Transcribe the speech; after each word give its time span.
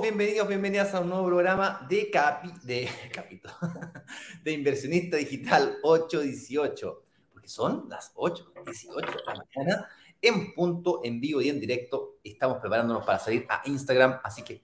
bienvenidos, 0.00 0.46
bienvenidas 0.46 0.94
a 0.94 1.00
un 1.00 1.08
nuevo 1.08 1.26
programa 1.26 1.84
de 1.88 2.10
Capi, 2.10 2.52
de 2.62 2.88
Capito, 3.12 3.50
de 4.44 4.52
Inversionista 4.52 5.16
Digital 5.16 5.78
818, 5.82 7.02
porque 7.32 7.48
son 7.48 7.86
las 7.88 8.14
8.18 8.14 8.94
de 8.94 9.22
la 9.26 9.34
mañana, 9.34 9.88
en 10.22 10.54
punto, 10.54 11.00
en 11.02 11.20
vivo 11.20 11.40
y 11.40 11.48
en 11.48 11.58
directo. 11.58 12.18
Estamos 12.22 12.58
preparándonos 12.58 13.04
para 13.04 13.18
salir 13.18 13.44
a 13.48 13.62
Instagram, 13.64 14.20
así 14.22 14.42
que 14.42 14.62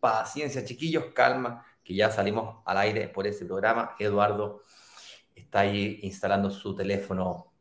paciencia, 0.00 0.64
chiquillos, 0.64 1.06
calma, 1.14 1.64
que 1.82 1.94
ya 1.94 2.10
salimos 2.10 2.62
al 2.66 2.78
aire 2.78 3.08
por 3.08 3.26
ese 3.26 3.46
programa. 3.46 3.94
Eduardo 3.98 4.62
está 5.34 5.60
ahí 5.60 6.00
instalando 6.02 6.50
su 6.50 6.74
teléfono 6.74 7.54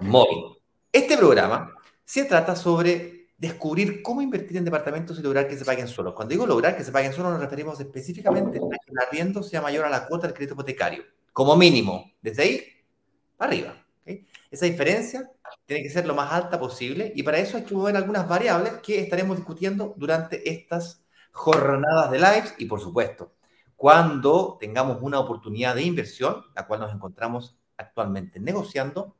móvil. 0.00 0.56
Este 0.90 1.16
programa 1.16 1.72
se 2.04 2.24
trata 2.24 2.56
sobre 2.56 3.13
descubrir 3.44 4.02
cómo 4.02 4.22
invertir 4.22 4.56
en 4.56 4.64
departamentos 4.64 5.18
y 5.18 5.22
lograr 5.22 5.46
que 5.46 5.56
se 5.56 5.64
paguen 5.64 5.88
solos. 5.88 6.14
Cuando 6.14 6.32
digo 6.32 6.46
lograr 6.46 6.76
que 6.76 6.84
se 6.84 6.92
paguen 6.92 7.12
solos, 7.12 7.32
nos 7.32 7.40
referimos 7.40 7.78
específicamente 7.78 8.58
a 8.58 8.60
que 8.60 8.90
el 8.90 8.98
arriendo 8.98 9.42
sea 9.42 9.60
mayor 9.60 9.84
a 9.84 9.90
la 9.90 10.06
cuota 10.06 10.26
del 10.26 10.34
crédito 10.34 10.54
hipotecario, 10.54 11.04
como 11.32 11.56
mínimo, 11.56 12.12
desde 12.20 12.42
ahí 12.42 12.66
arriba. 13.38 13.80
Esa 14.50 14.66
diferencia 14.66 15.30
tiene 15.66 15.82
que 15.82 15.90
ser 15.90 16.06
lo 16.06 16.14
más 16.14 16.32
alta 16.32 16.58
posible 16.58 17.12
y 17.14 17.22
para 17.22 17.38
eso 17.38 17.56
hay 17.56 17.64
que 17.64 17.74
mover 17.74 17.96
algunas 17.96 18.28
variables 18.28 18.74
que 18.82 19.00
estaremos 19.00 19.36
discutiendo 19.36 19.94
durante 19.96 20.48
estas 20.48 21.02
jornadas 21.32 22.10
de 22.10 22.18
lives 22.18 22.54
y, 22.58 22.66
por 22.66 22.80
supuesto, 22.80 23.34
cuando 23.76 24.56
tengamos 24.60 24.98
una 25.00 25.18
oportunidad 25.18 25.74
de 25.74 25.82
inversión, 25.82 26.44
la 26.54 26.66
cual 26.66 26.80
nos 26.80 26.94
encontramos 26.94 27.58
actualmente 27.76 28.38
negociando, 28.38 29.16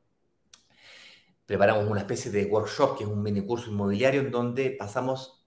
preparamos 1.46 1.86
una 1.86 2.00
especie 2.00 2.30
de 2.30 2.46
workshop, 2.46 2.98
que 2.98 3.04
es 3.04 3.10
un 3.10 3.22
mini 3.22 3.42
curso 3.42 3.70
inmobiliario, 3.70 4.20
en 4.20 4.30
donde 4.30 4.70
pasamos 4.70 5.44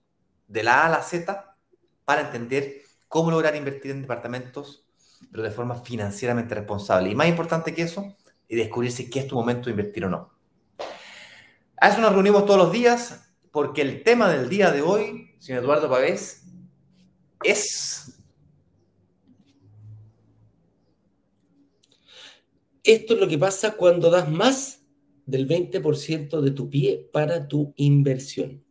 de 0.47 0.63
la 0.63 0.83
A 0.83 0.85
a 0.87 0.89
la 0.89 1.01
Z 1.01 1.55
para 2.05 2.21
entender 2.21 2.81
cómo 3.07 3.31
lograr 3.31 3.55
invertir 3.55 3.91
en 3.91 4.01
departamentos, 4.01 4.85
pero 5.31 5.43
de 5.43 5.51
forma 5.51 5.75
financieramente 5.75 6.55
responsable. 6.55 7.09
Y 7.09 7.15
más 7.15 7.27
importante 7.27 7.73
que 7.73 7.81
eso, 7.83 8.15
descubrir 8.47 8.91
si 8.91 9.09
es 9.13 9.27
tu 9.27 9.35
momento 9.35 9.65
de 9.65 9.71
invertir 9.71 10.05
o 10.05 10.09
no. 10.09 10.31
A 11.79 11.89
eso 11.89 12.01
nos 12.01 12.13
reunimos 12.13 12.45
todos 12.45 12.59
los 12.59 12.71
días, 12.71 13.33
porque 13.51 13.81
el 13.81 14.03
tema 14.03 14.29
del 14.29 14.49
día 14.49 14.71
de 14.71 14.81
hoy, 14.81 15.35
señor 15.39 15.63
Eduardo 15.63 15.89
Pavés, 15.89 16.43
es... 17.43 18.13
Esto 22.83 23.15
es 23.15 23.19
lo 23.19 23.27
que 23.27 23.37
pasa 23.37 23.71
cuando 23.71 24.09
das 24.09 24.29
más 24.29 24.76
del 25.27 25.47
20% 25.47 26.41
de 26.41 26.51
tu 26.51 26.69
pie 26.69 27.07
para 27.11 27.47
tu 27.47 27.73
inversión. 27.75 28.63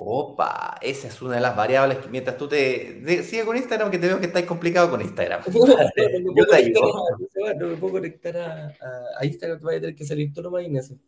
Opa, 0.00 0.78
esa 0.80 1.08
es 1.08 1.22
una 1.22 1.36
de 1.36 1.40
las 1.40 1.56
variables 1.56 1.98
que 1.98 2.08
mientras 2.08 2.36
tú 2.36 2.46
te, 2.46 3.22
sigue 3.22 3.44
con 3.44 3.56
Instagram, 3.56 3.90
que 3.90 3.98
te 3.98 4.06
veo 4.06 4.20
que 4.20 4.26
estáis 4.26 4.46
complicado 4.46 4.90
con 4.90 5.00
Instagram. 5.00 5.42
Yo 6.36 6.46
te 6.46 6.56
ayudo. 6.56 7.04
No 7.58 7.66
me 7.68 7.76
puedo 7.76 7.94
conectar 7.94 8.36
a, 8.36 8.74
a, 9.18 9.24
Instagram, 9.24 9.58
te 9.58 9.64
vas 9.64 9.74
a 9.76 9.80
tener 9.80 9.96
que 9.96 10.04
salir 10.04 10.32
tú 10.32 10.42
nomás, 10.42 10.64
Ignacio. 10.64 10.98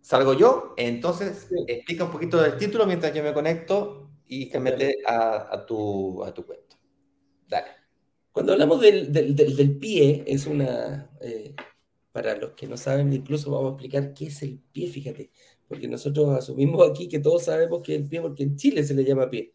¿Salgo 0.00 0.34
yo? 0.34 0.74
Entonces, 0.76 1.48
explica 1.66 2.04
un 2.04 2.10
poquito 2.10 2.42
del 2.42 2.58
título 2.58 2.84
mientras 2.84 3.14
yo 3.14 3.22
me 3.22 3.32
conecto 3.32 4.10
y 4.26 4.50
que 4.50 4.60
mete 4.60 4.98
a, 5.06 5.48
a, 5.50 5.64
tu, 5.64 6.22
a 6.22 6.34
tu 6.34 6.44
cuento. 6.44 6.76
Dale. 7.48 7.68
Cuando 8.30 8.52
hablamos 8.52 8.82
del, 8.82 9.10
del, 9.10 9.34
del, 9.34 9.78
pie, 9.78 10.22
es 10.26 10.46
una... 10.46 11.10
Eh, 11.22 11.54
para 12.14 12.36
los 12.36 12.52
que 12.52 12.68
no 12.68 12.76
saben, 12.76 13.12
incluso 13.12 13.50
vamos 13.50 13.66
a 13.66 13.72
explicar 13.72 14.14
qué 14.14 14.26
es 14.26 14.40
el 14.44 14.60
pie, 14.70 14.86
fíjate, 14.86 15.32
porque 15.66 15.88
nosotros 15.88 16.28
asumimos 16.38 16.88
aquí 16.88 17.08
que 17.08 17.18
todos 17.18 17.42
sabemos 17.42 17.82
que 17.82 17.96
es 17.96 18.02
el 18.02 18.08
pie, 18.08 18.20
porque 18.20 18.44
en 18.44 18.54
Chile 18.54 18.84
se 18.84 18.94
le 18.94 19.04
llama 19.04 19.28
pie, 19.28 19.52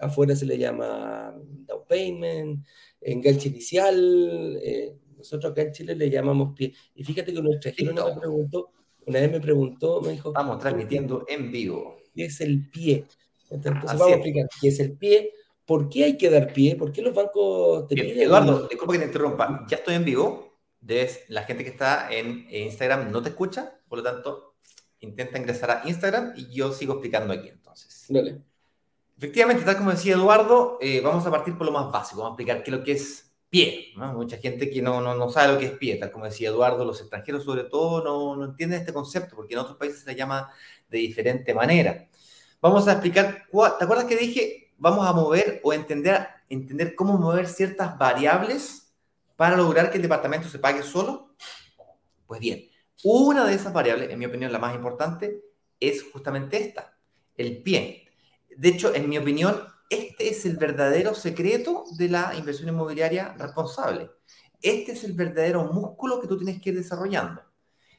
afuera 0.00 0.34
se 0.34 0.44
le 0.44 0.58
llama 0.58 1.32
down 1.38 1.84
payment, 1.88 2.66
enganche 3.00 3.50
inicial, 3.50 4.58
eh, 4.60 4.96
nosotros 5.16 5.52
acá 5.52 5.62
en 5.62 5.70
Chile 5.70 5.94
le 5.94 6.10
llamamos 6.10 6.52
pie. 6.52 6.74
Y 6.96 7.04
fíjate 7.04 7.32
que 7.32 7.40
nuestra 7.40 7.70
extranjero 7.70 8.12
me 8.12 8.20
preguntó, 8.20 8.72
una 9.06 9.20
vez 9.20 9.30
me 9.30 9.40
preguntó, 9.40 10.00
me 10.00 10.10
dijo... 10.10 10.30
Estamos 10.30 10.58
transmitiendo 10.58 11.24
en 11.28 11.52
vivo. 11.52 11.96
¿Qué 12.12 12.24
es 12.24 12.40
el 12.40 12.68
pie? 12.70 13.04
Entonces 13.50 13.84
vamos 13.84 14.02
a 14.08 14.14
explicar 14.14 14.48
qué 14.60 14.66
es 14.66 14.80
el 14.80 14.96
pie, 14.96 15.32
por 15.64 15.88
qué 15.88 16.06
hay 16.06 16.16
que 16.16 16.28
dar 16.28 16.52
pie, 16.52 16.74
por 16.74 16.90
qué 16.90 17.02
los 17.02 17.14
bancos... 17.14 17.86
Te 17.86 18.20
Eduardo, 18.20 18.66
disculpa 18.66 18.94
que 18.94 18.98
te 18.98 19.04
interrumpa, 19.04 19.64
ya 19.70 19.76
estoy 19.76 19.94
en 19.94 20.04
vivo 20.04 20.49
la 21.28 21.42
gente 21.44 21.64
que 21.64 21.70
está 21.70 22.12
en 22.12 22.46
Instagram 22.50 23.10
no 23.10 23.22
te 23.22 23.30
escucha, 23.30 23.78
por 23.88 23.98
lo 23.98 24.04
tanto, 24.04 24.54
intenta 25.00 25.38
ingresar 25.38 25.70
a 25.70 25.82
Instagram 25.88 26.34
y 26.36 26.50
yo 26.52 26.72
sigo 26.72 26.94
explicando 26.94 27.32
aquí 27.32 27.48
entonces. 27.48 28.06
Dale. 28.08 28.42
Efectivamente, 29.16 29.64
tal 29.64 29.76
como 29.76 29.90
decía 29.90 30.14
Eduardo, 30.14 30.78
eh, 30.80 31.00
vamos 31.02 31.26
a 31.26 31.30
partir 31.30 31.56
por 31.56 31.66
lo 31.66 31.72
más 31.72 31.92
básico, 31.92 32.22
vamos 32.22 32.32
a 32.32 32.34
explicar 32.34 32.62
qué 32.62 32.70
es 32.70 32.76
lo 32.76 32.82
que 32.82 32.92
es 32.92 33.30
pie. 33.50 33.92
Mucha 33.96 34.38
gente 34.38 34.70
que 34.70 34.80
no, 34.80 35.00
no, 35.00 35.14
no, 35.14 35.28
sabe 35.28 35.52
lo 35.52 35.58
que 35.58 35.66
es 35.66 35.72
pie, 35.72 35.96
tal 35.96 36.10
como 36.10 36.24
decía 36.24 36.48
Eduardo, 36.48 36.84
los 36.84 37.00
extranjeros 37.00 37.44
sobre 37.44 37.64
todo 37.64 38.02
no, 38.02 38.36
no 38.36 38.44
entienden 38.46 38.80
este 38.80 38.92
concepto, 38.92 39.36
porque 39.36 39.54
en 39.54 39.60
otros 39.60 39.76
países 39.76 40.00
se 40.00 40.10
le 40.10 40.16
llama 40.16 40.50
de 40.88 40.98
diferente 40.98 41.52
manera. 41.52 42.08
Vamos 42.62 42.88
a 42.88 42.92
explicar, 42.92 43.46
¿te 43.78 43.84
acuerdas 43.84 44.06
que 44.06 44.16
dije? 44.16 44.72
Vamos 44.78 45.06
a 45.06 45.12
mover 45.12 45.60
o 45.64 45.74
entender, 45.74 46.26
entender 46.48 46.94
cómo 46.94 47.18
mover 47.18 47.46
ciertas 47.48 47.98
variables 47.98 48.79
para 49.40 49.56
lograr 49.56 49.90
que 49.90 49.96
el 49.96 50.02
departamento 50.02 50.50
se 50.50 50.58
pague 50.58 50.82
solo? 50.82 51.34
Pues 52.26 52.40
bien, 52.40 52.68
una 53.02 53.46
de 53.46 53.54
esas 53.54 53.72
variables, 53.72 54.10
en 54.10 54.18
mi 54.18 54.26
opinión 54.26 54.52
la 54.52 54.58
más 54.58 54.74
importante, 54.74 55.40
es 55.80 56.04
justamente 56.12 56.62
esta, 56.62 56.98
el 57.38 57.62
pie. 57.62 58.06
De 58.54 58.68
hecho, 58.68 58.94
en 58.94 59.08
mi 59.08 59.16
opinión, 59.16 59.58
este 59.88 60.28
es 60.28 60.44
el 60.44 60.58
verdadero 60.58 61.14
secreto 61.14 61.84
de 61.96 62.10
la 62.10 62.34
inversión 62.36 62.68
inmobiliaria 62.68 63.34
responsable. 63.38 64.10
Este 64.60 64.92
es 64.92 65.04
el 65.04 65.14
verdadero 65.14 65.64
músculo 65.72 66.20
que 66.20 66.28
tú 66.28 66.36
tienes 66.36 66.60
que 66.60 66.68
ir 66.68 66.76
desarrollando. 66.76 67.40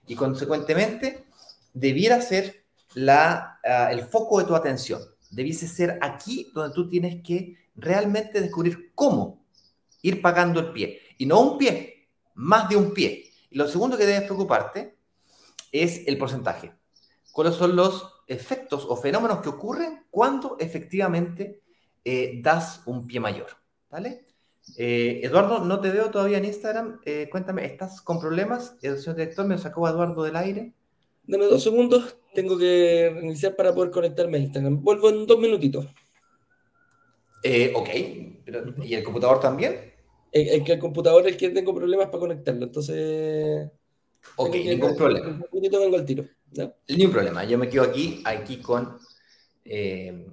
Y 0.06 0.14
consecuentemente, 0.14 1.26
debiera 1.74 2.22
ser 2.22 2.68
la, 2.94 3.60
ah, 3.64 3.92
el 3.92 4.04
foco 4.04 4.38
de 4.38 4.46
tu 4.46 4.54
atención. 4.54 5.02
Debiese 5.32 5.68
ser 5.68 5.98
aquí 6.02 6.52
donde 6.54 6.76
tú 6.76 6.88
tienes 6.88 7.24
que 7.24 7.58
realmente 7.74 8.42
descubrir 8.42 8.92
cómo 8.94 9.44
ir 10.04 10.22
pagando 10.22 10.60
el 10.60 10.72
pie 10.72 11.00
y 11.22 11.28
no 11.28 11.40
un 11.40 11.60
pie, 11.60 12.10
más 12.34 12.68
de 12.68 12.76
un 12.76 12.96
pie. 12.96 13.26
Y 13.52 13.56
lo 13.56 13.68
segundo 13.68 13.96
que 13.96 14.08
debes 14.08 14.24
preocuparte 14.24 14.98
es 15.72 16.08
el 16.08 16.18
porcentaje. 16.18 16.74
¿Cuáles 17.32 17.54
son 17.54 17.76
los 17.76 18.24
efectos 18.26 18.88
o 18.90 18.96
fenómenos 18.96 19.40
que 19.42 19.50
ocurren 19.50 20.08
cuando 20.10 20.58
efectivamente 20.60 21.62
eh, 22.04 22.40
das 22.42 22.82
un 22.88 23.06
pie 23.06 23.20
mayor? 23.20 23.50
¿Vale? 23.92 24.26
Eh, 24.78 25.20
Eduardo, 25.22 25.64
no 25.64 25.80
te 25.80 25.92
veo 25.92 26.10
todavía 26.10 26.40
en 26.40 26.46
Instagram. 26.46 27.00
Eh, 27.06 27.30
cuéntame, 27.32 27.66
¿estás 27.66 28.02
con 28.02 28.20
problemas? 28.20 28.78
El 28.82 28.98
señor 28.98 29.18
director 29.18 29.46
me 29.46 29.60
sacó 29.60 29.86
a 29.86 29.92
Eduardo 29.92 30.24
del 30.24 30.36
aire. 30.36 30.74
Dame 31.28 31.46
dos 31.46 31.62
segundos, 31.62 32.18
tengo 32.34 32.58
que 32.58 33.12
reiniciar 33.14 33.56
para 33.56 33.76
poder 33.76 33.92
conectarme 33.92 34.40
a 34.40 34.42
Instagram. 34.42 34.82
Vuelvo 34.82 35.12
en 35.12 35.28
dos 35.28 35.38
minutitos. 35.38 35.86
ok, 35.86 37.90
¿y 38.82 38.96
el 38.96 39.04
computador 39.04 39.40
también? 39.40 39.91
En, 40.32 40.64
que 40.64 40.74
el 40.74 40.80
computador 40.80 41.22
es 41.22 41.34
el 41.34 41.38
que 41.38 41.50
tengo 41.50 41.76
problemas 41.76 42.08
para 42.08 42.20
conectarlo, 42.20 42.66
entonces... 42.66 43.70
Ok, 44.36 44.56
ningún 44.56 44.96
problema. 44.96 45.28
Un 45.30 45.42
poquito 45.50 45.80
vengo 45.80 45.96
al 45.98 46.06
tiro. 46.06 46.26
Ningún 46.88 47.12
problema, 47.12 47.44
yo 47.44 47.58
me 47.58 47.70
quedo 47.70 47.84
aquí, 47.84 48.22
aquí 48.26 48.62
con, 48.62 48.98
eh, 49.66 50.28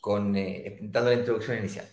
con 0.00 0.36
eh, 0.36 0.78
dando 0.82 1.10
la 1.10 1.16
introducción 1.16 1.58
inicial. 1.58 1.86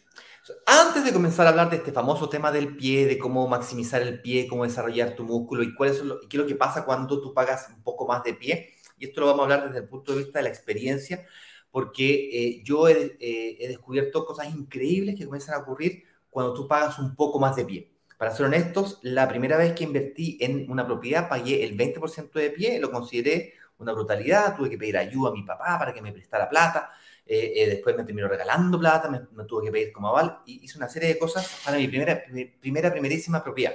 Antes 0.65 1.05
de 1.05 1.13
comenzar 1.13 1.45
a 1.45 1.49
hablar 1.49 1.69
de 1.69 1.77
este 1.77 1.91
famoso 1.91 2.27
tema 2.27 2.51
del 2.51 2.75
pie, 2.75 3.05
de 3.05 3.19
cómo 3.19 3.47
maximizar 3.47 4.01
el 4.01 4.21
pie, 4.21 4.47
cómo 4.47 4.63
desarrollar 4.63 5.15
tu 5.15 5.23
músculo 5.23 5.63
y 5.63 5.75
cuál 5.75 5.89
es 5.91 6.03
lo, 6.03 6.19
qué 6.21 6.37
es 6.37 6.41
lo 6.41 6.47
que 6.47 6.55
pasa 6.55 6.85
cuando 6.85 7.21
tú 7.21 7.33
pagas 7.33 7.67
un 7.69 7.83
poco 7.83 8.07
más 8.07 8.23
de 8.23 8.33
pie, 8.33 8.73
y 8.97 9.05
esto 9.05 9.21
lo 9.21 9.27
vamos 9.27 9.41
a 9.41 9.43
hablar 9.43 9.67
desde 9.67 9.79
el 9.79 9.87
punto 9.87 10.13
de 10.13 10.19
vista 10.19 10.39
de 10.39 10.43
la 10.43 10.49
experiencia, 10.49 11.25
porque 11.71 12.29
eh, 12.31 12.61
yo 12.63 12.87
he, 12.87 13.15
he, 13.19 13.67
descubierto 13.67 14.25
cosas 14.25 14.53
increíbles 14.53 15.15
que 15.15 15.25
comienzan 15.25 15.55
a 15.55 15.59
ocurrir 15.59 16.03
cuando 16.29 16.53
tú 16.53 16.67
pagas 16.67 16.99
un 16.99 17.15
poco 17.15 17.39
más 17.39 17.55
de 17.55 17.65
pie. 17.65 17.91
Para 18.17 18.31
ser 18.31 18.47
honestos, 18.47 18.99
la 19.01 19.27
primera 19.29 19.55
vez 19.55 19.73
que 19.73 19.85
invertí 19.85 20.37
en 20.41 20.69
una 20.69 20.85
propiedad 20.85 21.29
pagué 21.29 21.63
el 21.63 21.77
20% 21.77 22.31
de 22.33 22.49
pie, 22.49 22.79
lo 22.79 22.91
consideré 22.91 23.53
una 23.77 23.93
brutalidad, 23.93 24.55
tuve 24.57 24.69
que 24.69 24.77
pedir 24.77 24.97
ayuda 24.97 25.29
a 25.29 25.33
mi 25.33 25.43
papá 25.43 25.79
para 25.79 25.93
que 25.93 26.01
me 26.01 26.11
prestara 26.11 26.49
plata, 26.49 26.91
eh, 27.25 27.53
eh, 27.55 27.69
después 27.69 27.95
me 27.95 28.03
terminó 28.03 28.27
regalando 28.27 28.77
plata, 28.79 29.09
me, 29.09 29.43
tuve 29.45 29.65
que 29.65 29.71
pedir 29.71 29.91
como 29.93 30.09
aval 30.09 30.39
y 30.45 30.65
hice 30.65 30.77
una 30.77 30.89
serie 30.89 31.09
de 31.09 31.17
cosas 31.17 31.61
para 31.63 31.77
mi 31.77 31.87
primera, 31.87 32.21
primera, 32.59 32.91
primerísima 32.91 33.43
propiedad. 33.43 33.73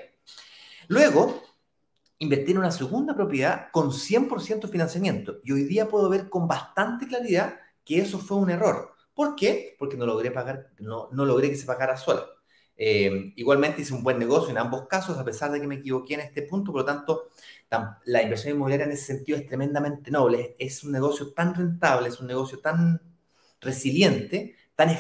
Luego, 0.89 1.43
invertí 2.19 2.53
en 2.53 2.59
una 2.59 2.71
segunda 2.71 3.15
propiedad 3.15 3.69
con 3.71 3.93
100% 3.93 4.69
financiamiento 4.69 5.41
y 5.43 5.53
hoy 5.53 5.65
día 5.65 5.89
puedo 5.89 6.09
ver 6.09 6.29
con 6.29 6.47
bastante 6.47 7.07
claridad 7.07 7.61
que 7.85 8.01
eso 8.01 8.19
fue 8.19 8.37
un 8.37 8.51
error. 8.51 8.95
¿Por 9.15 9.37
qué? 9.37 9.77
Porque 9.79 9.97
no 9.97 10.05
logré 10.05 10.31
pagar, 10.31 10.71
no, 10.81 11.09
no 11.13 11.25
logré 11.25 11.49
que 11.49 11.57
se 11.57 11.65
pagara 11.65 11.97
sola. 11.97 12.27
Eh, 12.77 13.33
igualmente 13.37 13.83
hice 13.83 13.95
un 13.95 14.03
buen 14.03 14.19
negocio 14.19 14.51
en 14.51 14.59
ambos 14.59 14.87
casos, 14.89 15.17
a 15.19 15.25
pesar 15.25 15.51
de 15.53 15.61
que 15.61 15.67
me 15.67 15.77
equivoqué 15.77 16.15
en 16.15 16.21
este 16.21 16.43
punto, 16.43 16.73
por 16.73 16.81
lo 16.83 16.85
tanto, 16.85 17.29
la 18.05 18.23
inversión 18.23 18.55
inmobiliaria 18.55 18.87
en 18.87 18.93
ese 18.93 19.07
sentido 19.07 19.39
es 19.39 19.47
tremendamente 19.47 20.11
noble, 20.11 20.55
es 20.59 20.85
un 20.85 20.93
negocio 20.93 21.33
tan 21.33 21.55
rentable, 21.55 22.09
es 22.09 22.21
un 22.21 22.27
negocio 22.27 22.59
tan 22.61 23.01
resiliente, 23.61 24.57
tan, 24.75 24.97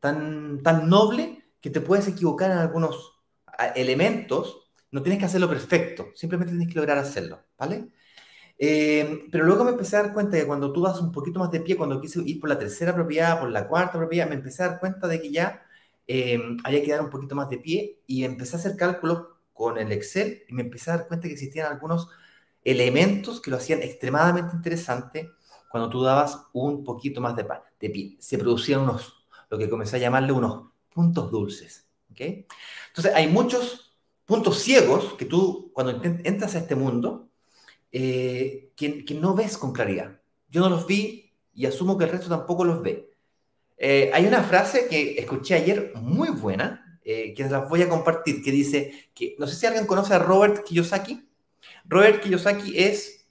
tan, 0.00 0.62
tan 0.62 0.88
noble 0.88 1.44
que 1.60 1.70
te 1.70 1.80
puedes 1.80 2.08
equivocar 2.08 2.50
en 2.50 2.58
algunos 2.58 3.14
elementos. 3.74 4.70
No 4.90 5.02
tienes 5.02 5.18
que 5.18 5.26
hacerlo 5.26 5.48
perfecto, 5.48 6.10
simplemente 6.14 6.54
tienes 6.54 6.72
que 6.72 6.78
lograr 6.78 6.98
hacerlo, 6.98 7.40
¿vale? 7.58 7.88
Eh, 8.58 9.26
pero 9.30 9.44
luego 9.44 9.64
me 9.64 9.72
empecé 9.72 9.96
a 9.96 10.04
dar 10.04 10.14
cuenta 10.14 10.38
que 10.38 10.46
cuando 10.46 10.72
tú 10.72 10.82
das 10.82 11.00
un 11.00 11.12
poquito 11.12 11.38
más 11.40 11.50
de 11.50 11.60
pie, 11.60 11.76
cuando 11.76 12.00
quise 12.00 12.22
ir 12.24 12.40
por 12.40 12.48
la 12.48 12.58
tercera 12.58 12.94
propiedad, 12.94 13.40
por 13.40 13.50
la 13.50 13.68
cuarta 13.68 13.98
propiedad, 13.98 14.28
me 14.28 14.36
empecé 14.36 14.62
a 14.62 14.68
dar 14.70 14.80
cuenta 14.80 15.08
de 15.08 15.20
que 15.20 15.30
ya 15.30 15.65
eh, 16.06 16.40
había 16.64 16.82
que 16.82 16.92
dar 16.92 17.00
un 17.00 17.10
poquito 17.10 17.34
más 17.34 17.48
de 17.50 17.58
pie 17.58 18.00
y 18.06 18.24
empecé 18.24 18.56
a 18.56 18.58
hacer 18.58 18.76
cálculos 18.76 19.26
con 19.52 19.78
el 19.78 19.92
Excel 19.92 20.42
y 20.48 20.52
me 20.52 20.62
empecé 20.62 20.90
a 20.90 20.98
dar 20.98 21.08
cuenta 21.08 21.26
que 21.26 21.34
existían 21.34 21.72
algunos 21.72 22.08
elementos 22.62 23.40
que 23.40 23.50
lo 23.50 23.56
hacían 23.56 23.82
extremadamente 23.82 24.54
interesante 24.54 25.30
cuando 25.70 25.88
tú 25.88 26.02
dabas 26.02 26.46
un 26.52 26.84
poquito 26.84 27.20
más 27.20 27.34
de, 27.36 27.90
pie. 27.90 28.16
Se 28.18 28.38
producían 28.38 28.80
unos, 28.80 29.26
lo 29.50 29.58
que 29.58 29.68
comencé 29.68 29.96
a 29.96 30.00
llamarle 30.00 30.32
unos 30.32 30.72
puntos 30.92 31.30
dulces. 31.30 31.86
¿okay? 32.10 32.46
Entonces, 32.88 33.14
hay 33.14 33.28
muchos 33.28 33.94
puntos 34.24 34.58
ciegos 34.58 35.14
que 35.14 35.24
tú, 35.24 35.70
cuando 35.72 36.02
entras 36.02 36.54
a 36.54 36.58
este 36.58 36.74
mundo, 36.74 37.28
eh, 37.92 38.72
que, 38.76 39.04
no 39.20 39.34
ves 39.34 39.56
con 39.56 39.72
claridad. 39.72 40.20
Yo 40.48 40.60
no 40.60 40.68
los 40.68 40.86
vi 40.86 41.32
y 41.54 41.66
asumo 41.66 41.96
que 41.96 42.04
el 42.04 42.10
resto 42.10 42.28
tampoco 42.28 42.64
los 42.64 42.82
ve. 42.82 43.05
Eh, 43.78 44.10
hay 44.12 44.26
una 44.26 44.42
frase 44.42 44.88
que 44.88 45.18
escuché 45.18 45.54
ayer 45.54 45.92
muy 45.96 46.30
buena, 46.30 47.00
eh, 47.04 47.34
que 47.34 47.44
las 47.44 47.68
voy 47.68 47.82
a 47.82 47.88
compartir, 47.88 48.42
que 48.42 48.50
dice 48.50 49.10
que, 49.14 49.36
no 49.38 49.46
sé 49.46 49.54
si 49.54 49.66
alguien 49.66 49.86
conoce 49.86 50.14
a 50.14 50.18
Robert 50.18 50.64
Kiyosaki. 50.64 51.28
Robert 51.84 52.22
Kiyosaki 52.22 52.78
es 52.78 53.26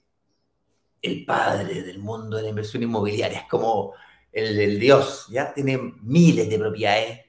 el 1.02 1.24
padre 1.24 1.82
del 1.82 1.98
mundo 1.98 2.36
de 2.36 2.44
la 2.44 2.48
inversión 2.48 2.82
inmobiliaria, 2.82 3.40
es 3.40 3.48
como 3.48 3.92
el, 4.32 4.78
dios, 4.78 5.26
ya 5.30 5.52
tiene 5.52 5.78
miles 6.02 6.48
de 6.48 6.58
propiedades, 6.58 7.20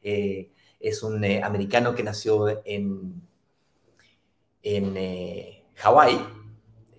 es 0.79 1.03
un 1.03 1.23
americano 1.23 1.95
que 1.95 2.03
nació 2.03 2.61
en, 2.65 3.21
en 4.63 5.63
Hawái, 5.75 6.19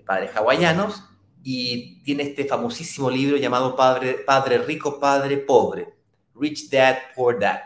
padres 0.07 0.31
hawaianos, 0.35 1.03
y 1.43 2.03
tiene 2.03 2.25
este 2.25 2.45
famosísimo 2.45 3.11
libro 3.11 3.37
llamado 3.37 3.77
Padre, 3.77 4.19
Padre 4.27 4.59
Rico, 4.59 4.99
Padre 4.99 5.39
Pobre, 5.39 5.98
Rich 6.39 6.71
Dad, 6.71 6.97
Poor 7.15 7.39
Dad, 7.39 7.61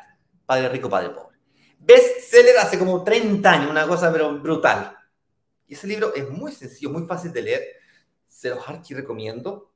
Padre 0.46 0.68
Rico, 0.68 0.88
Padre 0.88 1.10
Pobre. 1.10 1.38
Bestseller 1.78 2.58
hace 2.58 2.78
como 2.78 3.02
30 3.02 3.50
años, 3.50 3.70
una 3.70 3.86
cosa 3.86 4.12
pero 4.12 4.38
brutal. 4.38 4.96
Y 5.66 5.74
ese 5.74 5.86
libro 5.86 6.14
es 6.14 6.28
muy 6.28 6.52
sencillo, 6.52 6.90
muy 6.90 7.06
fácil 7.06 7.32
de 7.32 7.42
leer, 7.42 7.62
se 8.28 8.50
los 8.50 8.68
archi 8.68 8.94
recomiendo. 8.94 9.72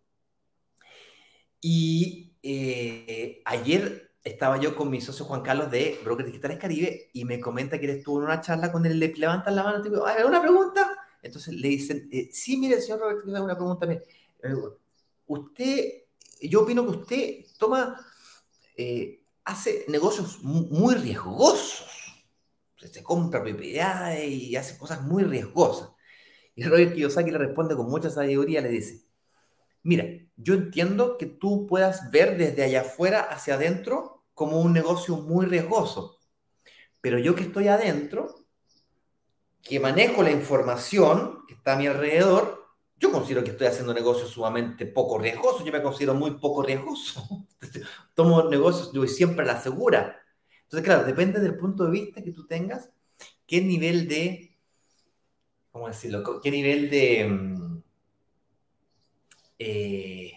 Y 1.61 2.35
eh, 2.43 3.43
ayer 3.45 4.13
estaba 4.23 4.59
yo 4.59 4.75
con 4.77 4.91
mi 4.91 5.01
socio 5.01 5.25
Juan 5.25 5.43
Carlos 5.43 5.71
de 5.71 5.99
Brokers 6.05 6.27
Digitales 6.27 6.59
Caribe 6.59 7.11
y 7.13 7.25
me 7.25 7.41
comenta 7.41 7.79
que 7.79 7.87
él 7.87 7.99
estuvo 7.99 8.19
en 8.19 8.25
una 8.25 8.41
charla 8.41 8.71
con 8.71 8.85
él, 8.87 8.99
le 8.99 9.13
levantan 9.15 9.57
la 9.57 9.63
mano, 9.63 9.83
tipo, 9.83 10.05
¿hay 10.07 10.25
una 10.25 10.41
pregunta? 10.41 10.97
Entonces 11.23 11.55
le 11.55 11.69
dicen, 11.69 12.09
eh, 12.13 12.29
sí, 12.33 12.57
mire, 12.57 12.81
señor 12.81 13.01
Roberto, 13.01 13.29
una 13.29 13.57
pregunta. 13.57 13.91
Eh, 13.91 14.01
usted, 15.27 15.93
yo 16.43 16.63
opino 16.63 16.85
que 16.85 16.91
usted 16.91 17.45
toma, 17.59 18.01
eh, 18.77 19.25
hace 19.45 19.85
negocios 19.89 20.43
muy 20.43 20.95
riesgosos. 20.95 21.87
Se 22.77 23.03
compra 23.03 23.43
propiedades 23.43 24.31
y 24.31 24.55
hace 24.57 24.79
cosas 24.79 25.03
muy 25.03 25.25
riesgosas. 25.25 25.91
Y 26.55 26.65
Robert 26.69 26.95
Kiyosaki 26.95 27.31
le 27.31 27.39
responde 27.39 27.77
con 27.77 27.89
mucha 27.89 28.11
sabiduría, 28.11 28.61
le 28.61 28.69
dice, 28.69 29.07
mira, 29.83 30.05
yo 30.37 30.55
entiendo 30.55 31.17
que 31.17 31.27
tú 31.27 31.67
puedas 31.67 32.11
ver 32.11 32.37
desde 32.37 32.65
allá 32.65 32.83
afuera 32.83 33.21
hacia 33.21 33.55
adentro 33.55 34.25
como 34.35 34.61
un 34.61 34.73
negocio 34.73 35.17
muy 35.17 35.47
riesgoso, 35.47 36.19
pero 37.01 37.19
yo 37.19 37.35
que 37.35 37.45
estoy 37.45 37.69
adentro, 37.69 38.47
que 39.63 39.81
manejo 39.81 40.23
la 40.23 40.31
información 40.31 41.45
que 41.49 41.55
está 41.55 41.75
a 41.75 41.77
mi 41.77 41.87
alrededor, 41.87 42.66
yo 42.99 43.13
considero 43.13 43.45
que 43.45 43.51
estoy 43.51 43.67
haciendo 43.67 43.93
negocios 43.93 44.31
sumamente 44.31 44.87
poco 44.87 45.19
riesgosos. 45.19 45.65
Yo 45.65 45.73
me 45.73 45.83
considero 45.83 46.15
muy 46.15 46.33
poco 46.33 46.63
riesgoso. 46.63 47.47
Tomo 48.15 48.49
negocios, 48.49 48.91
yo 48.93 49.07
siempre 49.07 49.45
la 49.45 49.61
segura. 49.61 50.21
Entonces, 50.63 50.85
claro, 50.85 51.05
depende 51.05 51.41
del 51.41 51.57
punto 51.57 51.85
de 51.85 51.91
vista 51.91 52.23
que 52.23 52.33
tú 52.33 52.47
tengas, 52.47 52.91
qué 53.47 53.61
nivel 53.61 54.09
de, 54.09 54.57
¿cómo 55.71 55.89
decirlo? 55.89 56.41
¿Qué 56.41 56.51
nivel 56.51 56.91
de... 56.91 57.29
Mm, 57.29 57.83
eh, 59.59 60.33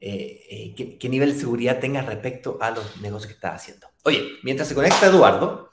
eh, 0.00 0.46
eh, 0.50 0.74
qué, 0.76 0.98
qué, 0.98 1.08
nivel 1.08 1.32
de 1.32 1.40
seguridad 1.40 1.80
tengas 1.80 2.04
respecto 2.04 2.58
a 2.60 2.70
los 2.70 3.00
negocios 3.00 3.28
que 3.28 3.34
estás 3.34 3.62
haciendo. 3.62 3.86
Oye, 4.04 4.22
mientras 4.42 4.68
se 4.68 4.74
conecta 4.74 5.06
Eduardo, 5.06 5.70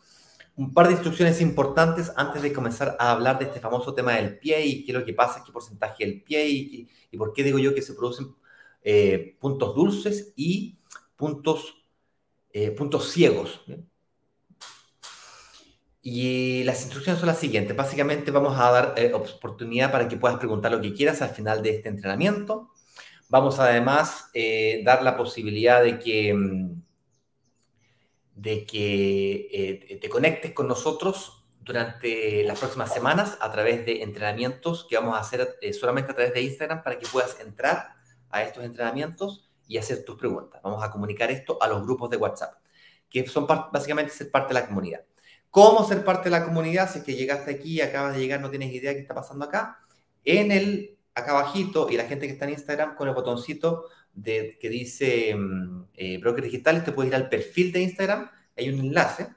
un 0.55 0.73
par 0.73 0.87
de 0.87 0.93
instrucciones 0.93 1.41
importantes 1.41 2.11
antes 2.15 2.41
de 2.41 2.53
comenzar 2.53 2.95
a 2.99 3.11
hablar 3.11 3.39
de 3.39 3.45
este 3.45 3.59
famoso 3.59 3.93
tema 3.93 4.13
del 4.13 4.37
pie 4.37 4.65
y 4.65 4.85
qué 4.85 4.91
es 4.91 4.97
lo 4.97 5.05
que 5.05 5.13
pasa, 5.13 5.43
qué 5.45 5.51
porcentaje 5.51 6.05
del 6.05 6.21
pie 6.21 6.47
y, 6.47 6.89
y 7.11 7.17
por 7.17 7.33
qué 7.33 7.43
digo 7.43 7.59
yo 7.59 7.73
que 7.73 7.81
se 7.81 7.93
producen 7.93 8.35
eh, 8.83 9.37
puntos 9.39 9.75
dulces 9.75 10.33
y 10.35 10.77
puntos, 11.15 11.85
eh, 12.51 12.71
puntos 12.71 13.11
ciegos. 13.11 13.61
Y 16.01 16.63
las 16.65 16.81
instrucciones 16.81 17.19
son 17.19 17.27
las 17.27 17.39
siguientes. 17.39 17.75
Básicamente 17.77 18.29
vamos 18.29 18.59
a 18.59 18.71
dar 18.71 18.93
eh, 18.97 19.13
oportunidad 19.13 19.91
para 19.91 20.09
que 20.09 20.17
puedas 20.17 20.37
preguntar 20.37 20.71
lo 20.71 20.81
que 20.81 20.93
quieras 20.93 21.21
al 21.21 21.29
final 21.29 21.63
de 21.63 21.77
este 21.77 21.87
entrenamiento. 21.87 22.71
Vamos 23.29 23.57
además 23.59 24.29
a 24.35 24.83
dar 24.83 25.01
la 25.01 25.15
posibilidad 25.15 25.81
de 25.81 25.97
que 25.99 26.33
mm, 26.33 26.82
de 28.35 28.65
que 28.65 29.47
eh, 29.51 29.99
te 30.01 30.09
conectes 30.09 30.51
con 30.53 30.67
nosotros 30.67 31.43
durante 31.61 32.43
las 32.43 32.59
próximas 32.59 32.93
semanas 32.93 33.37
a 33.39 33.51
través 33.51 33.85
de 33.85 34.03
entrenamientos 34.03 34.85
que 34.89 34.97
vamos 34.97 35.15
a 35.15 35.19
hacer 35.19 35.57
eh, 35.61 35.73
solamente 35.73 36.11
a 36.11 36.15
través 36.15 36.33
de 36.33 36.41
Instagram 36.41 36.83
para 36.83 36.99
que 36.99 37.07
puedas 37.07 37.39
entrar 37.39 37.95
a 38.29 38.43
estos 38.43 38.63
entrenamientos 38.63 39.49
y 39.67 39.77
hacer 39.77 40.03
tus 40.03 40.17
preguntas. 40.17 40.61
Vamos 40.63 40.83
a 40.83 40.91
comunicar 40.91 41.31
esto 41.31 41.57
a 41.61 41.67
los 41.67 41.83
grupos 41.83 42.09
de 42.09 42.17
WhatsApp, 42.17 42.55
que 43.09 43.25
son 43.27 43.47
básicamente 43.47 44.11
ser 44.11 44.29
parte 44.29 44.53
de 44.53 44.59
la 44.59 44.67
comunidad. 44.67 45.01
¿Cómo 45.49 45.87
ser 45.87 46.03
parte 46.03 46.25
de 46.25 46.31
la 46.31 46.43
comunidad? 46.45 46.91
Si 46.91 46.99
es 46.99 47.05
que 47.05 47.15
llegaste 47.15 47.51
aquí 47.51 47.79
acabas 47.79 48.15
de 48.15 48.21
llegar, 48.21 48.41
no 48.41 48.49
tienes 48.49 48.73
idea 48.73 48.89
de 48.89 48.95
qué 48.95 49.01
está 49.01 49.13
pasando 49.13 49.45
acá. 49.45 49.79
En 50.25 50.51
el, 50.51 50.97
acá 51.13 51.31
abajito, 51.31 51.89
y 51.89 51.95
la 51.95 52.05
gente 52.05 52.25
que 52.25 52.33
está 52.33 52.45
en 52.45 52.51
Instagram, 52.51 52.95
con 52.95 53.07
el 53.07 53.13
botoncito 53.13 53.85
de, 54.13 54.57
que 54.59 54.69
dice 54.69 55.35
mm, 55.35 55.85
eh, 55.95 56.17
Brokers 56.19 56.45
Digitales, 56.45 56.83
te 56.83 56.91
puedes 56.91 57.11
ir 57.11 57.15
al 57.15 57.29
perfil 57.29 57.71
de 57.71 57.81
Instagram, 57.81 58.29
hay 58.55 58.69
un 58.69 58.79
enlace, 58.79 59.27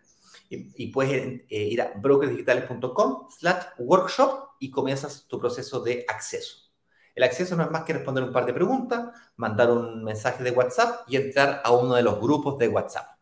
y, 0.48 0.86
puedes 0.88 1.42
eh, 1.48 1.64
ir 1.64 1.82
a 1.82 1.92
brokersdigitales.com 1.96 3.28
slash 3.30 3.64
workshop 3.78 4.50
y 4.60 4.70
comienzas 4.70 5.26
tu 5.26 5.40
proceso 5.40 5.80
de 5.80 6.04
acceso. 6.08 6.70
El 7.14 7.24
acceso 7.24 7.56
no 7.56 7.64
es 7.64 7.70
más 7.70 7.82
que 7.84 7.94
responder 7.94 8.22
un 8.22 8.32
par 8.32 8.46
de 8.46 8.52
preguntas, 8.52 9.08
mandar 9.36 9.70
un 9.70 10.04
mensaje 10.04 10.44
de 10.44 10.50
WhatsApp 10.50 11.08
y 11.08 11.16
entrar 11.16 11.62
a 11.64 11.72
uno 11.72 11.94
de 11.94 12.02
los 12.02 12.20
grupos 12.20 12.58
de 12.58 12.68
WhatsApp. 12.68 13.16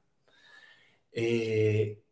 Eh, 1.13 2.03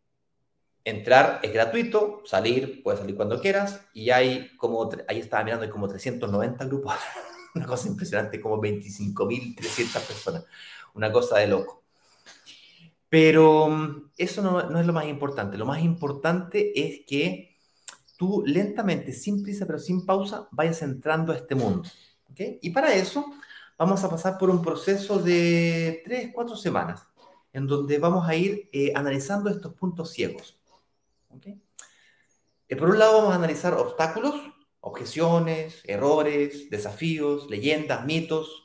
entrar 0.84 1.40
es 1.42 1.52
gratuito, 1.52 2.22
salir, 2.24 2.82
puedes 2.82 3.00
salir 3.00 3.16
cuando 3.16 3.40
quieras, 3.40 3.80
y 3.92 4.10
hay 4.10 4.56
como, 4.56 4.88
ahí 5.08 5.18
estaba 5.18 5.44
mirando, 5.44 5.64
hay 5.64 5.70
como 5.70 5.88
390 5.88 6.64
grupos. 6.66 6.94
una 7.54 7.66
cosa 7.66 7.88
impresionante, 7.88 8.40
como 8.40 8.60
25.300 8.60 10.06
personas, 10.06 10.44
una 10.94 11.12
cosa 11.12 11.38
de 11.38 11.48
loco. 11.48 11.82
Pero 13.08 13.68
mm, 13.68 14.10
eso 14.16 14.42
no, 14.42 14.70
no, 14.70 14.80
es 14.80 14.86
lo 14.86 14.92
más 14.92 15.06
importante, 15.06 15.58
lo 15.58 15.66
más 15.66 15.82
importante 15.82 16.72
es 16.74 17.00
que 17.06 17.56
tú 18.16 18.42
lentamente, 18.46 19.12
sin 19.12 19.42
prisa 19.42 19.66
pero 19.66 19.78
sin 19.78 20.06
pausa, 20.06 20.48
vayas 20.50 20.80
entrando 20.82 21.32
a 21.32 21.36
este 21.36 21.54
mundo. 21.54 21.88
¿okay? 22.30 22.58
Y 22.62 22.70
para 22.70 22.94
eso 22.94 23.26
vamos 23.76 24.02
a 24.04 24.08
pasar 24.08 24.38
por 24.38 24.48
un 24.48 24.62
proceso 24.62 25.18
de 25.18 26.02
3, 26.04 26.30
4 26.32 26.56
semanas, 26.56 27.06
en 27.52 27.66
donde 27.66 27.98
vamos 27.98 28.28
a 28.28 28.34
ir 28.34 28.68
eh, 28.72 28.92
analizando 28.94 29.50
estos 29.50 29.74
puntos 29.74 30.10
ciegos. 30.12 30.58
¿okay? 31.30 31.60
Eh, 32.68 32.76
por 32.76 32.88
un 32.88 32.98
lado 32.98 33.18
vamos 33.18 33.32
a 33.32 33.36
analizar 33.36 33.74
obstáculos, 33.74 34.34
objeciones, 34.82 35.80
errores, 35.84 36.68
desafíos, 36.68 37.48
leyendas, 37.48 38.04
mitos, 38.04 38.62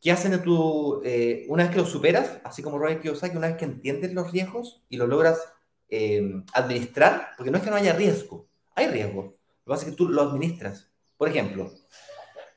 ¿Qué 0.00 0.12
hacen 0.12 0.34
en 0.34 0.42
tu, 0.42 1.02
eh, 1.04 1.46
una 1.48 1.64
vez 1.64 1.72
que 1.72 1.80
lo 1.80 1.84
superas, 1.84 2.38
así 2.44 2.62
como 2.62 2.78
Robert 2.78 3.02
Kiyosaki, 3.02 3.36
una 3.36 3.48
vez 3.48 3.56
que 3.56 3.64
entiendes 3.64 4.12
los 4.12 4.30
riesgos 4.30 4.84
y 4.88 4.98
lo 4.98 5.08
logras 5.08 5.52
eh, 5.88 6.44
administrar, 6.52 7.30
porque 7.36 7.50
no 7.50 7.58
es 7.58 7.64
que 7.64 7.70
no 7.70 7.76
haya 7.76 7.92
riesgo, 7.92 8.46
hay 8.76 8.86
riesgo, 8.88 9.22
lo 9.22 9.30
que 9.64 9.64
pasa 9.64 9.84
es 9.84 9.90
que 9.90 9.96
tú 9.96 10.08
lo 10.08 10.22
administras. 10.22 10.88
Por 11.16 11.28
ejemplo, 11.28 11.72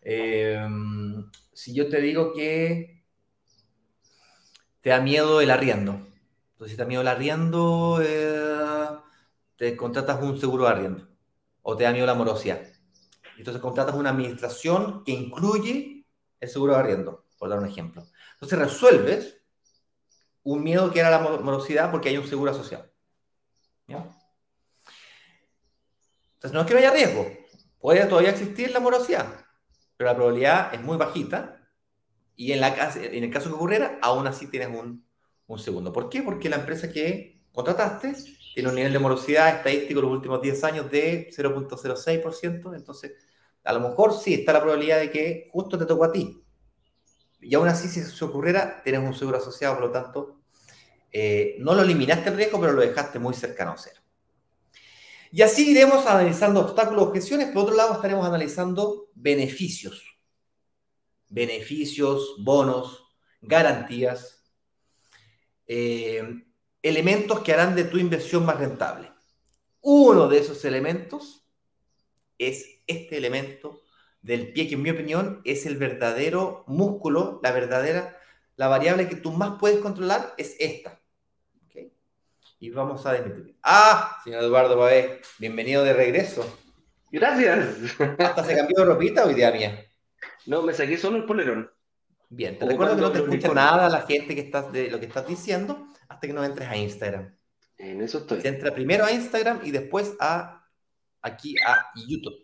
eh, 0.04 0.64
si 1.54 1.74
yo 1.74 1.90
te 1.90 2.02
digo 2.02 2.34
que 2.34 3.04
te 4.82 4.92
da 4.92 5.02
miedo 5.02 5.42
el 5.42 5.50
arriendo, 5.50 5.94
entonces 6.52 6.72
si 6.72 6.76
te 6.76 6.84
da 6.84 6.88
miedo 6.88 7.02
el 7.02 7.08
arriendo, 7.08 8.00
te 9.56 9.76
contratas 9.76 10.22
un 10.22 10.40
seguro 10.40 10.66
de 10.66 10.70
arriendo 10.70 11.09
o 11.70 11.78
te 11.78 11.84
da 11.84 11.92
miedo 11.92 12.08
la 12.08 12.16
morosidad. 12.16 12.62
Entonces 13.38 13.62
contratas 13.62 13.96
una 13.96 14.10
administración 14.10 15.04
que 15.04 15.12
incluye 15.12 16.06
el 16.40 16.50
seguro 16.50 16.74
de 16.74 16.80
arriendo, 16.80 17.26
por 17.38 17.50
dar 17.50 17.60
un 17.60 17.68
ejemplo. 17.68 18.08
Entonces 18.34 18.58
resuelves 18.58 19.38
un 20.44 20.64
miedo 20.64 20.92
que 20.92 21.00
era 21.00 21.12
la 21.12 21.20
morosidad 21.20 21.92
porque 21.92 22.10
hay 22.10 22.18
un 22.18 22.28
seguro 22.28 22.52
asociado. 22.52 22.92
Entonces, 23.88 24.14
no 26.54 26.62
es 26.62 26.68
que 26.68 26.74
no 26.74 26.80
haya 26.80 26.92
riesgo, 26.92 27.28
puede 27.80 28.06
todavía 28.06 28.30
existir 28.32 28.72
la 28.72 28.80
morosidad, 28.80 29.46
pero 29.98 30.10
la 30.10 30.16
probabilidad 30.16 30.74
es 30.74 30.82
muy 30.82 30.96
bajita 30.98 31.68
y 32.36 32.54
en, 32.54 32.62
la, 32.62 32.70
en 32.96 33.24
el 33.24 33.32
caso 33.32 33.50
que 33.50 33.56
ocurriera, 33.56 34.00
aún 34.02 34.26
así 34.26 34.48
tienes 34.48 34.70
un, 34.70 35.06
un 35.48 35.60
segundo. 35.60 35.92
¿Por 35.92 36.10
qué? 36.10 36.24
Porque 36.24 36.50
la 36.50 36.56
empresa 36.58 36.92
que 36.92 37.39
contrataste 37.54 38.16
tiene 38.54 38.70
un 38.70 38.76
nivel 38.76 38.92
de 38.92 39.00
morosidad 39.00 39.56
estadístico 39.56 40.00
en 40.00 40.06
los 40.06 40.16
últimos 40.16 40.42
10 40.42 40.64
años 40.66 40.92
de 40.92 41.30
0.06%, 41.32 42.76
entonces 42.76 43.14
a 43.64 43.74
lo 43.74 43.80
mejor 43.80 44.14
sí 44.14 44.34
está 44.34 44.54
la 44.54 44.62
probabilidad 44.62 45.00
de 45.00 45.12
que 45.12 45.50
justo 45.52 45.78
te 45.78 45.86
tocó 45.86 46.06
a 46.06 46.12
ti. 46.12 46.44
Y 47.42 47.56
aún 47.56 47.68
así, 47.68 47.88
si 47.88 48.02
eso 48.02 48.26
ocurriera, 48.26 48.82
tienes 48.84 49.02
un 49.02 49.14
seguro 49.14 49.38
asociado, 49.38 49.76
por 49.76 49.86
lo 49.86 49.92
tanto, 49.92 50.42
eh, 51.12 51.56
no 51.60 51.74
lo 51.74 51.84
eliminaste 51.84 52.30
el 52.30 52.36
riesgo, 52.36 52.60
pero 52.60 52.74
lo 52.74 52.82
dejaste 52.82 53.18
muy 53.20 53.34
cercano 53.34 53.72
a 53.72 53.78
cero. 53.78 54.02
Y 55.32 55.42
así 55.42 55.72
iremos 55.72 56.06
analizando 56.06 56.60
obstáculos, 56.62 57.08
objeciones. 57.08 57.50
Por 57.52 57.64
otro 57.64 57.76
lado, 57.76 57.94
estaremos 57.94 58.26
analizando 58.26 59.10
beneficios. 59.14 60.04
Beneficios, 61.30 62.36
bonos, 62.40 63.06
garantías, 63.42 64.44
eh, 65.68 66.49
elementos 66.82 67.42
que 67.42 67.54
harán 67.54 67.76
de 67.76 67.84
tu 67.84 67.98
inversión 67.98 68.46
más 68.46 68.58
rentable. 68.58 69.12
Uno 69.82 70.28
de 70.28 70.40
esos 70.40 70.64
elementos 70.66 71.46
es 72.38 72.82
este 72.88 73.18
elemento 73.18 73.82
del 74.22 74.52
pie, 74.52 74.68
que 74.68 74.76
en 74.76 74.82
mi 74.82 74.90
opinión 74.90 75.42
es 75.46 75.66
el 75.66 75.78
verdadero 75.78 76.64
músculo, 76.68 77.40
la 77.44 77.52
verdadera, 77.52 78.18
la 78.56 78.68
variable 78.68 79.08
que 79.08 79.16
tú 79.16 79.32
más 79.32 79.58
puedes 79.60 79.80
controlar 79.80 80.34
es 80.38 80.56
esta. 80.60 81.00
¿Okay? 81.66 81.94
Y 82.60 82.70
vamos 82.70 83.06
a 83.06 83.14
desmentir. 83.14 83.58
Ah, 83.64 84.20
señor 84.24 84.44
Eduardo 84.44 84.78
Babé, 84.78 85.22
bienvenido 85.38 85.84
de 85.84 85.94
regreso. 85.94 86.60
Gracias. 87.12 88.00
¿Hasta 88.20 88.44
se 88.44 88.56
cambió 88.56 88.80
de 88.80 88.86
ropita 88.86 89.26
o 89.26 89.32
idea 89.32 89.52
mía? 89.52 89.86
No, 90.46 90.62
me 90.62 90.74
saqué 90.74 90.98
solo 90.98 91.18
el 91.18 91.26
polerón. 91.26 91.72
Bien, 92.30 92.60
te 92.60 92.66
recuerdo 92.66 92.96
que 92.96 93.02
no 93.02 93.12
te 93.12 93.20
escucha 93.20 93.54
nada 93.54 93.90
la 93.90 94.02
gente 94.02 94.36
que 94.36 94.42
estás 94.42 94.72
de 94.72 94.92
lo 94.92 95.00
que 95.00 95.08
estás 95.08 95.26
diciendo 95.26 95.88
hasta 96.20 96.28
que 96.28 96.34
no 96.34 96.44
entres 96.44 96.68
a 96.68 96.76
Instagram. 96.76 97.34
En 97.78 98.02
eso 98.02 98.18
estoy. 98.18 98.42
Se 98.42 98.50
entra 98.50 98.74
primero 98.74 99.06
a 99.06 99.12
Instagram 99.14 99.62
y 99.64 99.72
después 99.72 100.18
a 100.20 100.68
aquí 101.22 101.56
a 101.66 101.94
YouTube. 101.96 102.44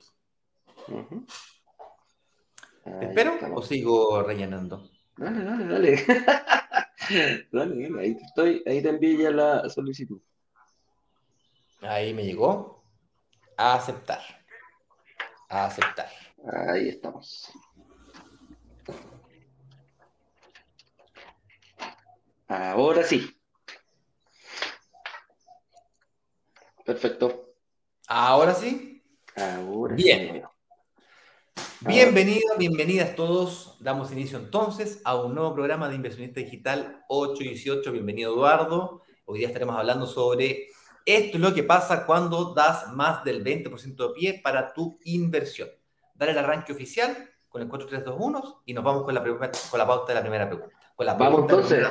¿Te 2.86 3.05
espero 3.05 3.38
o 3.53 3.62
sigo 3.62 4.24
rellenando? 4.24 4.89
Dale, 5.17 5.44
dale, 5.44 5.65
dale. 5.67 6.05
dale, 7.51 8.00
ahí 8.00 8.15
te 8.15 8.24
estoy, 8.24 8.63
ahí 8.65 8.82
te 8.82 8.88
envié 8.88 9.17
ya 9.17 9.32
la 9.32 9.70
solicitud. 9.70 10.22
Ahí 11.82 12.13
me 12.13 12.24
llegó. 12.24 12.82
A 13.58 13.74
aceptar. 13.74 14.22
A 15.50 15.65
aceptar. 15.65 16.10
Ahí 16.70 16.88
estamos. 16.88 17.51
Ahora 22.48 23.03
sí. 23.03 23.36
Perfecto. 26.85 27.55
Ahora 28.07 28.53
sí. 28.53 29.03
Ahora 29.35 29.95
Bien. 29.95 30.43
Bienvenidos, 31.79 32.57
bienvenidas 32.59 33.15
todos. 33.15 33.77
Damos 33.79 34.11
inicio 34.11 34.37
entonces 34.37 35.01
a 35.03 35.15
un 35.15 35.33
nuevo 35.33 35.55
programa 35.55 35.89
de 35.89 35.95
Inversionista 35.95 36.41
Digital 36.41 37.03
818. 37.09 37.91
Bienvenido 37.91 38.33
Eduardo. 38.35 39.01
Hoy 39.25 39.39
día 39.39 39.47
estaremos 39.47 39.75
hablando 39.75 40.05
sobre 40.05 40.67
esto 41.05 41.37
es 41.37 41.41
lo 41.41 41.55
que 41.55 41.63
pasa 41.63 42.05
cuando 42.05 42.53
das 42.53 42.93
más 42.93 43.23
del 43.23 43.43
20% 43.43 43.95
de 43.95 44.13
pie 44.13 44.41
para 44.43 44.71
tu 44.71 44.99
inversión. 45.05 45.69
Dale 46.13 46.33
el 46.33 46.37
arranque 46.37 46.71
oficial 46.71 47.31
con 47.49 47.63
el 47.63 47.67
4321 47.67 48.61
y 48.67 48.73
nos 48.75 48.83
vamos 48.83 49.05
con 49.05 49.15
la, 49.15 49.23
con 49.23 49.79
la 49.79 49.87
pauta 49.87 50.09
de 50.09 50.13
la 50.13 50.21
primera 50.21 50.47
pregunta. 50.47 50.75
vamos 51.17 51.41
entonces. 51.41 51.87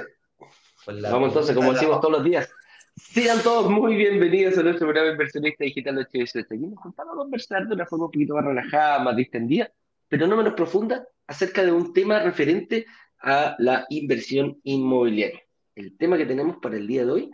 vamos 0.86 1.28
entonces, 1.30 1.56
como 1.56 1.72
decimos 1.72 2.00
todos 2.00 2.12
los 2.12 2.22
días. 2.22 2.48
Sean 2.96 3.42
todos 3.42 3.68
muy 3.68 3.96
bienvenidos 3.96 4.56
a 4.56 4.62
nuestro 4.62 4.86
programa 4.86 5.10
Inversionista 5.10 5.64
Digital 5.64 5.98
818. 5.98 6.54
Aquí 6.54 6.66
nos 6.66 6.96
vamos 6.96 7.14
a 7.14 7.16
conversar 7.16 7.66
de 7.66 7.74
una 7.74 7.86
forma 7.86 8.04
un 8.04 8.10
poquito 8.12 8.34
más 8.34 8.44
relajada, 8.44 9.00
más 9.00 9.16
distendida, 9.16 9.72
pero 10.08 10.28
no 10.28 10.36
menos 10.36 10.54
profunda, 10.54 11.04
acerca 11.26 11.64
de 11.64 11.72
un 11.72 11.92
tema 11.92 12.20
referente 12.20 12.86
a 13.20 13.56
la 13.58 13.84
inversión 13.88 14.60
inmobiliaria. 14.62 15.42
El 15.74 15.96
tema 15.96 16.16
que 16.16 16.26
tenemos 16.26 16.58
para 16.62 16.76
el 16.76 16.86
día 16.86 17.04
de 17.04 17.10
hoy, 17.10 17.30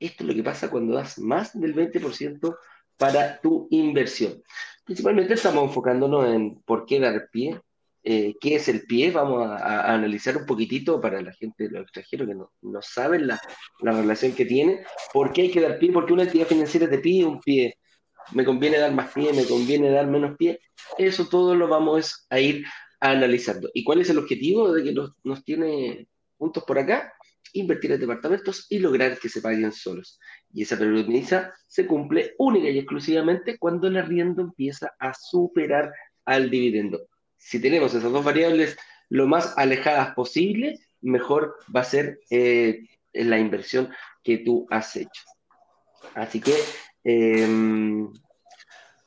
esto 0.00 0.24
es 0.24 0.28
lo 0.28 0.34
que 0.34 0.42
pasa 0.42 0.68
cuando 0.68 0.94
das 0.94 1.16
más 1.20 1.58
del 1.58 1.76
20% 1.76 2.56
para 2.96 3.40
tu 3.40 3.68
inversión. 3.70 4.42
Principalmente 4.84 5.34
estamos 5.34 5.64
enfocándonos 5.68 6.28
en 6.28 6.60
por 6.62 6.86
qué 6.86 6.98
dar 6.98 7.28
pie, 7.30 7.60
eh, 8.06 8.36
qué 8.38 8.56
es 8.56 8.68
el 8.68 8.82
pie, 8.82 9.10
vamos 9.10 9.46
a, 9.46 9.94
analizar 9.94 10.36
un 10.36 10.44
poquitito 10.44 11.00
para 11.00 11.22
la 11.22 11.32
gente 11.32 11.64
de 11.64 11.70
los 11.70 11.82
extranjeros 11.84 12.28
que 12.28 12.34
no, 12.34 12.52
no 12.60 12.82
saben 12.82 13.26
la, 13.26 13.40
la, 13.80 13.92
relación 13.92 14.32
que 14.32 14.44
tiene, 14.44 14.84
por 15.10 15.32
qué 15.32 15.42
hay 15.42 15.50
que 15.50 15.62
dar 15.62 15.78
pie, 15.78 15.90
por 15.90 16.04
qué 16.04 16.12
una 16.12 16.24
entidad 16.24 16.46
financiera 16.46 16.90
te 16.90 16.98
pide 16.98 17.24
un 17.24 17.40
pie, 17.40 17.78
me 18.32 18.44
conviene 18.44 18.78
dar 18.78 18.92
más 18.92 19.10
pie, 19.14 19.32
me 19.32 19.46
conviene 19.46 19.88
dar 19.88 20.06
menos 20.06 20.36
pie, 20.36 20.60
eso 20.98 21.26
todo 21.30 21.54
lo 21.54 21.66
vamos 21.66 22.26
a 22.28 22.38
ir 22.40 22.66
analizando. 23.00 23.70
¿Y 23.72 23.84
cuál 23.84 24.02
es 24.02 24.10
el 24.10 24.18
objetivo 24.18 24.70
de 24.70 24.84
que 24.84 24.92
nos, 24.92 25.12
nos 25.24 25.42
tiene 25.42 26.06
puntos 26.36 26.62
por 26.64 26.78
acá? 26.78 27.10
Invertir 27.54 27.92
en 27.92 28.00
departamentos 28.00 28.66
y 28.68 28.80
lograr 28.80 29.18
que 29.18 29.30
se 29.30 29.40
paguen 29.40 29.72
solos. 29.72 30.20
Y 30.52 30.62
esa 30.62 30.76
premisa 30.76 31.54
se 31.66 31.86
cumple 31.86 32.34
única 32.36 32.68
y 32.68 32.78
exclusivamente 32.78 33.56
cuando 33.58 33.86
el 33.88 33.96
arriendo 33.96 34.42
empieza 34.42 34.92
a 34.98 35.14
superar 35.14 35.90
al 36.26 36.50
dividendo 36.50 37.06
si 37.44 37.60
tenemos 37.60 37.94
esas 37.94 38.10
dos 38.10 38.24
variables 38.24 38.76
lo 39.10 39.26
más 39.26 39.52
alejadas 39.58 40.14
posible, 40.14 40.80
mejor 41.02 41.56
va 41.74 41.80
a 41.80 41.84
ser 41.84 42.20
eh, 42.30 42.80
la 43.12 43.38
inversión 43.38 43.90
que 44.22 44.38
tú 44.38 44.66
has 44.70 44.96
hecho. 44.96 45.22
Así 46.14 46.40
que, 46.40 46.54
em, 47.04 48.10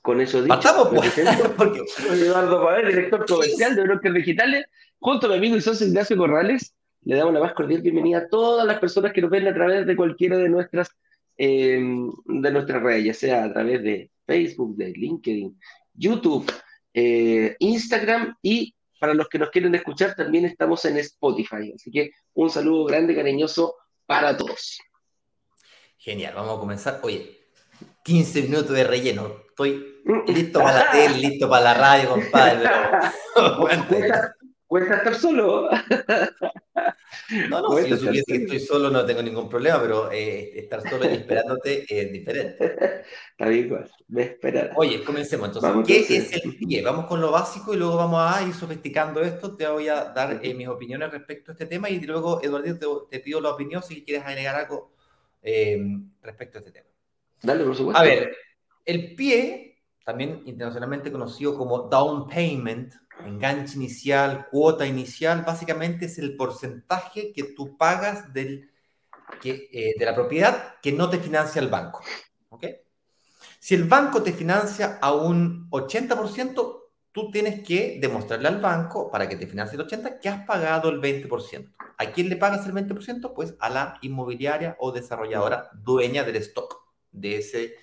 con 0.03 0.22
eso 0.22 0.44
dicho, 0.44 0.56
Matamos, 0.56 0.89
pues, 0.89 1.13
porque 1.58 1.82
soy 1.88 2.20
Eduardo 2.20 2.63
Pavel, 2.63 2.88
director 2.88 3.25
comercial 3.25 3.75
de 3.75 3.84
Brokers 3.84 4.15
Digitales, 4.15 4.65
junto 5.00 5.25
a 5.25 5.29
mi 5.32 5.38
amigo 5.38 5.56
y 5.58 5.62
socio 5.62 5.88
Ignacio 5.88 6.15
Corrales, 6.15 6.75
le 7.01 7.15
damos 7.15 7.34
la 7.34 7.39
más 7.39 7.53
cordial 7.53 7.82
bienvenida 7.82 8.20
a 8.20 8.27
todas 8.27 8.67
las 8.67 8.79
personas 8.79 9.13
que 9.13 9.22
nos 9.22 9.32
ven 9.32 9.48
a 9.48 9.53
través 9.53 9.88
de 9.88 9.96
cualquiera 9.96 10.38
de 10.38 10.50
nuestras, 10.50 10.91
em, 11.38 12.12
de 12.25 12.51
nuestras 12.51 12.84
redes, 12.84 13.03
ya 13.03 13.13
sea 13.15 13.46
a 13.46 13.51
través 13.51 13.82
de 13.82 14.12
Facebook, 14.27 14.77
de 14.77 14.91
LinkedIn, 14.91 15.60
YouTube, 15.96 16.51
eh, 17.00 17.56
Instagram 17.60 18.36
y 18.42 18.74
para 19.00 19.13
los 19.13 19.30
que 19.30 19.38
nos 19.38 19.51
quieren 19.51 19.75
escuchar 19.75 20.16
también 20.16 20.46
estamos 20.46 20.84
en 20.86 20.98
Spotify. 20.98 21.72
Así 21.75 21.92
que 21.92 22.10
un 22.34 22.50
saludo 22.50 22.86
grande, 22.86 23.16
cariñoso 23.16 23.75
para 24.08 24.36
todos. 24.36 24.80
Genial, 26.00 26.34
vamos 26.34 26.58
a 26.58 26.60
comenzar. 26.60 27.00
Oye, 27.04 27.50
15 28.04 28.42
minutos 28.42 28.72
de 28.72 28.84
relleno. 28.84 29.44
Estoy 29.48 30.01
listo 30.25 30.60
para 30.60 30.86
la 30.86 30.92
tele, 30.92 31.18
listo 31.20 31.48
para 31.48 31.63
la 31.66 31.74
radio, 31.75 32.10
compadre. 32.10 32.68
cuesta 34.67 34.97
estar 34.97 35.15
solo. 35.15 35.69
No, 37.50 37.62
no, 37.62 37.77
si 37.77 37.89
yo 37.89 37.97
supiese 37.97 38.25
que 38.25 38.43
estoy 38.43 38.59
solo 38.59 38.89
no 38.89 39.05
tengo 39.05 39.21
ningún 39.21 39.50
problema, 39.50 39.81
pero 39.81 40.12
eh, 40.12 40.59
estar 40.59 40.88
solo 40.88 41.05
y 41.05 41.13
esperándote 41.13 41.86
es 41.89 42.12
diferente. 42.12 43.03
Está 43.31 43.47
bien, 43.47 43.65
igual, 43.65 43.91
me 44.07 44.24
esperarás. 44.24 44.77
Oye, 44.77 45.03
comencemos 45.03 45.47
entonces. 45.47 45.71
¿Qué 45.86 46.17
es 46.17 46.33
el 46.33 46.55
pie? 46.55 46.81
Vamos 46.83 47.05
con 47.05 47.19
lo 47.19 47.31
básico 47.31 47.74
y 47.74 47.77
luego 47.77 47.97
vamos 47.97 48.21
a 48.21 48.43
ir 48.43 48.53
sofisticando 48.53 49.21
esto. 49.21 49.55
Te 49.55 49.67
voy 49.67 49.88
a 49.88 50.05
dar 50.05 50.39
eh, 50.41 50.53
mis 50.53 50.67
opiniones 50.67 51.12
respecto 51.12 51.51
a 51.51 51.53
este 51.53 51.65
tema 51.65 51.89
y 51.89 52.00
luego, 52.01 52.41
Eduardo, 52.43 53.07
te, 53.09 53.19
pido 53.19 53.41
la 53.41 53.51
opinión 53.51 53.83
si 53.83 54.03
quieres 54.03 54.25
agregar 54.25 54.55
algo 54.55 54.93
eh, 55.41 55.79
respecto 56.21 56.57
a 56.57 56.59
este 56.59 56.71
tema. 56.71 56.88
Dale, 57.41 57.63
por 57.63 57.75
supuesto. 57.75 58.01
A 58.01 58.05
ver, 58.05 58.36
el 58.86 59.15
pie, 59.15 59.81
también 60.05 60.43
internacionalmente 60.45 61.12
conocido 61.12 61.57
como 61.57 61.83
down 61.89 62.27
payment, 62.27 62.93
enganche 63.25 63.75
inicial, 63.75 64.47
cuota 64.50 64.86
inicial, 64.86 65.43
básicamente 65.43 66.05
es 66.05 66.17
el 66.17 66.36
porcentaje 66.36 67.33
que 67.33 67.43
tú 67.43 67.77
pagas 67.77 68.33
del, 68.33 68.69
que, 69.41 69.69
eh, 69.71 69.95
de 69.97 70.05
la 70.05 70.15
propiedad 70.15 70.75
que 70.81 70.91
no 70.91 71.09
te 71.09 71.19
financia 71.19 71.62
el 71.62 71.69
banco. 71.69 72.01
Si 73.59 73.75
el 73.75 73.83
banco 73.83 74.24
te 74.24 74.31
financia 74.31 74.97
a 75.01 75.13
un 75.13 75.69
80%, 75.71 76.83
tú 77.12 77.31
tienes 77.31 77.67
que 77.67 77.97
demostrarle 78.00 78.47
al 78.47 78.62
banco, 78.62 79.12
para 79.12 79.27
que 79.27 79.36
te 79.36 79.45
financie 79.45 79.77
el 79.77 79.86
80%, 79.86 80.19
que 80.21 80.29
has 80.29 80.45
pagado 80.45 80.89
el 80.89 81.01
20%. 81.01 81.74
¿A 81.97 82.05
quién 82.12 82.29
le 82.29 82.38
pagas 82.38 82.65
el 82.65 82.74
20%? 82.74 83.33
Pues 83.33 83.55
a 83.59 83.69
la 83.69 83.97
inmobiliaria 84.01 84.77
o 84.79 84.93
desarrolladora 84.93 85.69
dueña 85.74 86.24
del 86.24 86.38
stock 86.38 86.81
de 87.12 87.39
ese 87.39 87.75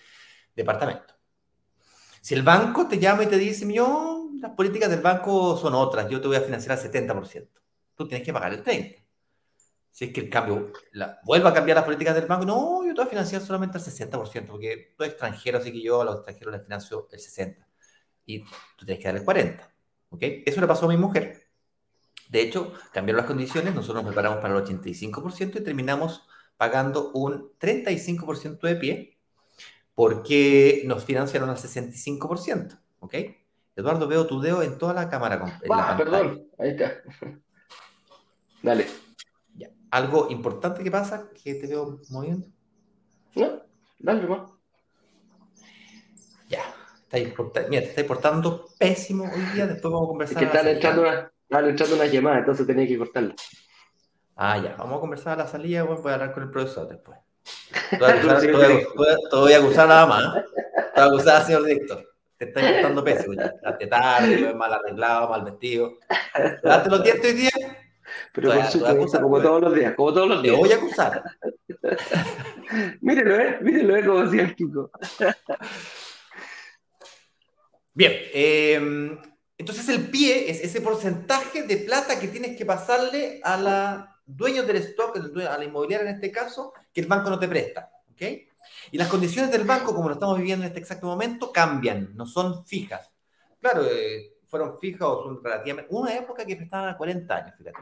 departamento. 0.56 1.14
Si 2.22 2.32
el 2.32 2.42
banco 2.42 2.88
te 2.88 2.98
llama 2.98 3.24
y 3.24 3.26
te 3.26 3.36
dice, 3.36 3.70
yo 3.70 4.23
las 4.44 4.54
políticas 4.54 4.90
del 4.90 5.00
banco 5.00 5.56
son 5.56 5.74
otras. 5.74 6.08
Yo 6.10 6.20
te 6.20 6.28
voy 6.28 6.36
a 6.36 6.42
financiar 6.42 6.76
al 6.76 6.84
70%. 6.84 7.48
Tú 7.94 8.06
tienes 8.06 8.26
que 8.26 8.32
pagar 8.32 8.52
el 8.52 8.62
30%. 8.62 9.02
si 9.90 10.04
es 10.06 10.12
que 10.12 10.20
el 10.20 10.28
cambio 10.28 10.70
la, 10.92 11.18
vuelva 11.24 11.50
a 11.50 11.54
cambiar 11.54 11.76
las 11.76 11.84
políticas 11.84 12.14
del 12.14 12.26
banco, 12.26 12.44
no, 12.44 12.84
yo 12.84 12.92
te 12.92 13.00
voy 13.00 13.06
a 13.06 13.10
financiar 13.10 13.40
solamente 13.40 13.78
el 13.78 13.84
60%, 13.84 14.46
porque 14.46 14.92
tú 14.96 15.04
eres 15.04 15.14
extranjero, 15.14 15.58
así 15.58 15.72
que 15.72 15.80
yo 15.80 16.02
a 16.02 16.04
los 16.04 16.16
extranjeros 16.16 16.52
les 16.52 16.62
financio 16.62 17.08
el 17.10 17.18
60%. 17.18 17.64
Y 18.26 18.40
tú 18.76 18.84
tienes 18.84 18.98
que 19.02 19.08
dar 19.08 19.16
el 19.16 19.24
40%. 19.24 19.60
¿ok? 20.10 20.22
Eso 20.44 20.60
le 20.60 20.66
pasó 20.66 20.84
a 20.84 20.88
mi 20.88 20.98
mujer. 20.98 21.48
De 22.28 22.42
hecho, 22.42 22.74
cambiaron 22.92 23.18
las 23.18 23.26
condiciones, 23.26 23.74
nosotros 23.74 24.04
nos 24.04 24.12
preparamos 24.12 24.42
para 24.42 24.58
el 24.58 24.62
85% 24.62 25.60
y 25.60 25.64
terminamos 25.64 26.26
pagando 26.58 27.12
un 27.12 27.50
35% 27.58 28.60
de 28.60 28.76
pie 28.76 29.18
porque 29.94 30.82
nos 30.84 31.02
financiaron 31.04 31.48
al 31.48 31.56
65%. 31.56 32.78
¿Ok? 33.00 33.14
Eduardo, 33.76 34.06
veo 34.06 34.26
tu 34.26 34.40
dedo 34.40 34.62
en 34.62 34.78
toda 34.78 34.94
la 34.94 35.08
cámara. 35.08 35.60
ah, 35.70 35.94
perdón, 35.96 36.46
ahí 36.58 36.70
está. 36.70 36.94
Dale 38.62 38.86
algo 39.94 40.26
importante 40.28 40.82
que 40.82 40.90
pasa 40.90 41.28
que 41.40 41.54
te 41.54 41.68
veo 41.68 42.00
moviendo. 42.10 42.48
No, 43.36 43.62
dale 44.00 44.26
más. 44.26 44.50
Ya, 46.48 46.64
está 47.08 47.18
mira, 47.68 47.82
te 47.82 47.88
está 47.90 48.04
portando 48.04 48.66
pésimo 48.76 49.24
hoy 49.24 49.40
día, 49.54 49.68
después 49.68 49.92
vamos 49.92 50.06
a 50.06 50.08
conversar. 50.08 50.42
Es 50.42 50.50
que 50.50 50.56
están 50.56 50.68
echando, 50.68 51.02
una, 51.02 51.70
echando 51.70 51.94
una 51.94 52.06
llamada, 52.06 52.38
entonces 52.38 52.66
tenía 52.66 52.88
que 52.88 52.98
cortarla. 52.98 53.36
Ah, 54.34 54.58
ya, 54.58 54.74
vamos 54.76 54.96
a 54.96 55.00
conversar 55.00 55.34
a 55.34 55.44
la 55.44 55.48
salida, 55.48 55.84
bueno, 55.84 56.02
voy 56.02 56.10
a 56.10 56.14
hablar 56.14 56.32
con 56.34 56.42
el 56.42 56.50
profesor 56.50 56.88
después. 56.88 57.16
Te 59.30 59.36
voy 59.36 59.52
a 59.52 59.58
acusar 59.58 59.86
nada 59.86 60.06
más. 60.06 60.36
¿eh? 60.38 60.44
Te 60.92 61.00
voy 61.00 61.02
a 61.02 61.04
acusar, 61.04 61.44
señor 61.44 61.62
director. 61.62 62.13
Está 62.44 62.60
portando 62.60 63.04
pésimo 63.04 63.34
ya. 63.34 63.52
Te 63.78 63.86
tarde, 63.86 64.54
mal 64.54 64.72
arreglado, 64.72 65.28
mal 65.28 65.44
vestido. 65.44 65.98
Date 66.62 66.90
los 66.90 67.02
dientes 67.02 67.32
hoy 67.32 67.38
día 67.38 67.50
pero 68.32 68.52
por 68.52 68.64
supuesto, 68.66 69.20
como 69.20 69.40
todos 69.40 69.60
los 69.62 69.74
días, 69.74 69.94
como 69.94 70.12
todos 70.12 70.28
los 70.28 70.42
días. 70.42 70.54
Te 70.54 70.60
voy 70.60 70.72
a 70.72 70.76
acusar. 70.76 71.22
mírelo, 73.00 73.40
¿eh? 73.40 73.58
Mírelo, 73.60 73.96
¿eh? 73.96 74.04
Como 74.04 74.24
decía 74.24 74.42
el 74.42 74.56
chico. 74.56 74.90
Bien, 77.92 78.12
eh, 78.12 79.18
entonces 79.56 79.88
el 79.88 80.10
pie 80.10 80.50
es 80.50 80.64
ese 80.64 80.80
porcentaje 80.80 81.62
de 81.62 81.76
plata 81.76 82.18
que 82.18 82.28
tienes 82.28 82.56
que 82.56 82.66
pasarle 82.66 83.40
a 83.44 83.56
la 83.56 84.20
dueño 84.26 84.64
del 84.64 84.76
stock, 84.76 85.16
a 85.16 85.58
la 85.58 85.64
inmobiliaria 85.64 86.08
en 86.08 86.16
este 86.16 86.32
caso, 86.32 86.72
que 86.92 87.02
el 87.02 87.06
banco 87.06 87.30
no 87.30 87.38
te 87.38 87.46
presta. 87.46 87.90
¿ok? 88.10 88.22
Y 88.90 88.98
las 88.98 89.08
condiciones 89.08 89.50
del 89.50 89.64
banco, 89.64 89.94
como 89.94 90.08
lo 90.08 90.14
estamos 90.14 90.38
viviendo 90.38 90.64
en 90.64 90.68
este 90.68 90.80
exacto 90.80 91.06
momento, 91.06 91.52
cambian, 91.52 92.14
no 92.14 92.26
son 92.26 92.64
fijas. 92.66 93.10
Claro, 93.60 93.84
eh, 93.84 94.34
fueron 94.46 94.78
fijas 94.78 95.02
o 95.02 95.24
son 95.24 95.42
relativamente. 95.42 95.94
Una 95.94 96.14
época 96.14 96.44
que 96.44 96.56
prestaban 96.56 96.88
a 96.88 96.96
40 96.96 97.36
años, 97.36 97.54
fíjate. 97.56 97.78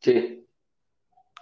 Sí. 0.00 0.48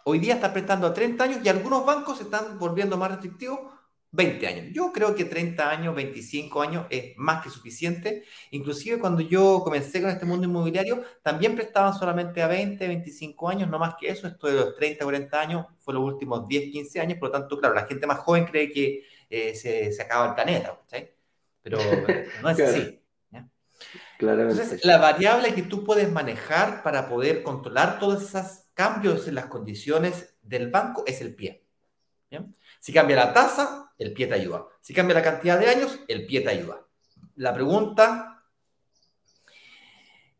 Hoy 0.05 0.19
día 0.19 0.35
está 0.35 0.53
prestando 0.53 0.87
a 0.87 0.95
30 0.95 1.25
años 1.25 1.41
y 1.43 1.49
algunos 1.49 1.85
bancos 1.85 2.19
se 2.19 2.25
están 2.25 2.59
volviendo 2.59 2.97
más 2.97 3.11
restrictivos 3.11 3.75
20 4.16 4.46
años. 4.46 4.66
Yo 4.73 4.92
creo 4.92 5.14
que 5.14 5.26
30 5.26 5.70
años, 5.70 5.94
25 5.94 6.62
años 6.62 6.87
es 6.90 7.16
más 7.16 7.42
que 7.42 7.50
suficiente. 7.50 8.25
Inclusive 8.50 8.99
cuando 8.99 9.20
yo 9.20 9.61
comencé 9.62 10.00
con 10.00 10.11
este 10.11 10.25
mundo 10.25 10.46
inmobiliario, 10.46 11.04
también 11.23 11.54
prestaban 11.54 11.95
solamente 11.95 12.43
a 12.43 12.49
20, 12.49 12.88
25 12.88 13.49
años, 13.49 13.69
no 13.69 13.78
más 13.78 13.95
que 14.00 14.08
eso. 14.08 14.26
Esto 14.26 14.47
de 14.49 14.54
los 14.54 14.75
30, 14.75 15.04
40 15.04 15.41
años 15.41 15.67
fue 15.80 15.95
los 15.95 16.02
últimos 16.02 16.49
10, 16.49 16.73
15 16.73 17.00
años. 17.00 17.19
Por 17.19 17.28
lo 17.28 17.32
tanto, 17.32 17.58
claro, 17.58 17.75
la 17.75 17.86
gente 17.86 18.06
más 18.06 18.19
joven 18.21 18.47
cree 18.47 18.73
que 18.73 19.04
eh, 19.28 19.54
se, 19.54 19.93
se, 19.93 20.02
acaba 20.02 20.28
el 20.28 20.34
planeta, 20.34 20.80
Pero 21.62 21.78
no 22.43 22.50
es 22.50 22.60
así. 22.60 23.00
Entonces, 24.19 24.84
la 24.84 24.97
variable 24.97 25.54
que 25.54 25.62
tú 25.62 25.84
puedes 25.84 26.10
manejar 26.10 26.82
para 26.82 27.08
poder 27.08 27.43
controlar 27.43 27.99
todos 27.99 28.23
esos 28.23 28.64
cambios 28.73 29.28
en 29.28 29.34
las 29.34 29.47
condiciones 29.47 30.34
del 30.43 30.71
banco 30.71 31.04
es 31.06 31.21
el 31.21 31.34
pie. 31.34 31.64
Si 32.80 32.93
cambia 32.93 33.17
la 33.17 33.32
tasa, 33.32 33.85
el 33.99 34.13
pie 34.13 34.26
te 34.26 34.35
ayuda. 34.35 34.67
Si 34.80 34.95
cambia 34.95 35.15
la 35.15 35.23
cantidad 35.23 35.59
de 35.59 35.69
años, 35.69 36.00
el 36.09 36.26
pie 36.26 36.41
te 36.41 36.50
ayuda. 36.50 36.87
La 37.37 37.52
pregunta 37.54 38.45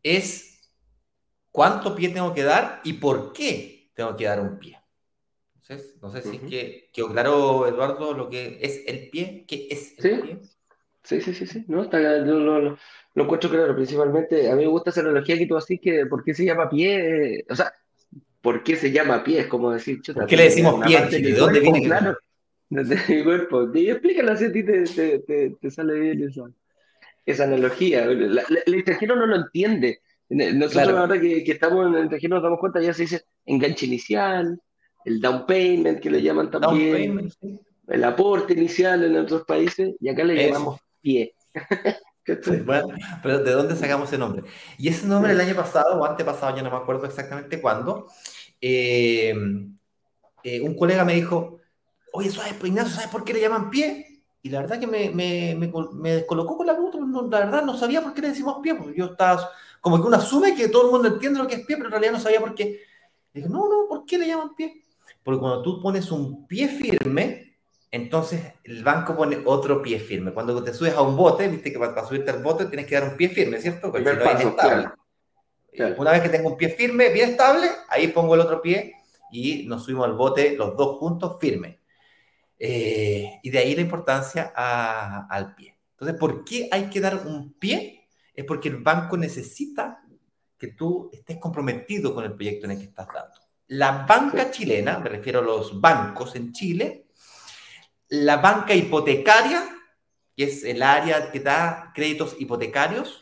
es, 0.03 0.71
¿cuánto 1.51 1.95
pie 1.95 2.09
tengo 2.09 2.33
que 2.33 2.43
dar 2.43 2.81
y 2.83 2.93
por 2.93 3.33
qué 3.33 3.91
tengo 3.93 4.15
que 4.15 4.25
dar 4.25 4.39
un 4.39 4.57
pie? 4.57 4.79
Entonces, 5.55 5.95
no 6.01 6.09
sé 6.09 6.21
si 6.21 6.39
que, 6.39 6.89
quedó 6.93 7.11
claro, 7.11 7.67
Eduardo, 7.67 8.13
lo 8.13 8.29
que 8.29 8.57
es 8.61 8.83
el 8.87 9.09
pie. 9.09 9.45
¿Qué 9.47 9.67
es 9.69 9.97
el 10.03 10.21
pie? 10.21 10.39
Sí, 11.03 11.21
sí, 11.21 11.33
sí, 11.33 11.45
sí. 11.45 11.65
No, 11.67 11.83
está, 11.83 11.99
lo, 11.99 12.77
lo 13.17 13.23
encuentro 13.23 13.49
claro, 13.49 13.75
principalmente. 13.75 14.49
A 14.49 14.55
mí 14.55 14.63
me 14.63 14.69
gusta 14.69 14.91
esa 14.91 15.01
analogía 15.01 15.37
que 15.37 15.47
tú 15.47 15.57
así 15.57 15.79
que 15.79 16.05
¿por 16.05 16.23
qué 16.23 16.33
se 16.33 16.45
llama 16.45 16.69
pie? 16.69 17.45
O 17.49 17.55
sea, 17.55 17.73
¿por 18.41 18.63
qué 18.63 18.75
se 18.75 18.91
llama 18.91 19.23
pie? 19.23 19.41
Es 19.41 19.47
como 19.47 19.71
decir, 19.71 20.01
chuta. 20.01 20.21
¿Por 20.21 20.29
qué 20.29 20.37
le 20.37 20.43
decimos 20.43 20.85
pie? 20.85 21.01
¿De 21.05 21.33
dónde 21.33 21.59
viene? 21.59 21.83
Claro, 21.83 22.17
desde 22.69 22.95
mi 23.15 23.23
cuerpo. 23.23 23.69
Y 23.73 23.89
explícalo 23.89 24.31
así 24.31 24.45
a 24.45 24.51
ti 24.51 24.63
te, 24.63 24.83
te, 24.83 25.49
te, 25.59 25.71
sale 25.71 25.99
bien 25.99 26.23
esa, 26.23 26.43
esa 27.25 27.43
analogía. 27.43 28.03
el 28.03 28.39
extranjero 28.73 29.15
no 29.15 29.25
lo 29.25 29.35
entiende. 29.35 30.01
Nosotros 30.29 30.89
ahora 30.89 31.19
que, 31.19 31.43
que, 31.43 31.51
estamos 31.53 31.87
en 31.87 31.95
el 31.95 32.01
extranjero 32.01 32.35
nos 32.35 32.43
damos 32.43 32.59
cuenta, 32.59 32.81
ya 32.81 32.93
se 32.93 33.03
dice 33.03 33.23
enganche 33.45 33.85
inicial, 33.85 34.59
el 35.05 35.21
down 35.21 35.45
payment 35.45 36.01
que 36.01 36.09
le 36.09 36.21
llaman 36.21 36.51
también, 36.51 37.29
el 37.87 38.03
aporte 38.03 38.53
inicial 38.53 39.05
en 39.05 39.15
otros 39.15 39.45
países, 39.45 39.95
y 40.01 40.09
acá 40.09 40.23
le 40.23 40.47
llamamos 40.47 40.79
pie. 41.01 41.33
Bueno, 42.65 42.89
pero 43.23 43.39
¿de 43.39 43.51
dónde 43.53 43.73
sacamos 43.77 44.09
ese 44.09 44.17
nombre? 44.17 44.43
Y 44.77 44.89
ese 44.89 45.07
nombre 45.07 45.31
el 45.31 45.39
año 45.39 45.55
pasado 45.55 45.97
o 45.97 46.03
antepasado, 46.03 46.53
ya 46.57 46.61
no 46.61 46.69
me 46.69 46.75
acuerdo 46.75 47.05
exactamente 47.05 47.61
cuándo, 47.61 48.07
eh, 48.59 49.33
eh, 50.43 50.59
un 50.59 50.75
colega 50.75 51.05
me 51.05 51.15
dijo, 51.15 51.59
oye, 52.17 52.31
¿sabes, 52.31 52.55
Ignacio, 52.63 52.95
¿sabes 52.95 53.09
por 53.09 53.23
qué 53.23 53.33
le 53.33 53.41
llaman 53.41 53.69
pie? 53.69 54.23
Y 54.41 54.49
la 54.49 54.61
verdad 54.61 54.79
que 54.79 54.87
me, 54.87 55.11
me, 55.11 55.55
me, 55.55 56.11
descolocó 56.15 56.57
con 56.57 56.65
la 56.65 56.75
puta, 56.75 56.97
la 56.97 57.45
verdad 57.45 57.63
no 57.63 57.77
sabía 57.77 58.01
por 58.01 58.13
qué 58.15 58.21
le 58.21 58.29
decimos 58.29 58.57
pie, 58.61 58.73
porque 58.73 58.97
yo 58.97 59.05
estaba, 59.05 59.47
como 59.81 60.01
que 60.01 60.07
uno 60.07 60.17
asume 60.17 60.55
que 60.55 60.67
todo 60.67 60.85
el 60.85 60.91
mundo 60.91 61.09
entiende 61.09 61.37
lo 61.37 61.47
que 61.47 61.55
es 61.55 61.65
pie, 61.65 61.75
pero 61.75 61.89
en 61.89 61.91
realidad 61.91 62.13
no 62.13 62.19
sabía 62.19 62.39
por 62.39 62.55
qué. 62.55 62.81
Le 63.33 63.41
dije, 63.41 63.49
no, 63.49 63.69
no, 63.69 63.87
¿por 63.87 64.03
qué 64.05 64.17
le 64.17 64.25
llaman 64.25 64.55
pie? 64.55 64.83
Porque 65.21 65.39
cuando 65.39 65.61
tú 65.61 65.79
pones 65.79 66.11
un 66.11 66.47
pie 66.47 66.67
firme, 66.69 67.55
entonces 67.91 68.41
el 68.63 68.83
banco 68.83 69.15
pone 69.15 69.39
otro 69.45 69.83
pie 69.83 69.99
firme. 69.99 70.33
Cuando 70.33 70.63
te 70.63 70.73
subes 70.73 70.95
a 70.95 71.01
un 71.01 71.15
bote, 71.15 71.47
viste 71.47 71.71
que 71.71 71.77
para, 71.77 72.03
subirte 72.03 72.31
al 72.31 72.41
bote 72.41 72.65
tienes 72.65 72.87
que 72.87 72.95
dar 72.95 73.11
un 73.11 73.15
pie 73.15 73.29
firme, 73.29 73.61
¿cierto? 73.61 73.91
Porque 73.91 74.09
si 74.09 74.15
no 74.15 74.23
es 74.23 74.41
estable. 74.41 74.89
Una 75.97 76.11
vez 76.11 76.21
que 76.21 76.29
tengo 76.29 76.49
un 76.49 76.57
pie 76.57 76.69
firme, 76.69 77.09
bien 77.09 77.31
estable, 77.31 77.67
ahí 77.89 78.07
pongo 78.07 78.33
el 78.33 78.41
otro 78.41 78.59
pie 78.59 78.95
y 79.31 79.67
nos 79.67 79.83
subimos 79.83 80.07
al 80.07 80.13
bote 80.13 80.55
los 80.55 80.75
dos 80.75 80.97
juntos 80.97 81.37
firme. 81.39 81.79
Eh, 82.59 83.39
y 83.43 83.49
de 83.49 83.59
ahí 83.59 83.75
la 83.75 83.81
importancia 83.81 84.51
al 84.55 85.55
pie. 85.55 85.77
Entonces, 85.91 86.19
¿por 86.19 86.43
qué 86.43 86.69
hay 86.71 86.89
que 86.89 86.99
dar 86.99 87.25
un 87.25 87.53
pie? 87.53 88.07
Es 88.33 88.45
porque 88.45 88.69
el 88.69 88.77
banco 88.77 89.17
necesita 89.17 90.03
que 90.57 90.67
tú 90.67 91.09
estés 91.13 91.37
comprometido 91.37 92.13
con 92.13 92.23
el 92.23 92.33
proyecto 92.33 92.65
en 92.65 92.71
el 92.71 92.77
que 92.79 92.85
estás 92.85 93.07
dando. 93.07 93.39
La 93.67 94.05
banca 94.05 94.49
chilena, 94.49 94.99
me 94.99 95.09
refiero 95.09 95.39
a 95.39 95.43
los 95.43 95.79
bancos 95.79 96.35
en 96.35 96.53
Chile, 96.53 97.07
la 98.09 98.37
banca 98.37 98.73
hipotecaria, 98.73 99.67
que 100.35 100.45
es 100.45 100.63
el 100.63 100.81
área 100.81 101.31
que 101.31 101.39
da 101.39 101.91
créditos 101.93 102.35
hipotecarios, 102.39 103.21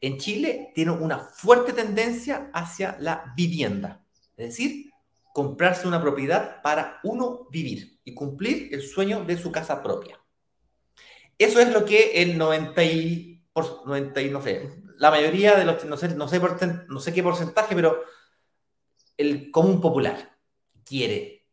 en 0.00 0.18
Chile 0.18 0.72
tiene 0.74 0.92
una 0.92 1.18
fuerte 1.18 1.72
tendencia 1.72 2.50
hacia 2.54 2.96
la 3.00 3.32
vivienda, 3.36 4.02
es 4.36 4.48
decir, 4.48 4.89
comprarse 5.32 5.86
una 5.86 6.00
propiedad 6.00 6.62
para 6.62 7.00
uno 7.02 7.48
vivir 7.50 8.00
y 8.04 8.14
cumplir 8.14 8.74
el 8.74 8.82
sueño 8.82 9.24
de 9.24 9.36
su 9.36 9.52
casa 9.52 9.82
propia. 9.82 10.20
Eso 11.38 11.60
es 11.60 11.72
lo 11.72 11.84
que 11.84 12.22
el 12.22 12.36
90 12.36 12.84
y, 12.84 13.44
por, 13.52 13.86
90 13.86 14.20
no 14.24 14.42
sé, 14.42 14.82
la 14.96 15.10
mayoría 15.10 15.56
de 15.56 15.64
los, 15.64 15.84
no 15.84 15.96
sé, 15.96 16.08
no 16.14 16.28
sé, 16.28 16.40
no 16.88 17.00
sé 17.00 17.12
qué 17.12 17.22
porcentaje, 17.22 17.74
pero 17.74 18.02
el 19.16 19.50
común 19.50 19.80
popular 19.80 20.36
quiere 20.84 21.46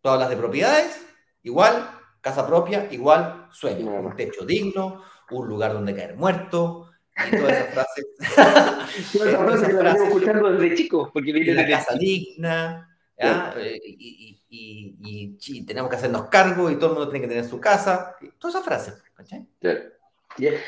todas 0.00 0.20
las 0.20 0.30
de 0.30 0.36
propiedades 0.36 1.08
Igual, 1.42 1.90
casa 2.20 2.46
propia, 2.46 2.88
igual, 2.90 3.46
sueño. 3.50 3.90
Un 3.90 4.16
techo 4.16 4.44
digno, 4.44 5.02
un 5.30 5.48
lugar 5.48 5.72
donde 5.72 5.94
caer 5.94 6.16
muerto, 6.16 6.90
y 7.16 7.36
todas 7.36 7.52
esas 7.52 7.74
frases. 7.74 8.06
todas 9.12 9.62
esas 9.62 9.72
frases 9.78 10.02
que 10.02 10.06
escuchando 10.08 10.52
desde 10.52 10.76
chicos, 10.76 11.10
porque 11.12 11.32
viene 11.32 11.54
de 11.54 11.70
casa 11.70 11.94
digna, 11.94 12.97
eh, 13.18 13.80
y, 13.84 14.40
y, 14.48 15.36
y, 15.40 15.62
tenemos 15.64 15.90
que 15.90 15.96
hacernos 15.96 16.28
cargo, 16.28 16.70
y 16.70 16.76
todo 16.76 16.90
el 16.90 16.96
mundo 16.96 17.10
tiene 17.10 17.26
que 17.26 17.28
tener 17.28 17.44
su 17.44 17.60
casa, 17.60 18.16
todas 18.38 18.54
esas 18.54 18.64
frases, 18.64 19.02
¿cachai? 19.14 19.46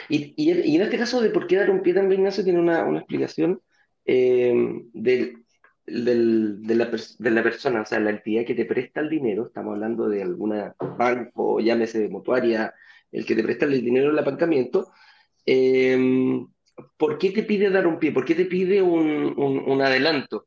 Y, 0.08 0.76
en 0.76 0.82
este 0.82 0.98
caso 0.98 1.20
de 1.20 1.30
por 1.30 1.46
qué 1.46 1.56
dar 1.56 1.70
un 1.70 1.82
pie 1.82 1.94
también, 1.94 2.20
Ignacio, 2.20 2.44
tiene 2.44 2.58
una, 2.58 2.84
una 2.84 2.98
explicación 2.98 3.60
eh, 4.04 4.52
del, 4.92 5.44
del, 5.86 6.62
de, 6.62 6.74
la, 6.74 6.90
de, 7.18 7.30
la, 7.30 7.42
persona, 7.42 7.82
o 7.82 7.86
sea, 7.86 8.00
la 8.00 8.10
entidad 8.10 8.44
que 8.44 8.54
te 8.54 8.64
presta 8.64 9.00
el 9.00 9.08
dinero, 9.08 9.46
estamos 9.46 9.74
hablando 9.74 10.08
de 10.08 10.22
alguna 10.22 10.74
banco, 10.98 11.60
llámese 11.60 12.08
mutuaria, 12.08 12.74
el 13.12 13.24
que 13.24 13.36
te 13.36 13.42
presta 13.42 13.64
el 13.66 13.80
dinero 13.80 14.10
el 14.10 14.18
aparcamiento, 14.18 14.92
eh, 15.46 16.46
¿por 16.96 17.18
qué 17.18 17.30
te 17.30 17.42
pide 17.42 17.70
dar 17.70 17.86
un 17.86 17.98
pie? 17.98 18.12
¿Por 18.12 18.24
qué 18.24 18.34
te 18.34 18.46
pide 18.46 18.82
un, 18.82 19.34
un, 19.36 19.58
un, 19.58 19.82
adelanto? 19.82 20.46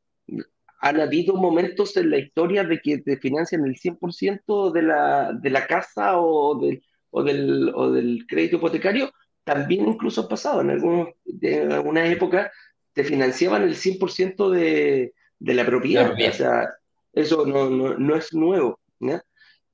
Han 0.83 0.99
habido 0.99 1.37
momentos 1.37 1.95
en 1.95 2.09
la 2.09 2.17
historia 2.17 2.65
de 2.65 2.81
que 2.81 2.97
te 2.97 3.15
financian 3.15 3.63
el 3.63 3.77
100% 3.77 4.73
de 4.73 4.81
la, 4.81 5.31
de 5.31 5.49
la 5.49 5.65
casa 5.65 6.19
o 6.19 6.59
del, 6.59 6.83
o, 7.09 7.23
del, 7.23 7.71
o 7.73 7.89
del 7.89 8.25
crédito 8.27 8.57
hipotecario, 8.57 9.09
también 9.45 9.87
incluso 9.87 10.21
ha 10.21 10.27
pasado. 10.27 10.59
En 10.59 10.71
algunos, 10.71 11.07
de 11.23 11.61
algunas 11.61 12.11
épocas 12.11 12.51
te 12.91 13.05
financiaban 13.05 13.63
el 13.63 13.75
100% 13.75 14.49
de, 14.49 15.13
de 15.39 15.53
la 15.53 15.65
propiedad. 15.65 16.11
O 16.11 16.33
sea, 16.33 16.67
eso 17.13 17.45
no, 17.45 17.69
no, 17.69 17.97
no 17.97 18.15
es 18.17 18.33
nuevo. 18.33 18.77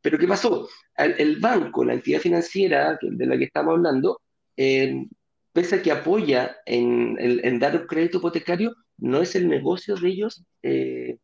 Pero 0.02 0.20
¿qué 0.20 0.28
pasó? 0.28 0.70
El, 0.96 1.40
banco, 1.40 1.84
la 1.84 1.94
entidad 1.94 2.20
financiera 2.20 3.00
de 3.02 3.26
la 3.26 3.36
que 3.36 3.46
estamos 3.46 3.78
hablando, 3.78 4.22
eh, 4.56 5.08
pese 5.52 5.78
a 5.78 5.82
que 5.82 5.92
apoya 5.92 6.58
en, 6.68 7.18
en, 7.20 7.58
dar 7.58 7.76
un 7.76 7.88
crédito 7.88 8.20
hipotecario, 8.20 8.76
no 9.00 9.22
es 9.22 9.36
el 9.36 9.48
negocio 9.48 9.96
de 9.96 10.10
ellos 10.10 10.44
eh, 10.64 11.18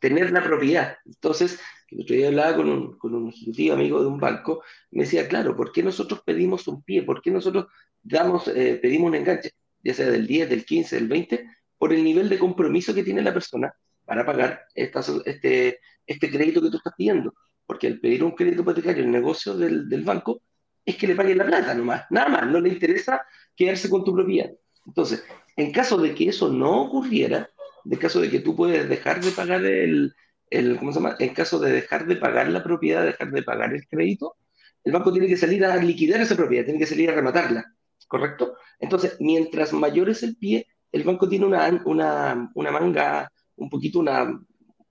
tener 0.00 0.30
la 0.30 0.42
propiedad. 0.42 0.96
Entonces, 1.04 1.58
el 1.90 2.02
otro 2.02 2.16
día 2.16 2.28
hablaba 2.28 2.56
con 2.56 2.68
un, 2.68 2.98
con 2.98 3.14
un 3.14 3.28
ejecutivo 3.28 3.74
amigo 3.74 4.00
de 4.00 4.06
un 4.06 4.18
banco, 4.18 4.62
me 4.90 5.04
decía, 5.04 5.28
claro, 5.28 5.56
¿por 5.56 5.72
qué 5.72 5.82
nosotros 5.82 6.22
pedimos 6.24 6.66
un 6.68 6.82
pie? 6.82 7.02
¿Por 7.02 7.22
qué 7.22 7.30
nosotros 7.30 7.66
damos, 8.02 8.48
eh, 8.48 8.78
pedimos 8.80 9.08
un 9.08 9.16
enganche, 9.16 9.50
ya 9.82 9.94
sea 9.94 10.10
del 10.10 10.26
10, 10.26 10.50
del 10.50 10.64
15, 10.64 10.96
del 10.96 11.08
20, 11.08 11.46
por 11.78 11.92
el 11.92 12.02
nivel 12.02 12.28
de 12.28 12.38
compromiso 12.38 12.94
que 12.94 13.04
tiene 13.04 13.22
la 13.22 13.32
persona 13.32 13.72
para 14.04 14.24
pagar 14.24 14.66
este, 14.74 15.80
este 16.06 16.30
crédito 16.30 16.62
que 16.62 16.70
tú 16.70 16.76
estás 16.76 16.94
pidiendo? 16.96 17.34
Porque 17.64 17.88
al 17.88 18.00
pedir 18.00 18.22
un 18.22 18.32
crédito 18.32 18.62
hipotecario, 18.62 19.04
el 19.04 19.10
negocio 19.10 19.56
del, 19.56 19.88
del 19.88 20.02
banco 20.02 20.42
es 20.84 20.96
que 20.96 21.08
le 21.08 21.16
paguen 21.16 21.38
la 21.38 21.46
plata 21.46 21.74
nomás, 21.74 22.04
nada 22.10 22.28
más, 22.28 22.46
no 22.46 22.60
le 22.60 22.68
interesa 22.68 23.20
quedarse 23.56 23.90
con 23.90 24.04
tu 24.04 24.14
propiedad. 24.14 24.50
Entonces, 24.86 25.24
en 25.56 25.72
caso 25.72 25.96
de 25.98 26.14
que 26.14 26.28
eso 26.28 26.48
no 26.48 26.82
ocurriera, 26.82 27.50
en 27.84 27.98
caso 27.98 28.20
de 28.20 28.30
que 28.30 28.40
tú 28.40 28.54
puedes 28.56 28.88
dejar 28.88 29.22
de 29.22 29.32
pagar 29.32 29.64
el, 29.64 30.14
el, 30.50 30.78
¿cómo 30.78 30.92
se 30.92 31.00
llama? 31.00 31.16
En 31.18 31.34
caso 31.34 31.58
de 31.58 31.72
dejar 31.72 32.06
de 32.06 32.16
pagar 32.16 32.48
la 32.48 32.62
propiedad, 32.62 33.04
dejar 33.04 33.30
de 33.30 33.42
pagar 33.42 33.74
el 33.74 33.86
crédito, 33.86 34.36
el 34.84 34.92
banco 34.92 35.12
tiene 35.12 35.26
que 35.26 35.36
salir 35.36 35.64
a 35.64 35.76
liquidar 35.76 36.20
esa 36.20 36.36
propiedad, 36.36 36.64
tiene 36.64 36.78
que 36.78 36.86
salir 36.86 37.10
a 37.10 37.14
rematarla, 37.14 37.64
¿correcto? 38.06 38.56
Entonces, 38.78 39.16
mientras 39.20 39.72
mayor 39.72 40.08
es 40.10 40.22
el 40.22 40.36
pie, 40.36 40.66
el 40.92 41.02
banco 41.02 41.28
tiene 41.28 41.46
una, 41.46 41.82
una, 41.84 42.50
una 42.54 42.70
manga, 42.70 43.30
un 43.56 43.68
poquito 43.68 43.98
una, 43.98 44.40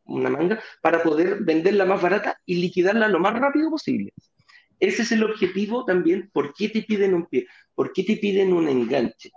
una 0.06 0.30
manga, 0.30 0.62
para 0.82 1.02
poder 1.02 1.44
venderla 1.44 1.86
más 1.86 2.02
barata 2.02 2.38
y 2.46 2.56
liquidarla 2.56 3.08
lo 3.08 3.20
más 3.20 3.40
rápido 3.40 3.70
posible. 3.70 4.12
Ese 4.80 5.04
es 5.04 5.12
el 5.14 5.24
objetivo 5.24 5.86
también. 5.86 6.30
¿Por 6.34 6.54
qué 6.54 6.70
te 6.70 6.84
piden 6.84 7.14
un 7.14 7.28
pie? 7.28 7.48
¿Por 7.74 7.94
qué 7.94 8.04
te 8.04 8.18
piden 8.18 8.52
un 8.52 8.68
enganche? 8.68 9.32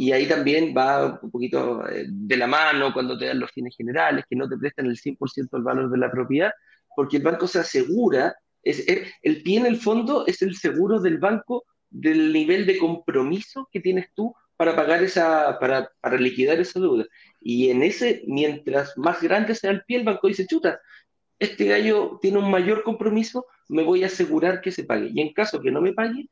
Y 0.00 0.12
ahí 0.12 0.26
también 0.26 0.72
va 0.74 1.20
un 1.20 1.30
poquito 1.30 1.86
eh, 1.86 2.06
de 2.08 2.36
la 2.38 2.46
mano 2.46 2.90
cuando 2.94 3.18
te 3.18 3.26
dan 3.26 3.38
los 3.38 3.50
fines 3.50 3.76
generales, 3.76 4.24
que 4.26 4.34
no 4.34 4.48
te 4.48 4.56
prestan 4.56 4.86
el 4.86 4.96
100% 4.96 5.50
del 5.50 5.62
valor 5.62 5.90
de 5.90 5.98
la 5.98 6.10
propiedad, 6.10 6.52
porque 6.96 7.18
el 7.18 7.22
banco 7.22 7.46
se 7.46 7.58
asegura, 7.58 8.34
es, 8.62 8.86
el 9.20 9.42
pie 9.42 9.58
en 9.58 9.66
el 9.66 9.76
fondo 9.76 10.26
es 10.26 10.40
el 10.40 10.56
seguro 10.56 11.00
del 11.00 11.18
banco 11.18 11.64
del 11.90 12.32
nivel 12.32 12.64
de 12.64 12.78
compromiso 12.78 13.68
que 13.70 13.80
tienes 13.80 14.06
tú 14.14 14.34
para 14.56 14.74
pagar 14.74 15.02
esa, 15.02 15.58
para, 15.58 15.90
para 16.00 16.16
liquidar 16.16 16.58
esa 16.58 16.80
deuda. 16.80 17.04
Y 17.38 17.68
en 17.68 17.82
ese, 17.82 18.22
mientras 18.26 18.96
más 18.96 19.20
grande 19.20 19.54
sea 19.54 19.70
el 19.70 19.84
pie, 19.84 19.98
el 19.98 20.04
banco 20.04 20.28
dice, 20.28 20.46
chuta, 20.46 20.80
este 21.38 21.66
gallo 21.66 22.18
tiene 22.22 22.38
un 22.38 22.50
mayor 22.50 22.84
compromiso, 22.84 23.44
me 23.68 23.82
voy 23.82 24.02
a 24.02 24.06
asegurar 24.06 24.62
que 24.62 24.72
se 24.72 24.84
pague. 24.84 25.10
Y 25.12 25.20
en 25.20 25.34
caso 25.34 25.60
que 25.60 25.70
no 25.70 25.82
me 25.82 25.92
pague, 25.92 26.30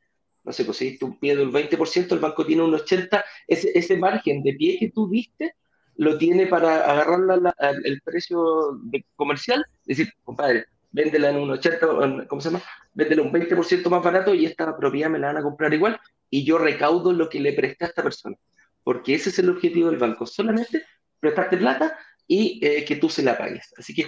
no 0.49 0.53
sé, 0.53 0.65
pues 0.65 0.77
si 0.77 0.97
tú 0.97 1.15
pides 1.19 1.37
un 1.37 1.53
20%, 1.53 2.11
el 2.11 2.17
banco 2.17 2.43
tiene 2.43 2.63
un 2.63 2.73
80%, 2.73 3.23
ese, 3.45 3.71
ese 3.75 3.97
margen 3.97 4.41
de 4.41 4.53
pie 4.53 4.79
que 4.79 4.89
tú 4.89 5.07
diste, 5.07 5.53
lo 5.95 6.17
tiene 6.17 6.47
para 6.47 6.89
agarrar 6.89 7.53
el 7.83 8.01
precio 8.01 8.79
de 8.81 9.05
comercial, 9.15 9.63
es 9.85 9.97
decir, 9.97 10.11
compadre, 10.23 10.65
véndela 10.89 11.29
en 11.29 11.35
un 11.35 11.51
80, 11.51 12.25
¿cómo 12.27 12.41
se 12.41 12.49
llama? 12.49 12.63
Véndela 12.95 13.21
un 13.21 13.31
20% 13.31 13.87
más 13.91 14.03
barato 14.03 14.33
y 14.33 14.47
esta 14.47 14.75
propiedad 14.75 15.11
me 15.11 15.19
la 15.19 15.27
van 15.27 15.37
a 15.37 15.43
comprar 15.43 15.71
igual 15.71 15.99
y 16.31 16.43
yo 16.43 16.57
recaudo 16.57 17.13
lo 17.13 17.29
que 17.29 17.39
le 17.39 17.53
presté 17.53 17.85
a 17.85 17.89
esta 17.89 18.01
persona. 18.01 18.35
Porque 18.83 19.13
ese 19.13 19.29
es 19.29 19.37
el 19.37 19.51
objetivo 19.51 19.91
del 19.91 19.99
banco, 19.99 20.25
solamente 20.25 20.83
prestarte 21.19 21.57
plata 21.57 21.95
y 22.25 22.59
eh, 22.65 22.83
que 22.85 22.95
tú 22.95 23.07
se 23.07 23.21
la 23.21 23.37
pagues. 23.37 23.71
Así 23.77 23.93
que 23.93 24.07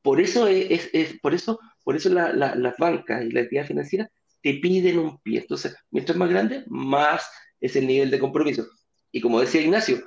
por 0.00 0.22
eso, 0.22 0.46
es, 0.46 0.88
es 0.94 1.20
por 1.20 1.34
eso, 1.34 1.60
por 1.84 1.96
eso 1.96 2.08
la, 2.08 2.32
las 2.32 2.78
bancas 2.78 3.26
y 3.26 3.30
la 3.30 3.40
entidad 3.40 3.66
financiera 3.66 4.10
te 4.42 4.54
piden 4.54 4.98
un 4.98 5.18
pie. 5.20 5.40
Entonces, 5.40 5.76
mientras 5.90 6.16
más 6.18 6.30
grande, 6.30 6.64
más 6.68 7.28
es 7.60 7.76
el 7.76 7.86
nivel 7.86 8.10
de 8.10 8.18
compromiso. 8.18 8.66
Y 9.10 9.20
como 9.20 9.40
decía 9.40 9.60
Ignacio, 9.60 10.02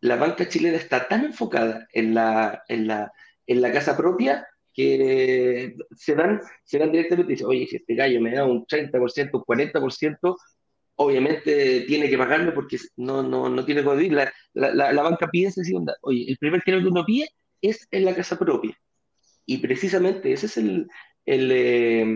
la 0.00 0.16
banca 0.16 0.48
chilena 0.48 0.76
está 0.76 1.08
tan 1.08 1.24
enfocada 1.24 1.86
en 1.92 2.14
la, 2.14 2.62
en 2.68 2.86
la, 2.86 3.12
en 3.46 3.62
la 3.62 3.72
casa 3.72 3.96
propia 3.96 4.46
que 4.74 5.74
se 5.96 6.14
dan, 6.14 6.40
se 6.64 6.78
dan 6.78 6.92
directamente 6.92 7.32
y 7.32 7.34
dicen, 7.34 7.46
oye, 7.48 7.66
si 7.66 7.76
este 7.76 7.94
gallo 7.94 8.20
me 8.20 8.34
da 8.34 8.44
un 8.44 8.66
30%, 8.66 9.30
un 9.32 9.42
40%, 9.42 10.36
obviamente 10.96 11.82
tiene 11.82 12.08
que 12.08 12.18
pagarme 12.18 12.52
porque 12.52 12.78
no, 12.96 13.22
no, 13.22 13.48
no 13.48 13.64
tiene 13.64 13.82
que 13.82 14.10
La, 14.10 14.32
la, 14.54 14.92
la, 14.92 15.02
banca 15.02 15.28
pide 15.28 15.48
esa 15.48 15.62
segunda. 15.64 15.96
Oye, 16.02 16.24
el 16.28 16.38
primer 16.38 16.62
crédito 16.62 16.84
que 16.84 16.90
uno 16.90 17.04
pide 17.04 17.28
es 17.60 17.86
en 17.90 18.04
la 18.04 18.14
casa 18.14 18.38
propia. 18.38 18.76
Y 19.46 19.58
precisamente 19.58 20.32
ese 20.32 20.46
es 20.46 20.56
el, 20.56 20.88
el, 21.26 21.50
eh, 21.52 22.06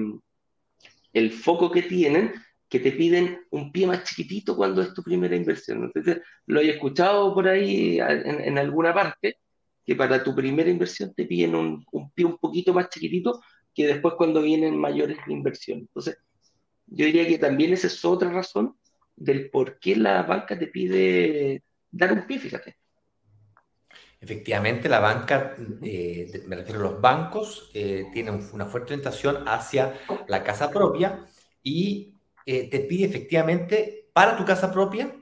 el 1.16 1.32
foco 1.32 1.70
que 1.70 1.82
tienen, 1.82 2.34
que 2.68 2.78
te 2.78 2.92
piden 2.92 3.40
un 3.50 3.72
pie 3.72 3.86
más 3.86 4.04
chiquitito 4.04 4.54
cuando 4.54 4.82
es 4.82 4.92
tu 4.92 5.02
primera 5.02 5.34
inversión. 5.34 5.84
Entonces, 5.84 6.20
lo 6.44 6.60
he 6.60 6.68
escuchado 6.68 7.32
por 7.32 7.48
ahí 7.48 7.98
en, 7.98 8.58
alguna 8.58 8.92
parte, 8.92 9.38
que 9.82 9.94
para 9.96 10.22
tu 10.22 10.34
primera 10.34 10.68
inversión 10.68 11.14
te 11.14 11.24
piden 11.24 11.54
un, 11.54 11.86
pie 12.14 12.26
un 12.26 12.36
poquito 12.36 12.74
más 12.74 12.90
chiquitito 12.90 13.40
que 13.74 13.86
después 13.86 14.14
cuando 14.18 14.42
vienen 14.42 14.76
mayores 14.76 15.16
inversiones. 15.26 15.84
Entonces, 15.84 16.18
yo 16.86 17.06
diría 17.06 17.26
que 17.26 17.38
también 17.38 17.72
esa 17.72 17.86
es 17.86 18.04
otra 18.04 18.30
razón 18.30 18.76
del 19.16 19.48
por 19.48 19.78
qué 19.78 19.96
la 19.96 20.22
banca 20.22 20.58
te 20.58 20.66
pide 20.66 21.62
dar 21.90 22.12
un 22.12 22.26
pie, 22.26 22.38
fíjate. 22.38 22.76
Efectivamente, 24.26 24.88
la 24.88 24.98
banca, 24.98 25.54
eh, 25.82 26.42
me 26.48 26.56
refiero 26.56 26.80
a 26.80 26.90
los 26.90 27.00
bancos, 27.00 27.70
eh, 27.72 28.06
tienen 28.12 28.44
una 28.52 28.66
fuerte 28.66 28.94
orientación 28.94 29.46
hacia 29.46 30.00
la 30.26 30.42
casa 30.42 30.68
propia 30.68 31.24
y 31.62 32.12
eh, 32.44 32.68
te 32.68 32.80
pide 32.80 33.06
efectivamente 33.06 34.10
para 34.12 34.36
tu 34.36 34.44
casa 34.44 34.72
propia 34.72 35.14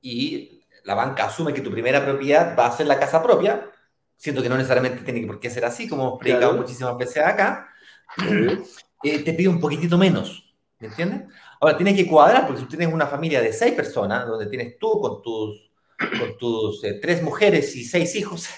y 0.00 0.62
la 0.84 0.94
banca 0.94 1.26
asume 1.26 1.52
que 1.52 1.60
tu 1.60 1.70
primera 1.70 2.02
propiedad 2.02 2.58
va 2.58 2.68
a 2.68 2.72
ser 2.74 2.86
la 2.86 2.98
casa 2.98 3.22
propia, 3.22 3.70
siento 4.16 4.42
que 4.42 4.48
no 4.48 4.56
necesariamente 4.56 5.04
tiene 5.04 5.26
por 5.26 5.40
qué 5.40 5.50
ser 5.50 5.66
así, 5.66 5.86
como 5.86 6.04
hemos 6.04 6.18
predicado 6.18 6.54
muchísimas 6.54 6.96
veces 6.96 7.22
acá, 7.22 7.68
te 9.02 9.34
pide 9.34 9.48
un 9.48 9.60
poquitito 9.60 9.98
menos, 9.98 10.54
¿me 10.78 10.86
entiendes? 10.86 11.24
Ahora, 11.60 11.76
tienes 11.76 11.96
que 11.96 12.06
cuadrar, 12.06 12.46
porque 12.46 12.60
si 12.62 12.64
tú 12.66 12.76
tienes 12.78 12.94
una 12.94 13.08
familia 13.08 13.42
de 13.42 13.52
seis 13.52 13.74
personas, 13.74 14.26
donde 14.26 14.46
tienes 14.46 14.78
tú 14.78 14.98
con 15.02 15.20
tus 15.20 15.67
con 15.98 16.38
tus 16.38 16.84
eh, 16.84 16.98
tres 17.00 17.22
mujeres 17.22 17.74
y 17.76 17.84
seis 17.84 18.14
hijos. 18.14 18.48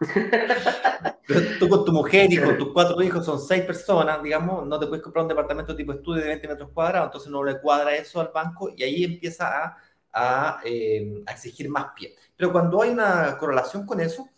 tú 1.58 1.68
con 1.68 1.84
tu 1.84 1.92
mujer 1.92 2.32
y 2.32 2.38
con 2.38 2.56
tus 2.58 2.72
cuatro 2.72 3.00
hijos 3.02 3.24
son 3.24 3.40
seis 3.40 3.62
personas, 3.62 4.22
digamos, 4.22 4.66
no 4.66 4.78
te 4.78 4.86
puedes 4.86 5.02
comprar 5.02 5.24
un 5.24 5.28
departamento 5.28 5.76
tipo 5.76 5.92
estudio 5.92 6.22
de 6.22 6.28
20 6.28 6.48
metros 6.48 6.70
cuadrados, 6.72 7.08
entonces 7.08 7.30
no 7.30 7.44
le 7.44 7.60
cuadra 7.60 7.94
eso 7.94 8.20
al 8.20 8.30
banco 8.34 8.70
y 8.74 8.82
ahí 8.82 9.04
empieza 9.04 9.64
a, 9.64 9.76
a, 10.12 10.60
eh, 10.64 11.22
exigir 11.28 11.68
más 11.68 11.86
pie. 11.94 12.14
Pero 12.36 12.52
cuando 12.52 12.82
hay 12.82 12.90
una 12.90 13.36
correlación 13.38 13.86
con 13.86 14.00
eso, 14.00 14.28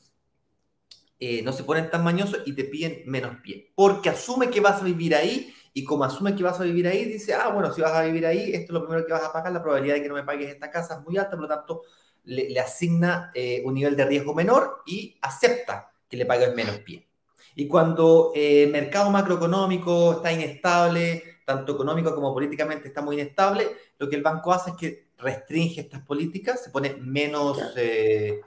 eh, 1.18 1.42
no 1.42 1.52
se 1.52 1.64
ponen 1.64 1.90
tan 1.90 2.04
mañosos 2.04 2.40
y 2.44 2.54
te 2.54 2.64
piden 2.64 3.02
menos 3.06 3.36
pie, 3.42 3.72
porque 3.74 4.10
asume 4.10 4.50
que 4.50 4.60
vas 4.60 4.82
a 4.82 4.84
vivir 4.84 5.14
ahí 5.14 5.54
y 5.72 5.84
como 5.84 6.04
asume 6.04 6.36
que 6.36 6.42
vas 6.42 6.60
a 6.60 6.64
vivir 6.64 6.86
ahí, 6.86 7.04
dice, 7.04 7.34
ah, 7.34 7.48
bueno, 7.48 7.72
si 7.72 7.80
vas 7.80 7.92
a 7.92 8.02
vivir 8.02 8.26
ahí, 8.26 8.52
esto 8.52 8.66
es 8.66 8.70
lo 8.70 8.82
primero 8.82 9.06
que 9.06 9.12
vas 9.12 9.24
a 9.24 9.32
pagar, 9.32 9.52
la 9.52 9.62
probabilidad 9.62 9.96
de 9.96 10.02
que 10.02 10.08
no 10.08 10.14
me 10.14 10.22
pagues 10.22 10.50
esta 10.50 10.70
casa 10.70 10.94
es 10.94 11.00
muy 11.02 11.16
alta, 11.16 11.32
por 11.32 11.40
lo 11.40 11.48
tanto, 11.48 11.82
le, 12.24 12.58
asigna 12.58 13.30
eh, 13.34 13.62
un 13.64 13.74
nivel 13.74 13.96
de 13.96 14.04
riesgo 14.04 14.34
menor 14.34 14.82
y 14.86 15.16
acepta 15.20 15.92
que 16.08 16.16
le 16.16 16.26
pagues 16.26 16.54
menos 16.54 16.78
pie. 16.78 17.06
Y 17.54 17.68
cuando 17.68 18.32
el 18.34 18.68
eh, 18.68 18.72
mercado 18.72 19.10
macroeconómico 19.10 20.14
está 20.14 20.32
inestable, 20.32 21.22
tanto 21.44 21.74
económico 21.74 22.14
como 22.14 22.32
políticamente 22.32 22.88
está 22.88 23.02
muy 23.02 23.14
inestable, 23.14 23.68
lo 23.98 24.08
que 24.08 24.16
el 24.16 24.22
banco 24.22 24.52
hace 24.52 24.70
es 24.70 24.76
que 24.76 25.04
restringe 25.18 25.82
estas 25.82 26.02
políticas, 26.02 26.64
se 26.64 26.70
pone 26.70 26.94
menos, 26.94 27.58
eh, 27.76 28.40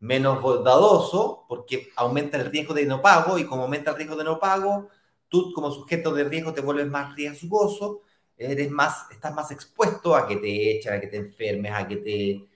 menos 0.00 0.42
dadoso 0.64 1.44
porque 1.48 1.90
aumenta 1.96 2.38
el 2.38 2.50
riesgo 2.50 2.72
de 2.74 2.86
no 2.86 3.02
pago 3.02 3.38
y 3.38 3.44
como 3.44 3.62
aumenta 3.62 3.90
el 3.90 3.96
riesgo 3.96 4.16
de 4.16 4.24
no 4.24 4.38
pago, 4.38 4.88
tú 5.28 5.52
como 5.52 5.70
sujeto 5.70 6.12
de 6.14 6.24
riesgo 6.24 6.54
te 6.54 6.62
vuelves 6.62 6.86
más 6.86 7.14
riesgoso, 7.14 8.00
eres 8.36 8.70
más, 8.70 9.06
estás 9.10 9.34
más 9.34 9.50
expuesto 9.50 10.16
a 10.16 10.26
que 10.26 10.36
te 10.36 10.76
echen, 10.76 10.94
a 10.94 11.00
que 11.00 11.06
te 11.06 11.16
enfermes, 11.18 11.72
a 11.72 11.86
que 11.86 11.96
te 11.96 12.48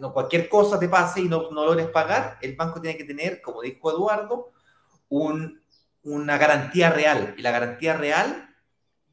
no, 0.00 0.12
cualquier 0.12 0.48
cosa 0.48 0.78
te 0.78 0.88
pase 0.88 1.22
y 1.22 1.28
no, 1.28 1.50
no 1.50 1.64
logres 1.64 1.88
pagar, 1.88 2.38
el 2.40 2.56
banco 2.56 2.80
tiene 2.80 2.96
que 2.96 3.04
tener, 3.04 3.40
como 3.40 3.62
dijo 3.62 3.90
Eduardo, 3.90 4.52
un, 5.08 5.62
una 6.02 6.38
garantía 6.38 6.90
real. 6.90 7.34
Y 7.36 7.42
la 7.42 7.50
garantía 7.50 7.96
real 7.96 8.54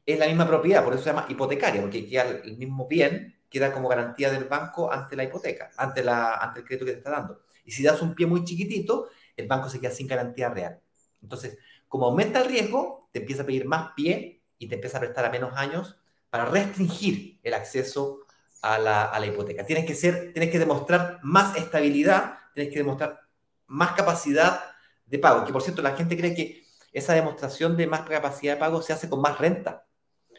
es 0.06 0.18
la 0.18 0.26
misma 0.26 0.46
propiedad, 0.46 0.84
por 0.84 0.94
eso 0.94 1.02
se 1.02 1.10
llama 1.10 1.26
hipotecaria, 1.28 1.80
porque 1.80 2.08
queda 2.08 2.22
el 2.22 2.56
mismo 2.56 2.86
bien 2.86 3.34
queda 3.54 3.72
como 3.72 3.88
garantía 3.88 4.32
del 4.32 4.46
banco 4.46 4.92
ante 4.92 5.14
la 5.14 5.22
hipoteca, 5.22 5.70
ante, 5.76 6.02
la, 6.02 6.34
ante 6.34 6.58
el 6.58 6.66
crédito 6.66 6.86
que 6.86 6.90
te 6.90 6.98
está 6.98 7.10
dando. 7.12 7.42
Y 7.64 7.70
si 7.70 7.84
das 7.84 8.02
un 8.02 8.12
pie 8.12 8.26
muy 8.26 8.42
chiquitito, 8.42 9.10
el 9.36 9.46
banco 9.46 9.68
se 9.68 9.78
queda 9.78 9.92
sin 9.92 10.08
garantía 10.08 10.48
real. 10.48 10.80
Entonces, 11.22 11.56
como 11.86 12.06
aumenta 12.06 12.42
el 12.42 12.48
riesgo, 12.48 13.08
te 13.12 13.20
empieza 13.20 13.44
a 13.44 13.46
pedir 13.46 13.64
más 13.64 13.92
pie 13.94 14.42
y 14.58 14.66
te 14.66 14.74
empieza 14.74 14.96
a 14.98 15.00
prestar 15.00 15.24
a 15.24 15.30
menos 15.30 15.52
años 15.54 15.96
para 16.30 16.46
restringir 16.46 17.38
el 17.44 17.54
acceso 17.54 18.23
a 18.64 18.78
la, 18.78 19.04
a 19.04 19.20
la 19.20 19.26
hipoteca. 19.26 19.66
Tienes 19.66 19.84
que, 19.84 19.94
ser, 19.94 20.32
tienes 20.32 20.50
que 20.50 20.58
demostrar 20.58 21.20
más 21.22 21.54
estabilidad, 21.56 22.38
tienes 22.54 22.72
que 22.72 22.78
demostrar 22.78 23.20
más 23.66 23.92
capacidad 23.92 24.58
de 25.04 25.18
pago. 25.18 25.44
Que 25.44 25.52
por 25.52 25.62
cierto, 25.62 25.82
la 25.82 25.94
gente 25.94 26.16
cree 26.16 26.34
que 26.34 26.64
esa 26.90 27.12
demostración 27.12 27.76
de 27.76 27.86
más 27.86 28.08
capacidad 28.08 28.54
de 28.54 28.60
pago 28.60 28.80
se 28.80 28.94
hace 28.94 29.08
con 29.10 29.20
más 29.20 29.38
renta. 29.38 29.86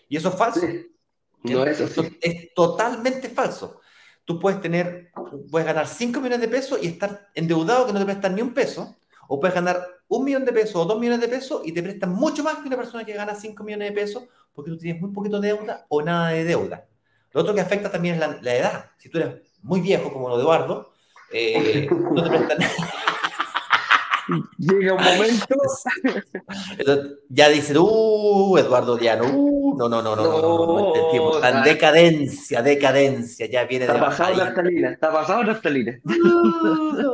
Y 0.10 0.18
eso 0.18 0.30
es 0.30 0.36
falso. 0.36 0.66
No 1.44 1.64
es, 1.66 1.80
es 1.80 2.54
totalmente 2.56 3.30
falso. 3.30 3.80
Tú 4.24 4.40
puedes 4.40 4.60
tener, 4.60 5.12
puedes 5.52 5.68
ganar 5.68 5.88
5 5.88 6.20
millones 6.20 6.42
de 6.42 6.48
pesos 6.48 6.80
y 6.82 6.88
estar 6.88 7.30
endeudado 7.36 7.86
que 7.86 7.94
no 7.94 8.00
te 8.00 8.06
prestan 8.06 8.34
ni 8.34 8.42
un 8.42 8.56
peso, 8.56 8.96
o 9.28 9.40
puedes 9.40 9.54
ganar 9.54 9.86
un 10.08 10.24
millón 10.24 10.46
de 10.46 10.52
pesos 10.52 10.76
o 10.78 10.86
dos 10.86 11.00
millones 11.00 11.22
de 11.22 11.28
pesos 11.28 11.62
y 11.64 11.72
te 11.72 11.84
prestan 11.84 12.12
mucho 12.12 12.44
más 12.44 12.58
que 12.58 12.68
una 12.68 12.78
persona 12.78 13.06
que 13.06 13.14
gana 13.14 13.36
5 13.36 13.64
millones 13.64 13.90
de 13.90 13.96
pesos 13.96 14.24
porque 14.52 14.72
tú 14.72 14.78
tienes 14.78 15.00
muy 15.00 15.12
poquito 15.12 15.40
de 15.40 15.50
deuda 15.50 15.86
o 15.90 16.02
nada 16.02 16.30
de 16.30 16.44
deuda. 16.44 16.88
Lo 17.36 17.42
otro 17.42 17.54
que 17.54 17.60
afecta 17.60 17.92
también 17.92 18.16
es 18.16 18.42
la, 18.42 18.56
edad. 18.56 18.86
Si 18.98 19.10
tú 19.10 19.18
eres 19.18 19.36
muy 19.62 19.82
viejo, 19.82 20.14
como 20.14 20.30
lo 20.30 20.38
de 20.38 20.44
Eduardo, 20.44 20.94
no 21.92 22.24
te 22.24 22.30
prestan 22.30 22.58
Llega 24.58 24.94
un 24.94 25.04
momento. 25.04 25.56
Ya 27.28 27.50
dice, 27.50 27.78
uh, 27.78 28.58
Eduardo 28.58 28.96
Diano, 28.96 29.26
uh, 29.26 29.78
no, 29.78 29.90
no, 29.90 30.02
no, 30.02 30.16
no, 30.16 30.24
no, 30.24 30.42
no, 30.42 31.42
no, 31.42 31.62
decadencia, 31.64 32.62
decadencia, 32.62 33.48
ya 33.48 33.66
viene 33.66 33.84
está 33.84 33.96
de 33.96 34.00
pasado 34.00 34.36
la 34.36 34.48
estalina, 34.48 34.92
está 34.92 35.12
pasado 35.12 35.44
la 35.44 35.52
estalina. 35.52 36.00
No, 36.06 36.16
no, 36.16 37.14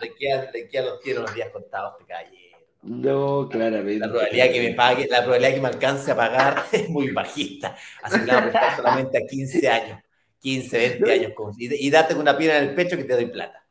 le 0.00 0.14
quedan 0.14 0.46
queda 0.70 0.84
los, 0.84 1.04
los 1.04 1.34
días 1.34 1.50
contados, 1.52 1.98
te 1.98 2.06
calle. 2.06 2.41
No, 2.82 3.48
claramente. 3.48 4.00
La 4.00 4.08
probabilidad 4.08 4.52
que 4.52 4.60
me 4.60 4.74
pague, 4.74 5.06
la 5.08 5.22
probabilidad 5.22 5.54
que 5.54 5.60
me 5.60 5.68
alcance 5.68 6.10
a 6.10 6.16
pagar 6.16 6.64
es 6.72 6.88
muy 6.88 7.10
bajista. 7.10 7.76
Así 8.02 8.18
que 8.18 8.32
prestar 8.32 8.76
solamente 8.76 9.18
a 9.18 9.26
15 9.26 9.68
años, 9.68 10.02
15, 10.40 10.78
20 10.78 11.12
años. 11.12 11.32
Y, 11.58 11.86
y 11.86 11.90
date 11.90 12.14
una 12.14 12.36
piedra 12.36 12.58
en 12.58 12.70
el 12.70 12.74
pecho 12.74 12.96
que 12.96 13.04
te 13.04 13.14
doy 13.14 13.26
plata. 13.26 13.62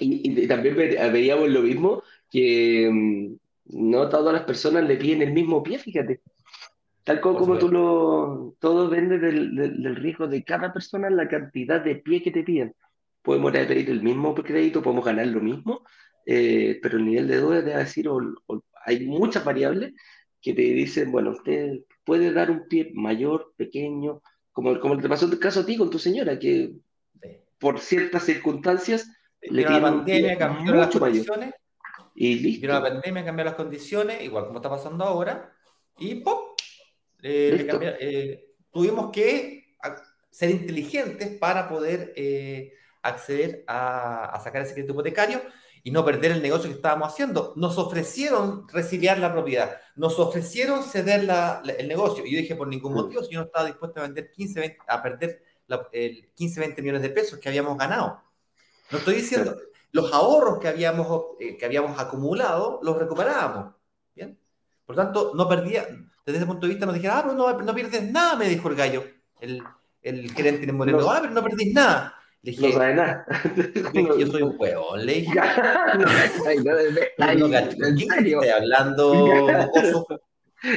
Y, 0.00 0.46
también 0.46 0.76
veíamos 0.76 1.48
lo 1.48 1.62
mismo, 1.62 2.02
que 2.30 2.88
mm, 2.90 3.34
no 3.88 4.08
todas 4.08 4.32
las 4.32 4.44
personas 4.44 4.84
le 4.84 4.96
piden 4.96 5.22
el 5.22 5.32
mismo 5.32 5.62
pie, 5.62 5.78
fíjate. 5.78 6.20
Tal 7.04 7.20
como, 7.20 7.56
tú 7.58 7.68
lo... 7.70 8.54
Todo 8.58 8.88
depende 8.88 9.18
del, 9.18 9.54
del, 9.56 9.96
riesgo 9.96 10.28
de 10.28 10.44
cada 10.44 10.72
persona, 10.72 11.08
la 11.08 11.26
cantidad 11.26 11.80
de 11.82 11.96
pie 11.96 12.22
que 12.22 12.30
te 12.30 12.42
piden. 12.42 12.74
Podemos 13.22 13.50
pedir 13.50 13.88
el 13.90 14.02
mismo 14.02 14.34
crédito, 14.34 14.82
podemos 14.82 15.04
ganar 15.04 15.26
lo 15.26 15.40
mismo, 15.40 15.84
eh, 16.30 16.78
pero 16.82 16.98
el 16.98 17.06
nivel 17.06 17.26
de 17.26 17.36
deuda 17.36 17.64
te 17.64 17.70
va 17.70 17.76
a 17.76 17.84
decir, 17.84 18.06
o, 18.06 18.20
hay 18.84 19.06
muchas 19.06 19.42
variables 19.46 19.94
que 20.42 20.52
te 20.52 20.60
dicen, 20.60 21.10
bueno, 21.10 21.30
usted 21.30 21.78
puede 22.04 22.30
dar 22.34 22.50
un 22.50 22.68
pie 22.68 22.90
mayor, 22.92 23.54
pequeño, 23.56 24.20
como, 24.52 24.78
como 24.78 24.98
te 24.98 25.08
pasó 25.08 25.24
en 25.24 25.32
el 25.32 25.38
caso 25.38 25.60
a 25.60 25.66
ti 25.66 25.78
con 25.78 25.88
tu 25.88 25.98
señora, 25.98 26.38
que 26.38 26.74
por 27.58 27.80
ciertas 27.80 28.24
circunstancias 28.24 29.10
le 29.40 29.62
la 29.62 29.80
pandemia 29.80 30.36
cambió 30.36 30.74
las 30.74 30.94
condiciones. 30.94 31.54
Y 32.14 32.34
listo. 32.40 32.66
la 32.66 32.82
pandemia 32.82 33.24
cambió 33.24 33.46
las 33.46 33.54
condiciones, 33.54 34.22
igual 34.22 34.44
como 34.48 34.58
está 34.58 34.68
pasando 34.68 35.04
ahora, 35.04 35.50
y 35.98 36.16
¡pop! 36.16 36.60
Eh, 37.22 37.66
eh, 38.00 38.54
tuvimos 38.70 39.10
que 39.12 39.76
ser 40.30 40.50
inteligentes 40.50 41.38
para 41.38 41.70
poder 41.70 42.12
eh, 42.16 42.74
acceder 43.00 43.64
a, 43.66 44.38
sacar 44.44 44.60
ese 44.60 44.74
crédito 44.74 44.92
hipotecario 44.92 45.40
y 45.88 45.90
no 45.90 46.04
perder 46.04 46.32
el 46.32 46.42
negocio 46.42 46.68
que 46.68 46.76
estábamos 46.76 47.08
haciendo. 47.08 47.54
Nos 47.56 47.78
ofrecieron 47.78 48.68
resiliar 48.68 49.18
la 49.18 49.32
propiedad, 49.32 49.80
nos 49.96 50.18
ofrecieron 50.18 50.82
ceder 50.82 51.26
el 51.78 51.88
negocio. 51.88 52.26
Y 52.26 52.32
yo 52.32 52.40
dije, 52.42 52.54
por 52.56 52.68
ningún 52.68 52.92
mm. 52.92 52.96
motivo, 52.96 53.22
si 53.22 53.30
yo 53.30 53.40
no 53.40 53.46
estaba 53.46 53.64
dispuesto 53.64 53.98
a 53.98 54.02
vender 54.02 54.30
15, 54.30 54.76
a 54.86 55.02
perder 55.02 55.42
el 55.92 56.28
15, 56.34 56.60
20 56.60 56.82
millones 56.82 57.00
de 57.00 57.08
pesos 57.08 57.38
que 57.38 57.48
habíamos 57.48 57.78
ganado. 57.78 58.20
No 58.90 58.98
estoy 58.98 59.14
diciendo, 59.14 59.56
los 59.92 60.12
ahorros 60.12 60.58
que 60.58 60.68
habíamos, 60.68 61.38
eh, 61.40 61.56
que 61.56 61.64
habíamos 61.64 61.98
acumulado 61.98 62.80
los 62.82 62.98
recuperábamos. 62.98 63.74
¿bien? 64.14 64.38
Por 64.84 64.94
tanto, 64.94 65.32
no 65.34 65.48
perdía, 65.48 65.86
desde 66.26 66.36
ese 66.36 66.46
punto 66.46 66.66
de 66.66 66.74
vista 66.74 66.84
nos 66.84 66.96
dijeron, 66.96 67.16
ah, 67.16 67.22
pero 67.22 67.34
no, 67.34 67.62
no 67.62 67.74
pierdes 67.74 68.12
nada, 68.12 68.36
me 68.36 68.46
dijo 68.46 68.68
el 68.68 68.76
gallo, 68.76 69.04
el, 69.40 69.62
el 70.02 70.30
gerente 70.32 70.66
de 70.66 70.72
Moreno, 70.74 71.00
no, 71.00 71.10
ah, 71.10 71.20
pero 71.22 71.32
no 71.32 71.42
perdís 71.42 71.72
nada. 71.72 72.14
Le 72.48 72.52
dije, 72.52 72.66
no 72.66 72.72
sabe 72.72 72.94
nada. 72.94 73.26
Yo 74.18 74.26
soy 74.26 74.42
un 74.42 74.56
huevón, 74.58 75.04
le 75.04 75.12
dije. 75.14 75.34
no, 76.64 76.78
no, 77.34 77.48
no, 77.50 77.94
¿Quién 77.94 78.12
estoy 78.12 78.48
hablando, 78.48 79.28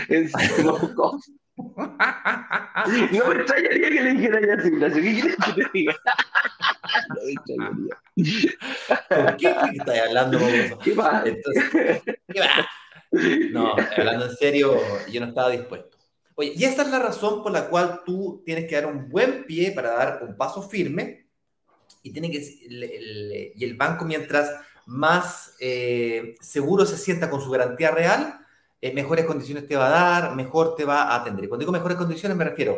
En 0.10 0.30
serio, 0.30 0.80
No 1.56 3.28
me 3.28 3.36
extrañaría 3.36 3.90
que 3.90 4.02
le 4.02 4.14
dijera 4.14 4.42
ya 4.46 4.54
así, 4.56 4.70
¿qué 4.70 4.90
quieres 5.02 5.36
que 5.38 5.52
te 5.54 5.70
diga? 5.74 5.96
¿Por 9.10 9.38
qué 9.38 9.56
estás 9.74 10.00
hablando 10.08 10.40
¿Qué 10.84 10.94
va? 10.94 11.24
Entonces, 11.26 12.02
¿qué 12.28 12.40
va? 12.42 12.68
No, 13.52 13.76
hablando 13.98 14.26
en 14.26 14.36
serio, 14.36 14.78
yo 15.10 15.22
no 15.22 15.28
estaba 15.28 15.52
dispuesto. 15.52 15.98
Oye, 16.36 16.54
y 16.56 16.64
esa 16.66 16.82
es 16.84 16.90
la 16.90 17.00
razón 17.00 17.44
por 17.44 17.52
la 17.52 17.70
cual 17.70 18.02
tú 18.06 18.42
tienes 18.46 18.68
que 18.68 18.76
dar 18.76 18.88
un 18.88 19.10
buen 19.10 19.46
pie 19.46 19.72
para 19.72 19.92
dar 19.92 20.20
un 20.24 20.36
paso 20.36 20.62
firme 20.62 21.21
y, 22.04 22.12
tiene 22.12 22.32
que, 22.32 23.54
y 23.56 23.64
el 23.64 23.76
banco 23.76 24.06
mientras 24.06 24.52
más 24.86 25.56
eh, 25.60 26.36
seguro 26.42 26.86
se 26.86 26.98
sienta 26.98 27.30
con 27.30 27.42
su 27.42 27.50
garantía 27.50 27.92
real, 27.92 28.40
eh, 28.82 28.94
mejores 28.94 29.26
condiciones 29.26 29.68
te 29.68 29.76
va 29.76 29.88
a 29.88 29.90
dar, 29.90 30.36
mejor 30.36 30.76
te 30.76 30.86
va 30.86 31.04
a 31.04 31.16
atender. 31.18 31.46
Y 31.46 31.48
cuando 31.48 31.62
digo 31.62 31.72
mejores 31.72 31.98
condiciones 31.98 32.38
me 32.38 32.44
refiero 32.44 32.78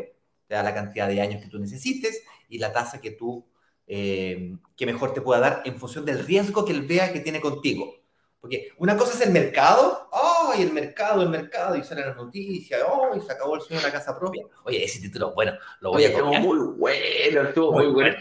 a 0.50 0.62
la 0.62 0.74
cantidad 0.74 1.08
de 1.08 1.22
años 1.22 1.42
que 1.42 1.50
tú 1.50 1.60
necesites 1.60 2.22
y 2.50 2.60
la 2.60 2.72
tasa 2.72 3.02
que 3.02 3.12
tú 3.12 3.46
eh, 3.88 4.56
que 4.78 4.86
mejor 4.86 5.14
te 5.14 5.22
pueda 5.22 5.42
dar 5.42 5.62
en 5.66 5.78
función 5.78 6.06
del 6.06 6.26
riesgo 6.26 6.66
que 6.66 6.72
él 6.72 6.84
vea 6.88 7.12
que 7.12 7.20
tiene 7.20 7.42
contigo. 7.42 8.03
Porque 8.44 8.68
una 8.76 8.98
cosa 8.98 9.14
es 9.14 9.26
el 9.26 9.32
mercado, 9.32 10.10
¡ay, 10.12 10.64
el 10.64 10.74
mercado, 10.74 11.22
el 11.22 11.30
mercado! 11.30 11.78
Y 11.78 11.84
salen 11.84 12.08
las 12.08 12.18
noticias, 12.18 12.82
¡ay, 12.86 13.22
se 13.22 13.32
acabó 13.32 13.56
el 13.56 13.62
sueño 13.62 13.80
de 13.80 13.88
la 13.88 13.94
casa 13.94 14.20
propia! 14.20 14.44
Oye, 14.66 14.84
ese 14.84 15.00
título, 15.00 15.34
bueno, 15.34 15.54
lo 15.80 15.92
voy 15.92 16.04
a 16.04 16.12
copiar. 16.12 16.42
muy 16.42 16.58
bueno, 16.78 17.42
estuvo 17.44 17.72
muy 17.72 17.86
bueno. 17.86 18.18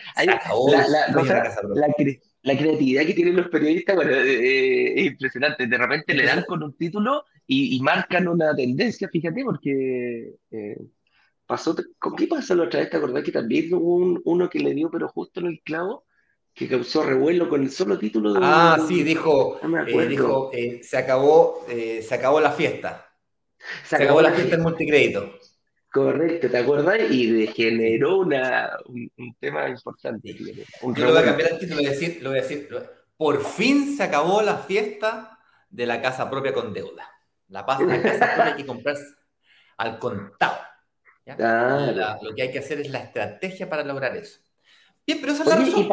la, 2.45 2.57
creatividad 2.57 3.05
que 3.05 3.15
tienen 3.15 3.35
los 3.35 3.49
periodistas, 3.49 3.97
bueno, 3.97 4.13
eh, 4.13 4.23
eh, 4.23 4.93
es 4.95 5.07
impresionante. 5.07 5.67
De 5.67 5.77
repente 5.77 6.15
le 6.15 6.25
dan 6.25 6.45
con 6.45 6.63
un 6.63 6.77
título 6.77 7.25
y, 7.45 7.81
marcan 7.83 8.29
una 8.29 8.55
tendencia, 8.55 9.09
fíjate, 9.09 9.43
porque... 9.43 10.37
¿con 11.99 12.15
qué 12.15 12.29
pasó 12.29 12.55
la 12.55 12.63
otra 12.63 12.79
vez? 12.79 12.91
¿Te 12.91 12.97
acordás 12.97 13.25
que 13.25 13.33
también 13.33 13.75
hubo 13.75 14.21
uno 14.25 14.49
que 14.49 14.61
le 14.61 14.73
dio, 14.73 14.89
pero 14.89 15.09
justo 15.09 15.41
en 15.41 15.47
el 15.47 15.61
clavo, 15.65 16.05
que 16.55 16.69
causó 16.69 17.03
revuelo 17.03 17.49
con 17.49 17.63
el 17.63 17.71
solo 17.71 17.99
título 17.99 18.33
de 18.33 18.41
Ah, 18.43 18.79
sí, 18.87 19.03
dijo, 19.03 19.59
eh, 19.87 20.07
dijo 20.07 20.51
eh, 20.53 20.81
se, 20.83 20.99
acabó, 20.99 21.65
eh, 21.69 22.03
se 22.03 22.15
acabó 22.15 22.41
la 22.41 22.53
fiesta. 22.53 23.09
Se, 23.85 23.97
acabó, 23.97 24.21
la 24.21 24.33
fiesta 24.33 24.57
en 24.57 24.63
multicrédito. 24.63 25.39
Correcto, 25.91 26.49
¿te 26.51 26.59
acordás? 26.59 26.99
Y 27.11 27.47
generó 27.49 28.19
una, 28.19 28.71
un, 28.87 29.37
tema 29.39 29.69
importante. 29.69 30.35
Yo 30.35 31.05
lo 31.07 31.13
voy 31.13 31.23
a 31.23 31.25
cambiar 31.25 31.53
el 31.53 31.59
título, 31.59 31.77
lo 31.77 31.83
voy 31.83 31.87
a 31.87 31.91
decir, 31.91 32.19
lo 32.23 32.31
voy 32.31 32.39
a 32.39 32.43
decir, 32.43 32.69
por 33.17 33.45
fin 33.45 33.97
se 33.97 34.03
acabó 34.03 34.43
la 34.43 34.57
fiesta 34.59 35.39
de 35.71 35.87
la 35.87 36.03
casa 36.03 36.29
propia 36.29 36.53
con 36.53 36.73
deuda. 36.73 37.09
La, 37.49 37.61
la 37.61 38.03
casa 38.03 38.35
propia 38.35 38.45
hay 38.47 38.57
que 38.57 38.67
comprarse 38.67 39.05
al 39.77 39.99
contado 39.99 40.59
lo 41.27 42.35
que 42.35 42.43
hay 42.43 42.51
que 42.51 42.59
hacer 42.59 42.81
es 42.81 42.91
la 42.91 43.01
estrategia 43.01 43.69
para 43.69 43.85
lograr 43.85 44.17
eso. 44.17 44.41
Bien, 45.07 45.21
pero 45.21 45.33
esa 45.33 45.43
es 45.43 45.49
la 45.49 45.57
razón. 45.57 45.89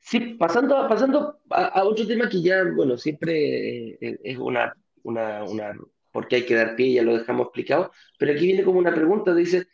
Sí, 0.00 0.20
pasando, 0.38 0.88
pasando 0.88 1.40
a, 1.50 1.84
otro 1.84 2.06
tema 2.06 2.28
que 2.28 2.42
ya, 2.42 2.64
bueno, 2.64 2.96
siempre 2.96 3.98
es 4.00 4.38
una, 4.38 4.74
una, 5.02 5.44
una, 5.44 5.74
porque 6.12 6.36
hay 6.36 6.46
que 6.46 6.54
dar 6.54 6.76
pie, 6.76 6.94
ya 6.94 7.02
lo 7.02 7.16
dejamos 7.16 7.46
explicado, 7.46 7.92
pero 8.18 8.32
aquí 8.32 8.46
viene 8.46 8.64
como 8.64 8.78
una 8.78 8.94
pregunta, 8.94 9.34
dice, 9.34 9.66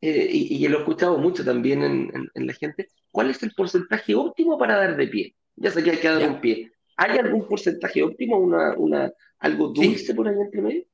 eh, 0.00 0.28
y, 0.30 0.64
y, 0.64 0.68
lo 0.68 0.78
he 0.78 0.80
escuchado 0.80 1.18
mucho 1.18 1.44
también 1.44 1.82
en, 1.82 2.30
en, 2.34 2.46
la 2.46 2.54
gente, 2.54 2.88
¿cuál 3.10 3.30
es 3.30 3.42
el 3.42 3.52
porcentaje 3.52 4.14
óptimo 4.14 4.58
para 4.58 4.76
dar 4.76 4.96
de 4.96 5.08
pie? 5.08 5.34
Ya 5.56 5.70
sé 5.70 5.84
que 5.84 5.90
hay 5.90 5.98
que 5.98 6.08
dar 6.08 6.26
un 6.26 6.40
pie. 6.40 6.72
¿Hay 6.96 7.18
algún 7.18 7.46
porcentaje 7.46 8.02
óptimo, 8.02 8.38
una, 8.38 8.74
una, 8.76 9.12
algo 9.38 9.68
dulce 9.68 10.14
por 10.14 10.28
ahí 10.28 10.34
entre 10.38 10.62
medio? 10.62 10.84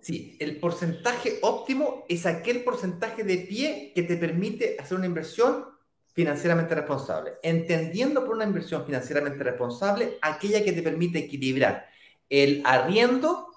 Sí, 0.00 0.36
el 0.38 0.58
porcentaje 0.58 1.38
óptimo 1.40 2.04
es 2.10 2.26
aquel 2.26 2.62
porcentaje 2.62 3.24
de 3.24 3.38
pie 3.38 3.92
que 3.94 4.02
te 4.02 4.16
permite 4.16 4.76
hacer 4.78 4.98
una 4.98 5.06
inversión 5.06 5.64
financieramente 6.14 6.74
responsable. 6.74 7.34
Entendiendo 7.42 8.24
por 8.24 8.36
una 8.36 8.44
inversión 8.44 8.86
financieramente 8.86 9.44
responsable 9.44 10.18
aquella 10.22 10.64
que 10.64 10.72
te 10.72 10.82
permite 10.82 11.18
equilibrar 11.18 11.86
el 12.30 12.62
arriendo 12.64 13.48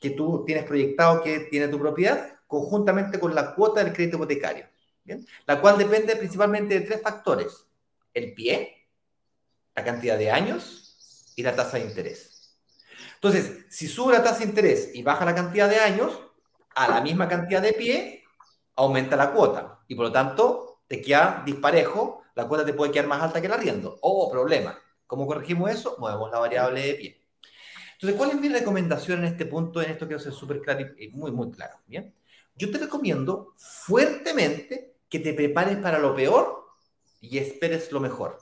que 0.00 0.10
tú 0.10 0.44
tienes 0.44 0.64
proyectado 0.64 1.22
que 1.22 1.40
tiene 1.40 1.68
tu 1.68 1.78
propiedad 1.78 2.40
conjuntamente 2.48 3.20
con 3.20 3.34
la 3.34 3.54
cuota 3.54 3.84
del 3.84 3.92
crédito 3.92 4.16
hipotecario. 4.16 4.66
¿bien? 5.04 5.26
la 5.46 5.60
cual 5.60 5.78
depende 5.78 6.16
principalmente 6.16 6.78
de 6.78 6.86
tres 6.86 7.02
factores. 7.02 7.66
El 8.14 8.34
pie, 8.34 8.86
la 9.74 9.84
cantidad 9.84 10.18
de 10.18 10.30
años 10.30 11.32
y 11.36 11.42
la 11.42 11.54
tasa 11.54 11.78
de 11.78 11.84
interés. 11.84 12.56
Entonces, 13.14 13.64
si 13.68 13.88
sube 13.88 14.12
la 14.12 14.22
tasa 14.22 14.40
de 14.40 14.46
interés 14.46 14.90
y 14.94 15.02
baja 15.02 15.24
la 15.24 15.34
cantidad 15.34 15.68
de 15.68 15.78
años, 15.78 16.20
a 16.74 16.88
la 16.88 17.00
misma 17.00 17.28
cantidad 17.28 17.62
de 17.62 17.72
pie, 17.72 18.24
aumenta 18.74 19.16
la 19.16 19.32
cuota. 19.32 19.80
Y 19.88 19.94
por 19.94 20.06
lo 20.06 20.12
tanto, 20.12 20.71
te 20.92 21.00
queda 21.00 21.42
disparejo, 21.46 22.22
la 22.34 22.46
cuota 22.46 22.66
te 22.66 22.74
puede 22.74 22.92
quedar 22.92 23.06
más 23.06 23.22
alta 23.22 23.40
que 23.40 23.46
el 23.46 23.54
arriendo. 23.54 23.96
Oh, 24.02 24.30
problema. 24.30 24.78
¿Cómo 25.06 25.26
corregimos 25.26 25.70
eso? 25.70 25.96
Movemos 25.98 26.30
la 26.30 26.38
variable 26.38 26.86
de 26.86 26.94
pie. 26.96 27.20
Entonces, 27.94 28.18
¿cuál 28.18 28.32
es 28.32 28.36
mi 28.38 28.50
recomendación 28.50 29.20
en 29.20 29.24
este 29.24 29.46
punto? 29.46 29.80
En 29.80 29.90
esto 29.90 30.06
quiero 30.06 30.22
ser 30.22 30.34
súper 30.34 30.60
claro 30.60 30.84
y 30.98 31.08
muy, 31.08 31.32
muy 31.32 31.50
claro. 31.50 31.78
Bien. 31.86 32.14
Yo 32.56 32.70
te 32.70 32.76
recomiendo 32.76 33.54
fuertemente 33.56 34.96
que 35.08 35.18
te 35.18 35.32
prepares 35.32 35.78
para 35.78 35.98
lo 35.98 36.14
peor 36.14 36.66
y 37.22 37.38
esperes 37.38 37.90
lo 37.90 37.98
mejor. 37.98 38.36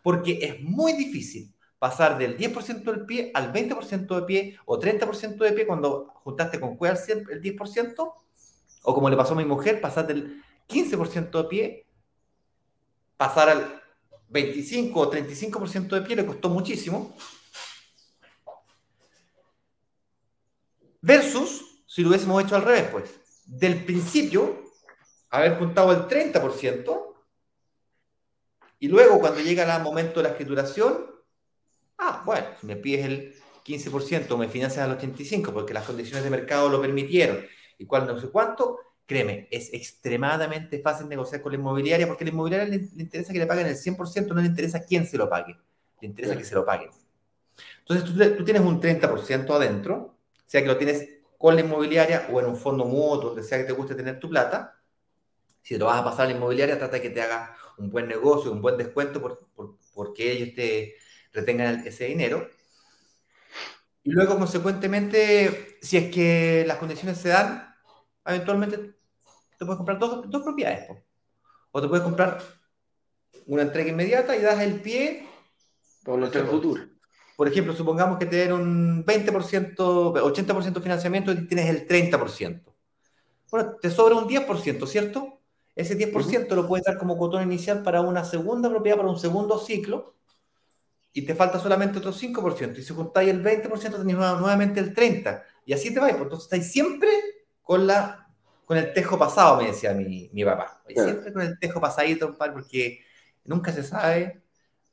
Porque 0.00 0.38
es 0.42 0.60
muy 0.60 0.92
difícil 0.92 1.52
pasar 1.80 2.16
del 2.18 2.38
10% 2.38 2.84
del 2.84 3.04
pie 3.04 3.32
al 3.34 3.52
20% 3.52 4.14
de 4.14 4.22
pie 4.22 4.58
o 4.64 4.78
30% 4.78 5.38
de 5.38 5.52
pie 5.52 5.66
cuando 5.66 6.12
juntaste 6.22 6.60
con 6.60 6.76
Cueva 6.76 6.96
el 7.08 7.42
10%, 7.42 8.14
o 8.84 8.94
como 8.94 9.10
le 9.10 9.16
pasó 9.16 9.32
a 9.32 9.38
mi 9.38 9.44
mujer, 9.44 9.80
pasar 9.80 10.06
del 10.06 10.40
15% 10.68 11.42
de 11.42 11.48
pie, 11.48 11.86
pasar 13.16 13.48
al 13.48 13.82
25 14.28 15.00
o 15.00 15.10
35% 15.10 15.88
de 15.88 16.02
pie 16.02 16.16
le 16.16 16.26
costó 16.26 16.48
muchísimo. 16.48 17.16
Versus 21.00 21.74
si 21.94 22.02
lo 22.02 22.08
hubiésemos 22.08 22.42
hecho 22.42 22.56
al 22.56 22.62
revés, 22.62 22.88
pues, 22.90 23.20
del 23.46 23.84
principio, 23.84 24.64
haber 25.30 25.56
juntado 25.58 25.92
el 25.92 26.08
30%, 26.08 27.14
y 28.80 28.88
luego 28.88 29.20
cuando 29.20 29.40
llega 29.40 29.76
el 29.76 29.82
momento 29.82 30.18
de 30.18 30.24
la 30.24 30.30
escrituración, 30.30 31.06
ah, 31.98 32.22
bueno, 32.26 32.46
si 32.60 32.66
me 32.66 32.74
pides 32.74 33.06
el 33.06 33.34
15%, 33.64 34.36
me 34.36 34.48
financias 34.48 34.84
al 34.84 34.98
85% 34.98 35.52
porque 35.52 35.72
las 35.72 35.86
condiciones 35.86 36.24
de 36.24 36.30
mercado 36.30 36.68
lo 36.68 36.80
permitieron, 36.80 37.46
y 37.78 37.86
cual 37.86 38.08
no 38.08 38.18
sé 38.18 38.28
cuánto, 38.28 38.80
créeme, 39.06 39.48
es 39.50 39.72
extremadamente 39.72 40.80
fácil 40.80 41.08
negociar 41.08 41.42
con 41.42 41.52
la 41.52 41.58
inmobiliaria 41.58 42.06
porque 42.06 42.24
a 42.24 42.26
la 42.26 42.32
inmobiliaria 42.32 42.66
le, 42.66 42.76
interesa 42.96 43.32
que 43.32 43.38
le 43.38 43.46
paguen 43.46 43.66
el 43.66 43.76
100%, 43.76 44.28
no 44.34 44.40
le 44.40 44.46
interesa 44.46 44.84
quién 44.84 45.06
se 45.06 45.18
lo 45.18 45.28
pague, 45.28 45.56
le 46.00 46.08
interesa 46.08 46.36
que 46.36 46.44
se 46.44 46.54
lo 46.54 46.64
paguen. 46.64 46.90
Entonces 47.80 48.04
tú, 48.04 48.36
tú 48.36 48.44
tienes 48.44 48.62
un 48.62 48.80
30% 48.80 49.54
adentro, 49.54 50.16
sea 50.46 50.62
que 50.62 50.68
lo 50.68 50.78
tienes 50.78 51.08
con 51.36 51.54
la 51.54 51.60
inmobiliaria 51.60 52.28
o 52.32 52.40
en 52.40 52.46
un 52.46 52.56
fondo 52.56 52.84
mutuo, 52.84 53.30
donde 53.30 53.42
sea 53.42 53.58
que 53.58 53.64
te 53.64 53.72
guste 53.72 53.94
tener 53.94 54.18
tu 54.18 54.30
plata. 54.30 54.80
Si 55.62 55.74
te 55.74 55.78
lo 55.78 55.86
vas 55.86 56.00
a 56.00 56.04
pasar 56.04 56.22
a 56.22 56.30
la 56.30 56.36
inmobiliaria, 56.36 56.78
trata 56.78 56.96
de 56.96 57.02
que 57.02 57.10
te 57.10 57.20
haga 57.20 57.54
un 57.78 57.90
buen 57.90 58.08
negocio, 58.08 58.52
un 58.52 58.62
buen 58.62 58.76
descuento 58.76 59.20
por, 59.20 59.46
por, 59.54 59.76
porque 59.92 60.32
ellos 60.32 60.54
te 60.54 60.94
retengan 61.32 61.86
ese 61.86 62.06
dinero. 62.06 62.48
Y 64.04 64.10
luego, 64.10 64.38
consecuentemente, 64.38 65.78
si 65.82 65.96
es 65.96 66.10
que 66.10 66.64
las 66.66 66.78
condiciones 66.78 67.18
se 67.18 67.30
dan, 67.30 67.73
eventualmente 68.26 68.94
te 69.58 69.64
puedes 69.64 69.76
comprar 69.76 69.98
dos, 69.98 70.30
dos 70.30 70.42
propiedades. 70.42 70.88
O 71.70 71.80
te 71.80 71.88
puedes 71.88 72.04
comprar 72.04 72.40
una 73.46 73.62
entrega 73.62 73.90
inmediata 73.90 74.36
y 74.36 74.42
das 74.42 74.60
el 74.60 74.80
pie. 74.80 75.26
Por 76.04 76.18
nuestro 76.18 76.46
futuro. 76.46 76.82
Por 77.36 77.48
ejemplo, 77.48 77.74
supongamos 77.74 78.18
que 78.18 78.26
te 78.26 78.36
den 78.36 78.52
un 78.52 79.04
20%, 79.04 79.76
80% 79.76 80.72
de 80.72 80.80
financiamiento 80.80 81.32
y 81.32 81.46
tienes 81.46 81.68
el 81.68 81.88
30%. 81.88 82.62
Bueno, 83.50 83.76
te 83.80 83.90
sobra 83.90 84.14
un 84.14 84.28
10%, 84.28 84.86
¿cierto? 84.86 85.40
Ese 85.74 85.96
10% 85.96 86.54
lo 86.54 86.68
puedes 86.68 86.84
dar 86.84 86.98
como 86.98 87.18
cotón 87.18 87.42
inicial 87.42 87.82
para 87.82 88.00
una 88.00 88.24
segunda 88.24 88.70
propiedad, 88.70 88.96
para 88.98 89.08
un 89.08 89.18
segundo 89.18 89.58
ciclo, 89.58 90.14
y 91.12 91.22
te 91.22 91.34
falta 91.34 91.58
solamente 91.58 91.98
otro 91.98 92.12
5%. 92.12 92.78
Y 92.78 92.82
si 92.82 92.94
juntáis 92.94 93.30
el 93.30 93.42
20%, 93.42 93.96
tenéis 93.98 94.18
nuevamente 94.18 94.78
el 94.78 94.94
30%. 94.94 95.42
Y 95.66 95.72
así 95.72 95.92
te 95.92 96.00
vais. 96.00 96.14
Pues, 96.14 96.24
entonces 96.24 96.44
estáis 96.44 96.70
siempre 96.70 97.08
con, 97.64 97.86
la, 97.86 98.28
con 98.64 98.78
el 98.78 98.92
tejo 98.92 99.18
pasado, 99.18 99.56
me 99.56 99.66
decía 99.66 99.92
mi, 99.92 100.30
mi 100.32 100.44
papá. 100.44 100.80
Siempre 100.86 101.32
con 101.32 101.42
el 101.42 101.58
tejo 101.58 101.80
pasadito, 101.80 102.36
porque 102.36 103.00
nunca 103.44 103.72
se 103.72 103.82
sabe 103.82 104.44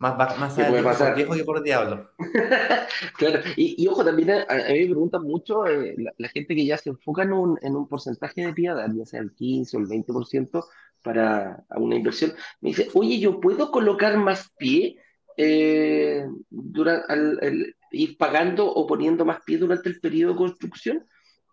más, 0.01 0.17
más 0.17 0.57
allá 0.57 0.83
por 0.83 1.15
viejo 1.15 1.35
que 1.35 1.43
por 1.43 1.61
diablo. 1.61 2.09
claro, 3.19 3.39
y, 3.55 3.87
ojo, 3.87 4.03
también 4.03 4.31
a, 4.31 4.45
mí 4.69 4.79
me 4.79 4.85
preguntan 4.85 5.21
mucho 5.21 5.67
eh, 5.67 5.95
la, 6.17 6.29
gente 6.29 6.55
que 6.55 6.65
ya 6.65 6.79
se 6.79 6.89
enfoca 6.89 7.21
en 7.21 7.33
un, 7.33 7.59
en 7.61 7.75
un 7.75 7.87
porcentaje 7.87 8.47
de 8.47 8.53
piedad, 8.53 8.89
ya 8.91 9.05
sea 9.05 9.19
el 9.19 9.31
15 9.31 9.77
o 9.77 9.79
el 9.79 9.85
20% 9.85 10.65
para 11.03 11.63
una 11.75 11.95
inversión. 11.95 12.33
Me 12.61 12.69
dice, 12.69 12.89
oye, 12.95 13.19
¿yo 13.19 13.39
puedo 13.39 13.69
colocar 13.69 14.17
más 14.17 14.49
pie 14.57 14.97
eh, 15.37 16.25
durante, 16.49 17.13
al, 17.13 17.75
ir 17.91 18.17
pagando 18.17 18.73
o 18.73 18.87
poniendo 18.87 19.23
más 19.23 19.41
pie 19.45 19.59
durante 19.59 19.89
el 19.89 19.99
periodo 19.99 20.33
de 20.33 20.37
construcción? 20.39 21.05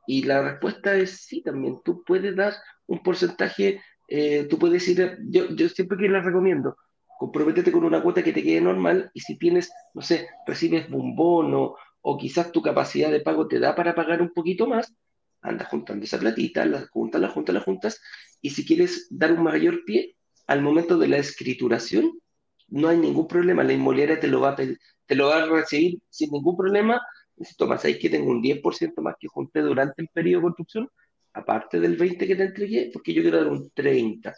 Y 0.08 0.22
la 0.22 0.40
respuesta 0.40 0.96
es 0.96 1.26
sí, 1.26 1.42
también. 1.42 1.82
Tú 1.84 2.02
puedes 2.02 2.34
dar 2.34 2.54
un 2.86 3.02
porcentaje, 3.02 3.82
eh, 4.08 4.46
tú 4.48 4.58
puedes 4.58 4.88
ir, 4.88 5.18
yo, 5.28 5.50
yo 5.50 5.68
siempre 5.68 5.98
que 5.98 6.08
les 6.08 6.24
recomiendo, 6.24 6.78
comprométete 7.18 7.70
con 7.70 7.84
una 7.84 8.02
cuota 8.02 8.22
que 8.22 8.32
te 8.32 8.42
quede 8.42 8.62
normal 8.62 9.10
y 9.12 9.20
si 9.20 9.36
tienes, 9.36 9.70
no 9.92 10.00
sé, 10.00 10.26
recibes 10.46 10.88
un 10.88 11.14
bono 11.14 11.74
o 12.00 12.16
quizás 12.16 12.50
tu 12.52 12.62
capacidad 12.62 13.10
de 13.10 13.20
pago 13.20 13.48
te 13.48 13.58
da 13.58 13.74
para 13.74 13.94
pagar 13.94 14.22
un 14.22 14.32
poquito 14.32 14.66
más, 14.66 14.94
anda 15.42 15.66
juntando 15.66 16.06
esa 16.06 16.18
platita, 16.18 16.64
la 16.64 16.86
juntas, 16.90 17.20
la 17.20 17.28
juntas, 17.28 17.54
la 17.54 17.60
juntas, 17.60 18.00
y 18.40 18.48
si 18.48 18.64
quieres 18.64 19.08
dar 19.10 19.32
un 19.32 19.42
mayor 19.42 19.84
pie, 19.84 20.16
al 20.46 20.62
momento 20.62 20.96
de 20.96 21.08
la 21.08 21.18
escrituración, 21.18 22.18
no 22.68 22.88
hay 22.88 22.96
ningún 22.96 23.28
problema, 23.28 23.62
la 23.62 23.74
inmobiliaria 23.74 24.18
te 24.18 24.28
lo 24.28 24.40
va 24.40 24.52
a, 24.52 24.56
te 24.56 25.14
lo 25.14 25.26
va 25.26 25.42
a 25.42 25.46
recibir 25.46 25.98
sin 26.08 26.30
ningún 26.30 26.56
problema, 26.56 26.98
si 27.40 27.56
tomas 27.56 27.84
ahí 27.84 27.98
que 27.98 28.10
tengo 28.10 28.30
un 28.30 28.42
10% 28.42 29.00
más 29.02 29.16
que 29.18 29.28
junté 29.28 29.60
durante 29.60 30.02
el 30.02 30.08
periodo 30.08 30.40
de 30.40 30.44
construcción, 30.44 30.88
aparte 31.32 31.80
del 31.80 31.96
20 31.96 32.26
que 32.26 32.36
te 32.36 32.42
entregué, 32.42 32.90
porque 32.92 33.12
yo 33.12 33.22
quiero 33.22 33.38
dar 33.38 33.48
un 33.48 33.70
30. 33.70 34.34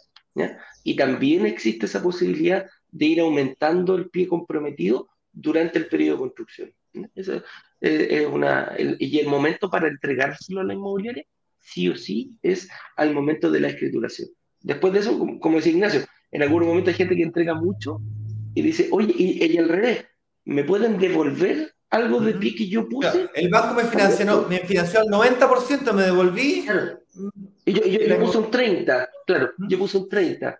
Y 0.83 0.95
también 0.95 1.45
existe 1.45 1.85
esa 1.85 2.01
posibilidad 2.01 2.65
de 2.89 3.05
ir 3.05 3.19
aumentando 3.19 3.95
el 3.95 4.09
pie 4.09 4.27
comprometido 4.27 5.09
durante 5.31 5.79
el 5.79 5.87
periodo 5.87 6.15
de 6.15 6.19
construcción. 6.19 6.73
Eso 7.15 7.41
es 7.79 8.27
una, 8.27 8.75
y 8.77 9.19
el 9.19 9.27
momento 9.27 9.69
para 9.69 9.87
entregárselo 9.87 10.61
a 10.61 10.63
la 10.63 10.73
inmobiliaria, 10.73 11.25
sí 11.59 11.87
o 11.89 11.95
sí, 11.95 12.31
es 12.41 12.69
al 12.97 13.13
momento 13.13 13.49
de 13.49 13.59
la 13.59 13.69
escrituración. 13.69 14.29
Después 14.59 14.93
de 14.93 14.99
eso, 14.99 15.17
como, 15.39 15.57
decía 15.57 15.71
Ignacio, 15.71 16.01
en 16.31 16.43
algún 16.43 16.65
momento 16.65 16.89
hay 16.89 16.95
gente 16.95 17.15
que 17.15 17.23
entrega 17.23 17.55
mucho 17.55 17.99
y 18.53 18.61
dice, 18.61 18.89
oye, 18.91 19.13
y, 19.17 19.57
al 19.57 19.69
revés, 19.69 20.05
¿me 20.45 20.63
pueden 20.63 20.99
devolver 20.99 21.73
algo 21.91 22.19
de 22.21 22.33
pie 22.33 22.55
que 22.55 22.67
yo 22.67 22.87
puse? 22.87 23.29
el 23.33 23.49
banco 23.49 23.75
me 23.75 23.83
financió, 23.83 24.47
me 24.49 24.59
financió 24.59 25.01
al 25.01 25.07
90%, 25.07 25.93
me 25.93 26.03
devolví. 26.03 26.65
Y 27.65 27.73
yo, 27.73 27.85
yo, 27.85 28.19
puse 28.19 28.37
un 28.37 28.49
30, 28.49 29.09
claro, 29.27 29.51
yo 29.57 29.77
puse 29.77 29.97
un 29.97 30.09
30. 30.09 30.59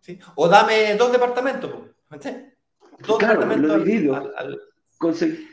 ¿Sí? 0.00 0.18
O 0.36 0.48
dame 0.48 0.94
dos 0.94 1.10
departamentos. 1.10 1.70
Dos 3.06 3.18
departamentos 3.18 3.72
al, 4.36 4.60
conseguí, 4.98 5.48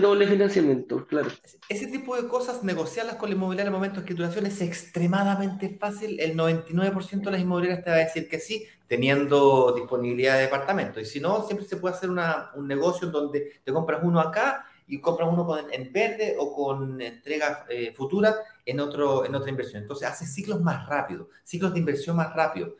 doble 0.00 0.26
financiamiento, 0.26 1.06
claro. 1.06 1.30
Ese 1.68 1.86
tipo 1.86 2.16
de 2.20 2.28
cosas, 2.28 2.62
negociarlas 2.62 3.16
con 3.16 3.30
la 3.30 3.36
inmobiliaria 3.36 3.68
en 3.68 3.74
momento 3.74 3.96
de 3.96 4.00
escrituración 4.02 4.46
es 4.46 4.60
extremadamente 4.60 5.76
fácil. 5.78 6.20
El 6.20 6.36
99% 6.36 7.24
de 7.24 7.30
las 7.30 7.40
inmobiliarias 7.40 7.84
te 7.84 7.90
va 7.90 7.96
a 7.96 8.00
decir 8.00 8.28
que 8.28 8.38
sí, 8.38 8.66
teniendo 8.86 9.72
disponibilidad 9.72 10.36
de 10.36 10.42
departamento. 10.42 11.00
Y 11.00 11.04
si 11.04 11.20
no, 11.20 11.46
siempre 11.46 11.66
se 11.66 11.76
puede 11.76 11.94
hacer 11.94 12.10
una, 12.10 12.50
un 12.54 12.66
negocio 12.66 13.06
en 13.06 13.12
donde 13.12 13.60
te 13.64 13.72
compras 13.72 14.00
uno 14.02 14.20
acá 14.20 14.66
y 14.86 15.00
compras 15.00 15.28
uno 15.32 15.46
con, 15.46 15.72
en 15.72 15.92
verde 15.92 16.36
o 16.38 16.52
con 16.52 17.00
entrega 17.00 17.64
eh, 17.68 17.94
futura 17.96 18.34
en, 18.66 18.80
otro, 18.80 19.24
en 19.24 19.34
otra 19.34 19.50
inversión. 19.50 19.82
Entonces 19.82 20.08
hace 20.08 20.26
ciclos 20.26 20.60
más 20.60 20.86
rápidos, 20.86 21.28
ciclos 21.44 21.72
de 21.72 21.78
inversión 21.78 22.16
más 22.16 22.34
rápidos. 22.34 22.72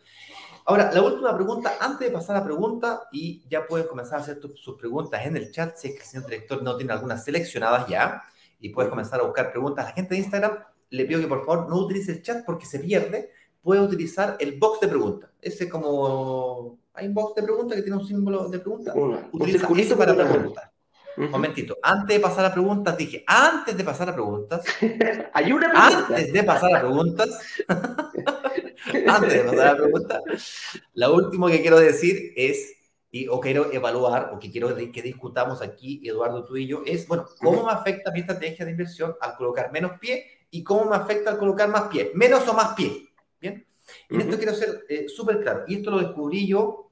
Ahora, 0.64 0.92
la 0.92 1.02
última 1.02 1.34
pregunta, 1.34 1.76
antes 1.80 2.08
de 2.08 2.14
pasar 2.14 2.36
a 2.36 2.38
la 2.40 2.44
pregunta, 2.44 3.08
y 3.10 3.42
ya 3.48 3.66
pueden 3.66 3.86
comenzar 3.86 4.18
a 4.18 4.22
hacer 4.22 4.40
sus 4.54 4.76
preguntas 4.78 5.24
en 5.26 5.36
el 5.36 5.50
chat, 5.50 5.76
si 5.76 5.88
es 5.88 5.94
que 5.94 6.00
el 6.00 6.06
señor 6.06 6.26
director 6.26 6.62
no 6.62 6.76
tiene 6.76 6.92
algunas 6.92 7.24
seleccionadas 7.24 7.88
ya, 7.88 8.22
y 8.60 8.68
puedes 8.68 8.90
comenzar 8.90 9.20
a 9.20 9.24
buscar 9.24 9.50
preguntas. 9.50 9.84
A 9.84 9.88
la 9.88 9.94
gente 9.94 10.14
de 10.14 10.20
Instagram 10.20 10.58
le 10.90 11.04
pido 11.04 11.20
que 11.20 11.26
por 11.26 11.44
favor 11.44 11.68
no 11.68 11.78
utilice 11.78 12.12
el 12.12 12.22
chat 12.22 12.44
porque 12.44 12.66
se 12.66 12.78
pierde. 12.78 13.30
Puede 13.60 13.80
utilizar 13.80 14.36
el 14.40 14.58
box 14.58 14.80
de 14.80 14.88
preguntas. 14.88 15.30
Ese 15.40 15.68
como... 15.68 16.78
Hay 16.94 17.06
un 17.06 17.14
box 17.14 17.36
de 17.36 17.42
preguntas 17.42 17.76
que 17.76 17.82
tiene 17.82 17.98
un 17.98 18.06
símbolo 18.06 18.48
de 18.48 18.58
pregunta. 18.58 18.92
Utiliza 19.32 19.66
ese 19.76 19.96
para 19.96 20.14
preguntar. 20.14 20.72
Momentito, 21.16 21.76
antes 21.82 22.16
de 22.16 22.20
pasar 22.20 22.46
a 22.46 22.52
preguntas, 22.52 22.96
dije, 22.96 23.22
antes 23.26 23.76
de 23.76 23.84
pasar 23.84 24.08
a 24.08 24.14
preguntas, 24.14 24.64
hay 25.32 25.52
una 25.52 25.70
Antes 25.74 26.32
de 26.32 26.42
pasar 26.42 26.74
a 26.74 26.80
preguntas, 26.80 27.28
antes 29.06 29.32
de 29.32 29.44
pasar 29.44 29.68
a 29.68 29.76
preguntas, 29.76 30.22
lo 30.94 31.14
último 31.14 31.48
que 31.48 31.60
quiero 31.60 31.78
decir 31.78 32.32
es, 32.36 32.74
y, 33.10 33.28
o 33.28 33.40
quiero 33.40 33.72
evaluar, 33.72 34.30
o 34.34 34.38
que 34.38 34.50
quiero 34.50 34.74
que 34.74 35.02
discutamos 35.02 35.62
aquí, 35.62 36.00
Eduardo, 36.04 36.44
tú 36.44 36.56
y 36.56 36.66
yo, 36.66 36.82
es, 36.86 37.06
bueno, 37.06 37.26
¿cómo 37.40 37.66
me 37.66 37.72
afecta 37.72 38.10
mi 38.10 38.20
estrategia 38.20 38.64
de 38.64 38.70
inversión 38.70 39.14
al 39.20 39.36
colocar 39.36 39.70
menos 39.70 39.98
pie 39.98 40.24
y 40.50 40.64
cómo 40.64 40.86
me 40.86 40.96
afecta 40.96 41.30
al 41.30 41.38
colocar 41.38 41.68
más 41.68 41.88
pie? 41.88 42.12
¿Menos 42.14 42.46
o 42.48 42.54
más 42.54 42.74
pie? 42.74 43.08
Bien. 43.40 43.66
Y 44.08 44.18
esto 44.18 44.36
quiero 44.36 44.54
ser 44.54 44.84
eh, 44.88 45.08
súper 45.08 45.40
claro. 45.42 45.64
Y 45.66 45.76
esto 45.76 45.90
lo 45.90 45.98
descubrí 45.98 46.46
yo, 46.46 46.90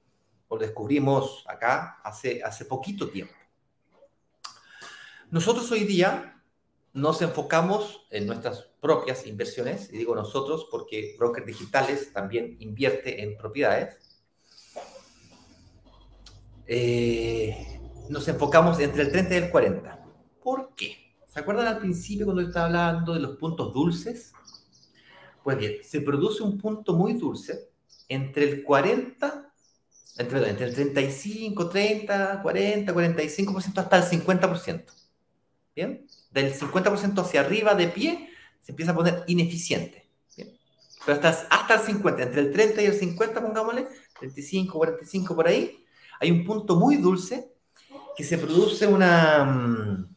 o 0.48 0.56
lo 0.56 0.60
descubrimos 0.60 1.44
acá 1.46 2.00
hace, 2.02 2.42
hace 2.42 2.64
poquito 2.64 3.08
tiempo. 3.08 3.34
Nosotros 5.30 5.70
hoy 5.70 5.84
día 5.84 6.39
nos 6.92 7.22
enfocamos 7.22 8.06
en 8.10 8.26
nuestras 8.26 8.68
propias 8.80 9.26
inversiones, 9.26 9.92
y 9.92 9.98
digo 9.98 10.14
nosotros 10.14 10.66
porque 10.70 11.14
Brokers 11.18 11.46
Digitales 11.46 12.12
también 12.12 12.56
invierte 12.60 13.22
en 13.22 13.36
propiedades. 13.36 13.98
Eh, 16.66 17.80
nos 18.08 18.26
enfocamos 18.28 18.78
entre 18.80 19.02
el 19.02 19.12
30 19.12 19.34
y 19.34 19.36
el 19.38 19.50
40. 19.50 20.04
¿Por 20.42 20.74
qué? 20.74 20.96
¿Se 21.28 21.38
acuerdan 21.38 21.68
al 21.68 21.78
principio 21.78 22.26
cuando 22.26 22.42
estaba 22.42 22.66
hablando 22.66 23.14
de 23.14 23.20
los 23.20 23.36
puntos 23.36 23.72
dulces? 23.72 24.32
Pues 25.44 25.58
bien, 25.58 25.76
se 25.82 26.00
produce 26.00 26.42
un 26.42 26.58
punto 26.58 26.94
muy 26.94 27.14
dulce 27.14 27.70
entre 28.08 28.50
el 28.50 28.64
40, 28.64 29.52
entre, 30.18 30.50
entre 30.50 30.66
el 30.66 30.74
35, 30.74 31.68
30, 31.68 32.42
40, 32.42 32.94
45% 32.94 33.78
hasta 33.78 33.96
el 33.96 34.02
50%. 34.02 34.84
¿Bien? 35.74 36.06
Del 36.30 36.54
50% 36.54 37.22
hacia 37.22 37.40
arriba 37.40 37.74
de 37.74 37.88
pie 37.88 38.30
se 38.60 38.72
empieza 38.72 38.92
a 38.92 38.94
poner 38.94 39.24
ineficiente. 39.26 40.08
¿bien? 40.36 40.56
Pero 41.04 41.20
hasta, 41.20 41.46
hasta 41.50 41.74
el 41.74 41.80
50, 41.80 42.22
entre 42.22 42.40
el 42.40 42.52
30 42.52 42.82
y 42.82 42.86
el 42.86 42.94
50, 42.94 43.40
pongámosle, 43.40 43.88
35, 44.18 44.78
45 44.78 45.34
por 45.34 45.48
ahí, 45.48 45.84
hay 46.20 46.30
un 46.30 46.44
punto 46.44 46.76
muy 46.76 46.96
dulce 46.96 47.52
que 48.16 48.24
se 48.24 48.38
produce 48.38 48.86
una, 48.86 49.44
mm, 49.44 50.16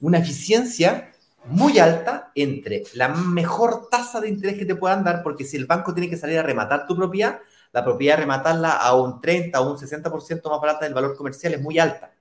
una 0.00 0.18
eficiencia 0.18 1.12
muy 1.44 1.78
alta 1.78 2.32
entre 2.34 2.84
la 2.94 3.08
mejor 3.08 3.88
tasa 3.88 4.20
de 4.20 4.28
interés 4.28 4.58
que 4.58 4.64
te 4.64 4.74
puedan 4.74 5.04
dar, 5.04 5.22
porque 5.22 5.44
si 5.44 5.56
el 5.56 5.66
banco 5.66 5.94
tiene 5.94 6.10
que 6.10 6.16
salir 6.16 6.38
a 6.38 6.42
rematar 6.42 6.86
tu 6.86 6.96
propiedad, 6.96 7.40
la 7.72 7.84
propiedad 7.84 8.18
rematarla 8.18 8.72
a 8.72 8.94
un 8.94 9.20
30 9.20 9.60
o 9.60 9.70
un 9.70 9.78
60% 9.78 10.50
más 10.50 10.60
barata 10.60 10.84
del 10.84 10.94
valor 10.94 11.16
comercial 11.16 11.54
es 11.54 11.60
muy 11.60 11.78
alta. 11.78 12.12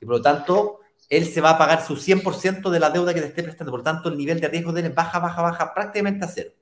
Y 0.00 0.06
por 0.06 0.16
lo 0.16 0.22
tanto, 0.22 0.80
él 1.12 1.26
se 1.26 1.42
va 1.42 1.50
a 1.50 1.58
pagar 1.58 1.84
su 1.84 1.96
100% 1.96 2.70
de 2.70 2.80
la 2.80 2.88
deuda 2.88 3.12
que 3.12 3.20
te 3.20 3.26
esté 3.26 3.42
prestando. 3.42 3.70
Por 3.70 3.82
tanto, 3.82 4.08
el 4.08 4.16
nivel 4.16 4.40
de 4.40 4.48
riesgo 4.48 4.72
de 4.72 4.80
él 4.80 4.92
baja, 4.94 5.18
baja, 5.18 5.42
baja 5.42 5.74
prácticamente 5.74 6.24
a 6.24 6.28
cero. 6.28 6.52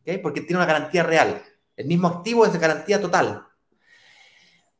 ¿Okay? 0.00 0.16
Porque 0.16 0.40
tiene 0.40 0.56
una 0.56 0.66
garantía 0.66 1.02
real. 1.02 1.42
El 1.76 1.86
mismo 1.86 2.08
activo 2.08 2.46
es 2.46 2.54
de 2.54 2.58
garantía 2.58 2.98
total. 2.98 3.46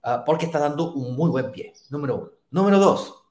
Uh, 0.03 0.25
porque 0.25 0.47
está 0.47 0.59
dando 0.59 0.95
un 0.95 1.15
muy 1.15 1.29
buen 1.29 1.53
pie. 1.53 1.75
Número 1.91 2.17
uno. 2.17 2.31
Número 2.51 2.79
dos, 2.79 3.23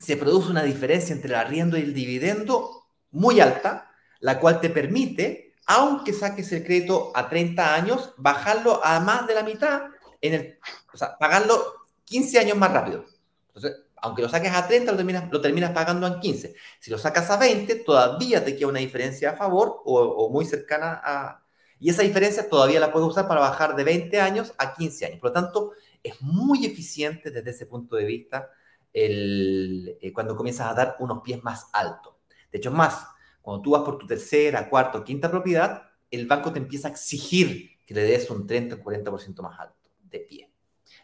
se 0.00 0.16
produce 0.16 0.50
una 0.50 0.64
diferencia 0.64 1.14
entre 1.14 1.30
el 1.30 1.36
arriendo 1.36 1.78
y 1.78 1.82
el 1.82 1.94
dividendo 1.94 2.88
muy 3.12 3.38
alta, 3.38 3.92
la 4.18 4.40
cual 4.40 4.60
te 4.60 4.68
permite, 4.68 5.54
aunque 5.66 6.12
saques 6.12 6.50
el 6.50 6.64
crédito 6.64 7.12
a 7.14 7.28
30 7.28 7.72
años, 7.72 8.14
bajarlo 8.16 8.84
a 8.84 8.98
más 8.98 9.28
de 9.28 9.34
la 9.34 9.44
mitad, 9.44 9.82
en 10.20 10.34
el, 10.34 10.58
o 10.92 10.96
sea, 10.96 11.16
pagarlo 11.16 11.86
15 12.04 12.40
años 12.40 12.56
más 12.56 12.72
rápido. 12.72 13.04
Entonces, 13.54 13.87
aunque 14.02 14.22
lo 14.22 14.28
saques 14.28 14.52
a 14.52 14.66
30, 14.66 14.92
lo 14.92 14.96
terminas, 14.96 15.30
lo 15.30 15.40
terminas 15.40 15.70
pagando 15.72 16.06
en 16.06 16.20
15. 16.20 16.54
Si 16.80 16.90
lo 16.90 16.98
sacas 16.98 17.30
a 17.30 17.36
20, 17.36 17.74
todavía 17.76 18.44
te 18.44 18.56
queda 18.56 18.68
una 18.68 18.80
diferencia 18.80 19.30
a 19.30 19.36
favor 19.36 19.82
o, 19.84 20.00
o 20.00 20.30
muy 20.30 20.44
cercana 20.44 21.00
a... 21.04 21.44
Y 21.80 21.90
esa 21.90 22.02
diferencia 22.02 22.48
todavía 22.48 22.80
la 22.80 22.92
puedes 22.92 23.08
usar 23.08 23.28
para 23.28 23.40
bajar 23.40 23.76
de 23.76 23.84
20 23.84 24.20
años 24.20 24.52
a 24.58 24.74
15 24.74 25.06
años. 25.06 25.20
Por 25.20 25.30
lo 25.30 25.34
tanto, 25.34 25.72
es 26.02 26.20
muy 26.20 26.66
eficiente 26.66 27.30
desde 27.30 27.50
ese 27.50 27.66
punto 27.66 27.96
de 27.96 28.04
vista 28.04 28.50
el, 28.92 29.96
eh, 30.00 30.12
cuando 30.12 30.36
comienzas 30.36 30.68
a 30.68 30.74
dar 30.74 30.96
unos 30.98 31.22
pies 31.22 31.42
más 31.42 31.68
altos. 31.72 32.14
De 32.50 32.58
hecho, 32.58 32.70
más, 32.70 33.06
cuando 33.40 33.62
tú 33.62 33.70
vas 33.70 33.82
por 33.82 33.98
tu 33.98 34.06
tercera, 34.06 34.68
cuarta 34.68 34.98
o 34.98 35.04
quinta 35.04 35.30
propiedad, 35.30 35.82
el 36.10 36.26
banco 36.26 36.52
te 36.52 36.58
empieza 36.58 36.88
a 36.88 36.90
exigir 36.90 37.78
que 37.84 37.94
le 37.94 38.02
des 38.02 38.28
un 38.30 38.46
30 38.46 38.76
o 38.76 38.78
40% 38.78 39.42
más 39.42 39.58
alto 39.58 39.90
de 40.02 40.20
pie. 40.20 40.50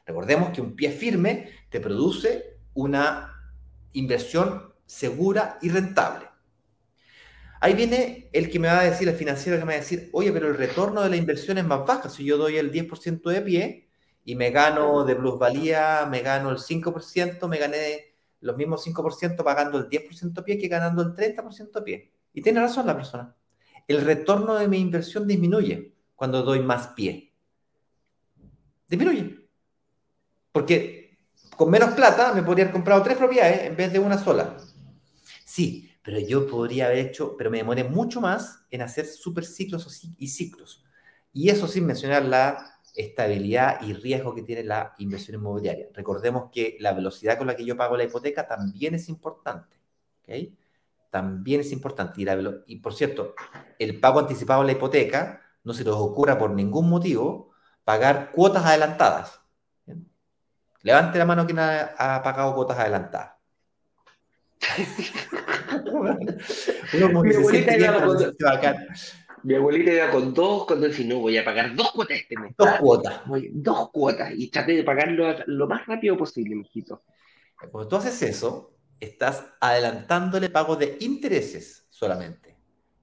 Recordemos 0.07 0.51
que 0.51 0.61
un 0.61 0.74
pie 0.74 0.90
firme 0.90 1.51
te 1.70 1.80
produce 1.80 2.54
una 2.75 3.33
inversión 3.93 4.75
segura 4.87 5.59
y 5.62 5.70
rentable. 5.70 6.27
Ahí 7.61 7.75
viene 7.75 8.29
el 8.33 8.51
que 8.51 8.59
me 8.59 8.68
va 8.68 8.81
a 8.81 8.85
decir, 8.85 9.09
el 9.09 9.16
financiero 9.16 9.59
que 9.59 9.64
me 9.64 9.72
va 9.72 9.79
a 9.79 9.81
decir, 9.81 10.11
oye, 10.12 10.33
pero 10.33 10.49
el 10.49 10.57
retorno 10.57 11.03
de 11.03 11.09
la 11.09 11.16
inversión 11.16 11.57
es 11.57 11.64
más 11.64 11.87
baja. 11.87 12.11
Si 12.11 12.25
yo 12.25 12.37
doy 12.37 12.59
el 12.59 12.70
10% 12.70 13.31
de 13.31 13.41
pie, 13.41 13.85
y 14.25 14.35
me 14.35 14.51
gano 14.51 15.05
de 15.05 15.16
plusvalía, 15.16 16.07
me 16.11 16.20
gano 16.20 16.51
el 16.51 16.59
5%, 16.59 17.47
me 17.49 17.59
gané 17.59 18.14
los 18.41 18.57
mismos 18.57 18.87
5% 18.87 19.43
pagando 19.45 19.79
el 19.79 19.89
10% 19.89 20.43
pie 20.45 20.59
que 20.59 20.68
ganando 20.68 21.03
el 21.03 21.14
30% 21.14 21.83
pie. 21.85 22.12
Y 22.33 22.43
tiene 22.43 22.61
razón 22.61 22.87
la 22.87 22.97
persona. 22.97 23.35
El 23.87 24.01
retorno 24.01 24.55
de 24.55 24.66
mi 24.66 24.79
inversión 24.79 25.27
disminuye 25.27 25.95
cuando 26.14 26.43
doy 26.43 26.61
más 26.61 26.89
pie. 26.89 27.33
Disminuye. 28.89 29.47
Porque 30.53 31.04
con 31.57 31.71
menos 31.71 31.91
plata 31.95 32.33
me 32.33 32.43
podría 32.43 32.65
haber 32.65 32.75
comprado 32.75 33.03
tres 33.03 33.17
propiedades 33.17 33.63
en 33.63 33.77
vez 33.77 33.93
de 33.93 33.99
una 33.99 34.19
sola. 34.19 34.57
Sí, 35.45 35.91
pero 36.03 36.19
yo 36.19 36.47
podría 36.47 36.87
haber 36.87 36.99
hecho, 36.99 37.37
pero 37.37 37.51
me 37.51 37.59
demoré 37.59 37.85
mucho 37.85 38.21
más 38.21 38.67
en 38.71 38.83
hacer 38.83 39.07
super 39.07 39.45
ciclos 39.45 40.05
y 40.19 40.29
ciclos. 40.29 40.85
Y 41.33 41.49
eso 41.49 41.67
sin 41.67 41.87
mencionar 41.87 42.25
la 42.25 42.75
estabilidad 42.95 43.81
y 43.83 43.93
riesgo 43.93 44.35
que 44.35 44.43
tiene 44.43 44.63
la 44.65 44.95
inversión 44.99 45.37
inmobiliaria. 45.37 45.89
Recordemos 45.93 46.51
que 46.53 46.77
la 46.81 46.93
velocidad 46.93 47.39
con 47.39 47.47
la 47.47 47.57
que 47.57 47.65
yo 47.65 47.77
pago 47.77 47.97
la 47.97 48.05
hipoteca 48.05 48.47
también 48.47 48.95
es 48.95 49.09
importante. 49.09 49.77
¿okay? 50.23 50.57
También 51.11 51.61
es 51.61 51.73
importante. 51.73 52.21
Y, 52.21 52.27
y, 52.73 52.77
por 52.77 52.95
cierto, 52.95 53.35
el 53.79 53.99
pago 53.99 54.21
anticipado 54.21 54.61
de 54.61 54.67
la 54.67 54.73
hipoteca 54.73 55.41
no 55.65 55.73
se 55.73 55.85
les 55.85 55.93
ocurra 55.93 56.39
por 56.39 56.51
ningún 56.51 56.89
motivo 56.89 57.51
pagar 57.85 58.31
cuotas 58.33 58.65
adelantadas. 58.65 59.41
Levante 60.85 61.18
la 61.18 61.24
mano 61.24 61.45
quien 61.45 61.59
ha, 61.59 61.95
ha 61.99 62.22
pagado 62.22 62.55
cuotas 62.55 62.78
adelantadas. 62.78 63.32
Uno 65.93 67.22
Mi 67.22 67.35
abuelita 67.35 67.76
mi 69.45 69.55
abuelita 69.55 69.93
iba 69.93 70.11
con 70.11 70.32
dos, 70.32 70.64
cuando 70.64 70.89
decía, 70.89 71.07
no, 71.07 71.20
voy 71.20 71.37
a 71.37 71.45
pagar 71.45 71.74
dos 71.74 71.93
cuotas 71.93 72.16
este 72.16 72.35
mes. 72.39 72.55
Dos 72.57 72.70
cuotas. 72.80 73.20
dos 73.53 73.91
cuotas. 73.91 74.32
Y 74.35 74.51
traté 74.51 74.72
de 74.72 74.82
pagarlo 74.82 75.37
lo 75.47 75.66
más 75.66 75.87
rápido 75.87 76.16
posible, 76.16 76.55
mijito. 76.55 77.03
Cuando 77.70 77.87
tú 77.87 77.97
haces 77.97 78.22
eso, 78.22 78.74
estás 78.99 79.45
adelantándole 79.61 80.49
pago 80.49 80.76
de 80.76 80.97
intereses 81.01 81.87
solamente. 81.91 82.57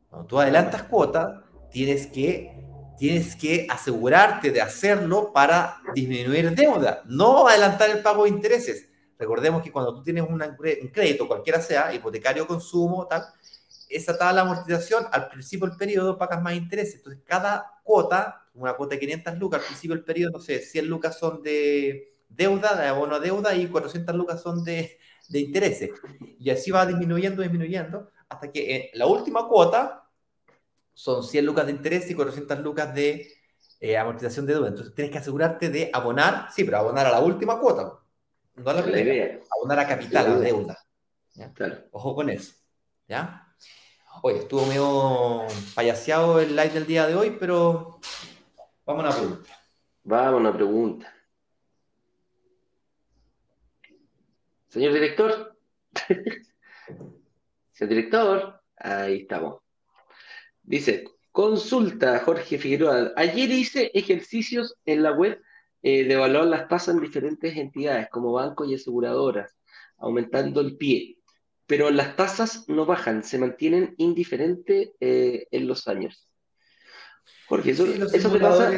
Cuando 0.10 0.28
tú 0.28 0.40
adelantas 0.40 0.84
cuotas, 0.84 1.44
tienes 1.70 2.08
que, 2.08 2.66
tienes 3.02 3.36
que 3.36 3.66
asegurarte 3.68 4.52
de 4.52 4.62
hacerlo 4.62 5.34
para 5.34 5.82
disminuir 5.96 6.54
deuda, 6.54 7.02
no 7.08 7.48
adelantar 7.48 7.90
el 7.90 8.04
pago 8.04 8.26
de 8.26 8.30
intereses. 8.30 8.88
Recordemos 9.18 9.64
que 9.64 9.72
cuando 9.72 9.96
tú 9.96 10.04
tienes 10.04 10.24
un 10.24 10.40
crédito, 10.94 11.28
cualquiera 11.28 11.60
sea, 11.60 11.92
hipotecario, 11.96 12.46
consumo, 12.46 13.08
tal, 13.08 13.24
esa 13.90 14.16
tabla 14.16 14.44
de 14.44 14.52
amortización, 14.52 15.06
al 15.12 15.30
principio 15.30 15.66
del 15.66 15.78
periodo 15.78 16.16
pagas 16.16 16.44
más 16.44 16.54
intereses. 16.54 16.98
Entonces, 16.98 17.24
cada 17.26 17.82
cuota, 17.82 18.44
una 18.54 18.74
cuota 18.74 18.94
de 18.94 19.00
500 19.00 19.40
lucas, 19.40 19.62
al 19.62 19.66
principio 19.66 19.96
del 19.96 20.06
periodo, 20.06 20.34
no 20.34 20.40
sé, 20.40 20.60
100 20.60 20.86
lucas 20.86 21.18
son 21.18 21.42
de 21.42 22.14
deuda, 22.30 22.76
de 22.76 22.86
abono 22.88 23.16
a 23.16 23.20
deuda, 23.20 23.56
y 23.56 23.66
400 23.66 24.16
lucas 24.16 24.44
son 24.44 24.64
de, 24.64 25.00
de 25.28 25.40
intereses. 25.40 25.90
Y 26.38 26.52
así 26.52 26.70
va 26.70 26.86
disminuyendo, 26.86 27.42
disminuyendo, 27.42 28.12
hasta 28.30 28.52
que 28.52 28.76
en 28.76 29.00
la 29.00 29.08
última 29.08 29.48
cuota 29.48 30.01
son 30.94 31.24
100 31.24 31.46
lucas 31.46 31.66
de 31.66 31.72
interés 31.72 32.10
y 32.10 32.16
400 32.16 32.60
lucas 32.60 32.94
de 32.94 33.34
eh, 33.80 33.98
amortización 33.98 34.46
de 34.46 34.54
deuda. 34.54 34.68
Entonces, 34.70 34.94
tienes 34.94 35.12
que 35.12 35.18
asegurarte 35.18 35.70
de 35.70 35.90
abonar, 35.94 36.50
sí, 36.54 36.64
pero 36.64 36.78
abonar 36.78 37.08
a 37.08 37.12
la 37.12 37.20
última 37.20 37.60
cuota, 37.60 38.00
no 38.56 38.70
a 38.70 38.74
la 38.74 38.84
primera, 38.84 39.40
abonar 39.58 39.80
a 39.80 39.88
capital, 39.88 40.26
a 40.26 40.30
la 40.30 40.40
deuda. 40.40 40.78
Ojo 41.92 42.16
con 42.16 42.30
eso. 42.30 42.54
¿Ya? 43.08 43.48
Oye, 44.22 44.40
estuvo 44.40 44.66
medio 44.66 45.48
payaseado 45.74 46.40
el 46.40 46.56
live 46.56 46.70
del 46.70 46.86
día 46.86 47.08
de 47.08 47.16
hoy, 47.16 47.38
pero 47.40 48.00
vamos 48.86 49.06
a 49.06 49.08
una 49.08 49.16
pregunta. 49.16 49.60
Vamos 50.04 50.34
a 50.34 50.36
una 50.36 50.54
pregunta. 50.54 51.14
Señor 54.68 54.94
director. 54.94 55.58
Señor 57.72 57.90
director. 57.90 58.62
Ahí 58.78 59.22
estamos. 59.22 59.61
Dice, 60.64 61.06
consulta 61.32 62.20
Jorge 62.20 62.58
Figueroa. 62.58 63.14
Ayer 63.16 63.52
hice 63.52 63.92
ejercicios 63.94 64.76
en 64.86 65.04
la 65.04 65.12
web 65.12 65.42
eh, 65.82 66.04
de 66.04 66.14
evaluar 66.14 66.46
las 66.46 66.68
tasas 66.68 66.96
en 66.96 67.02
diferentes 67.02 67.58
entidades 67.58 68.10
como 68.10 68.34
bancos 68.34 68.70
y 68.70 68.76
aseguradoras, 68.76 69.56
aumentando 69.98 70.62
el 70.62 70.78
pie 70.78 71.18
pero 71.72 71.90
las 71.90 72.18
tasas 72.18 72.68
no 72.68 72.86
bajan, 72.86 73.24
se 73.24 73.38
mantienen 73.38 73.96
indiferentes 73.96 74.90
eh, 75.00 75.48
en 75.52 75.68
los 75.68 75.88
años. 75.88 76.28
Porque 77.48 77.72
eso, 77.72 77.86
sí, 77.86 77.98
eso 78.14 78.38
pasa. 78.38 78.74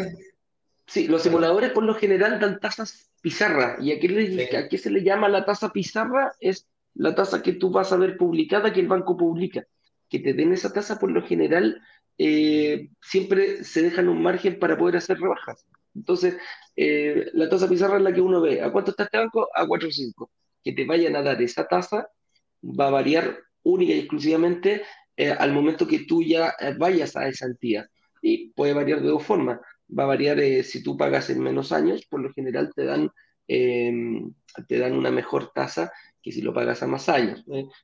Sí, 0.86 1.08
los 1.08 1.24
simuladores 1.24 1.72
por 1.72 1.86
lo 1.86 1.96
general 1.96 2.40
dan 2.40 2.60
tasas 2.60 3.10
pizarra. 3.20 3.78
¿Y 3.82 3.94
a 3.94 4.00
qué, 4.00 4.78
se 4.78 4.92
le 4.92 5.02
llama 5.02 5.28
la 5.28 5.44
tasa 5.44 5.72
pizarra? 5.72 6.34
Es 6.40 6.68
la 6.94 7.16
tasa 7.16 7.42
que 7.42 7.54
tú 7.54 7.72
vas 7.72 7.92
a 7.92 7.98
ver 7.98 8.16
publicada, 8.16 8.72
que 8.72 8.82
el 8.82 8.88
banco 8.88 9.18
publica. 9.18 9.66
Que 10.14 10.20
te 10.20 10.36
den 10.36 10.54
esa 10.54 10.72
tasa 10.72 11.00
por 11.00 11.10
lo 11.10 11.24
general 11.24 11.82
eh, 12.20 12.90
siempre 13.02 13.64
se 13.64 13.82
dejan 13.82 14.10
un 14.10 14.22
margen 14.22 14.60
para 14.60 14.78
poder 14.78 14.98
hacer 14.98 15.20
rebajas. 15.20 15.66
Entonces, 15.96 16.38
eh, 16.76 17.32
la 17.34 17.50
tasa 17.50 17.68
pizarra 17.68 17.98
es 17.98 18.04
la 18.04 18.14
que 18.14 18.22
uno 18.22 18.40
ve. 18.40 18.62
¿A 18.62 18.72
cuánto 18.72 18.92
está 18.92 19.06
este 19.06 19.18
banco? 19.18 19.50
A 19.56 19.66
4,5. 19.66 20.30
Que 20.64 20.74
te 20.74 20.86
vayan 20.86 21.16
a 21.16 21.24
dar 21.24 21.42
esa 21.42 21.68
tasa 21.68 22.08
va 22.64 22.90
a 22.90 22.92
variar 22.92 23.40
única 23.64 23.94
y 23.94 24.00
exclusivamente 24.02 24.84
eh, 25.18 25.32
al 25.32 25.52
momento 25.52 25.88
que 25.88 26.06
tú 26.06 26.22
ya 26.22 26.56
vayas 26.78 27.16
a 27.16 27.28
esa 27.28 27.48
entidad. 27.48 27.88
Y 28.22 28.50
puede 28.52 28.74
variar 28.74 29.02
de 29.02 29.08
dos 29.08 29.24
formas. 29.24 29.62
Va 29.98 30.04
a 30.04 30.08
variar 30.08 30.40
si 30.64 30.84
tú 30.84 30.96
pagas 30.96 31.32
en 31.32 31.42
menos 31.42 31.72
años, 31.72 32.06
por 32.06 32.22
lo 32.22 32.32
general 32.32 32.72
te 32.76 32.86
dan, 32.86 33.10
em, 33.48 34.32
te 34.68 34.78
dan 34.78 34.94
una 34.94 35.10
mejor 35.10 35.52
tasa 35.54 35.92
que 36.24 36.32
si 36.32 36.42
lo 36.42 36.54
pagas 36.54 36.82
a 36.82 36.88
más 36.88 37.10
años. 37.10 37.44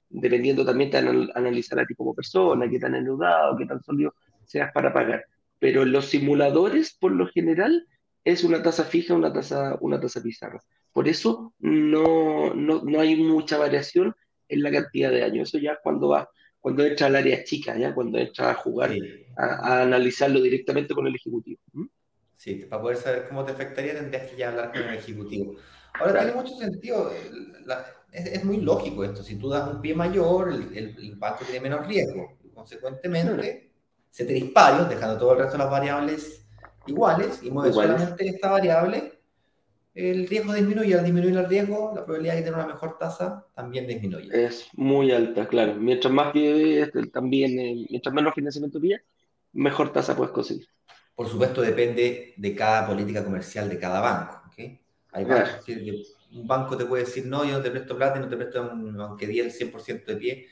Dependiendo 0.09 0.65
también 0.65 0.89
de 0.89 0.97
analizar 1.35 1.79
a 1.79 1.85
ti 1.85 1.93
como 1.93 2.15
persona, 2.15 2.69
qué 2.69 2.79
tan 2.79 2.95
endeudado, 2.95 3.57
qué 3.57 3.65
tan 3.65 3.83
sólido 3.83 4.15
seas 4.45 4.71
para 4.73 4.93
pagar. 4.93 5.25
Pero 5.59 5.83
los 5.83 6.05
simuladores, 6.05 6.93
por 6.93 7.11
lo 7.11 7.27
general, 7.27 7.85
es 8.23 8.45
una 8.45 8.63
tasa 8.63 8.85
fija, 8.85 9.13
una 9.13 9.33
tasa, 9.33 9.77
una 9.81 9.99
tasa 9.99 10.23
pizarra. 10.23 10.61
Por 10.93 11.09
eso 11.09 11.53
no, 11.59 12.53
no, 12.55 12.81
no, 12.81 12.99
hay 12.99 13.17
mucha 13.17 13.57
variación 13.57 14.15
en 14.47 14.63
la 14.63 14.71
cantidad 14.71 15.11
de 15.11 15.23
años. 15.23 15.49
Eso 15.49 15.57
ya 15.57 15.77
cuando 15.83 16.07
va, 16.07 16.29
cuando 16.61 16.85
entra 16.85 17.07
al 17.07 17.17
área 17.17 17.43
chica, 17.43 17.77
ya 17.77 17.93
cuando 17.93 18.17
entra 18.17 18.51
a 18.51 18.55
jugar, 18.55 18.91
a, 19.37 19.81
analizarlo 19.81 20.41
directamente 20.41 20.93
con 20.93 21.07
el 21.07 21.15
ejecutivo. 21.15 21.59
¿Mm? 21.73 21.85
Sí, 22.37 22.65
para 22.69 22.81
poder 22.81 22.97
saber 22.97 23.25
cómo 23.27 23.43
te 23.43 23.51
afectaría 23.51 23.93
tendrías 23.93 24.29
que 24.29 24.37
ya 24.37 24.47
hablar 24.47 24.71
con 24.71 24.81
el 24.81 24.95
ejecutivo. 24.95 25.57
Ahora 25.95 26.23
tiene 26.23 26.35
mucho 26.35 26.55
sentido, 26.55 27.11
es, 28.11 28.43
muy 28.43 28.57
lógico 28.57 29.03
esto. 29.03 29.23
Si 29.23 29.35
tú 29.35 29.49
das 29.49 29.69
un 29.73 29.81
pie 29.81 29.95
mayor, 29.95 30.51
el, 30.51 30.95
el, 30.97 31.15
banco 31.15 31.43
tiene 31.45 31.61
menos 31.61 31.87
riesgo. 31.87 32.37
Consecuentemente, 32.53 33.71
se 34.09 34.25
te 34.25 34.33
dispara, 34.33 34.85
dejando 34.85 35.17
todo 35.17 35.33
el 35.33 35.39
resto 35.39 35.53
de 35.53 35.59
las 35.59 35.71
variables 35.71 36.45
iguales 36.87 37.41
y 37.43 37.51
mueve 37.51 37.73
solamente 37.73 38.27
esta 38.27 38.49
variable, 38.49 39.19
el 39.93 40.27
riesgo 40.27 40.53
disminuye. 40.53 40.95
Al 40.95 41.05
disminuir 41.05 41.37
el 41.37 41.47
riesgo, 41.47 41.93
la 41.95 42.03
probabilidad 42.03 42.35
de 42.35 42.41
tener 42.41 42.55
una 42.55 42.67
mejor 42.67 42.97
tasa 42.97 43.45
también 43.53 43.87
disminuye. 43.87 44.29
Es 44.45 44.67
muy 44.73 45.11
alta, 45.11 45.47
claro. 45.47 45.75
Mientras 45.75 46.13
más 46.13 46.33
que 46.33 46.81
este, 46.81 47.07
también, 47.07 47.59
eh, 47.59 47.85
mientras 47.89 48.13
menos 48.13 48.33
financiamiento 48.33 48.79
pilla, 48.79 49.01
mejor 49.53 49.91
tasa 49.91 50.15
puedes 50.15 50.33
conseguir. 50.33 50.67
Por 51.15 51.27
supuesto, 51.27 51.61
depende 51.61 52.33
de 52.37 52.55
cada 52.55 52.87
política 52.87 53.23
comercial 53.23 53.69
de 53.69 53.77
cada 53.77 53.99
banco. 53.99 54.41
¿okay? 54.47 54.79
Hay 55.11 55.25
un 56.31 56.47
banco 56.47 56.77
te 56.77 56.85
puede 56.85 57.05
decir, 57.05 57.25
no, 57.25 57.43
yo 57.43 57.53
no 57.53 57.61
te 57.61 57.71
presto 57.71 57.97
plata 57.97 58.19
y 58.19 58.21
no 58.21 58.29
te 58.29 58.37
presto, 58.37 58.59
aunque 58.61 59.27
di 59.27 59.39
el 59.39 59.51
100% 59.51 60.05
de 60.05 60.15
pie, 60.15 60.47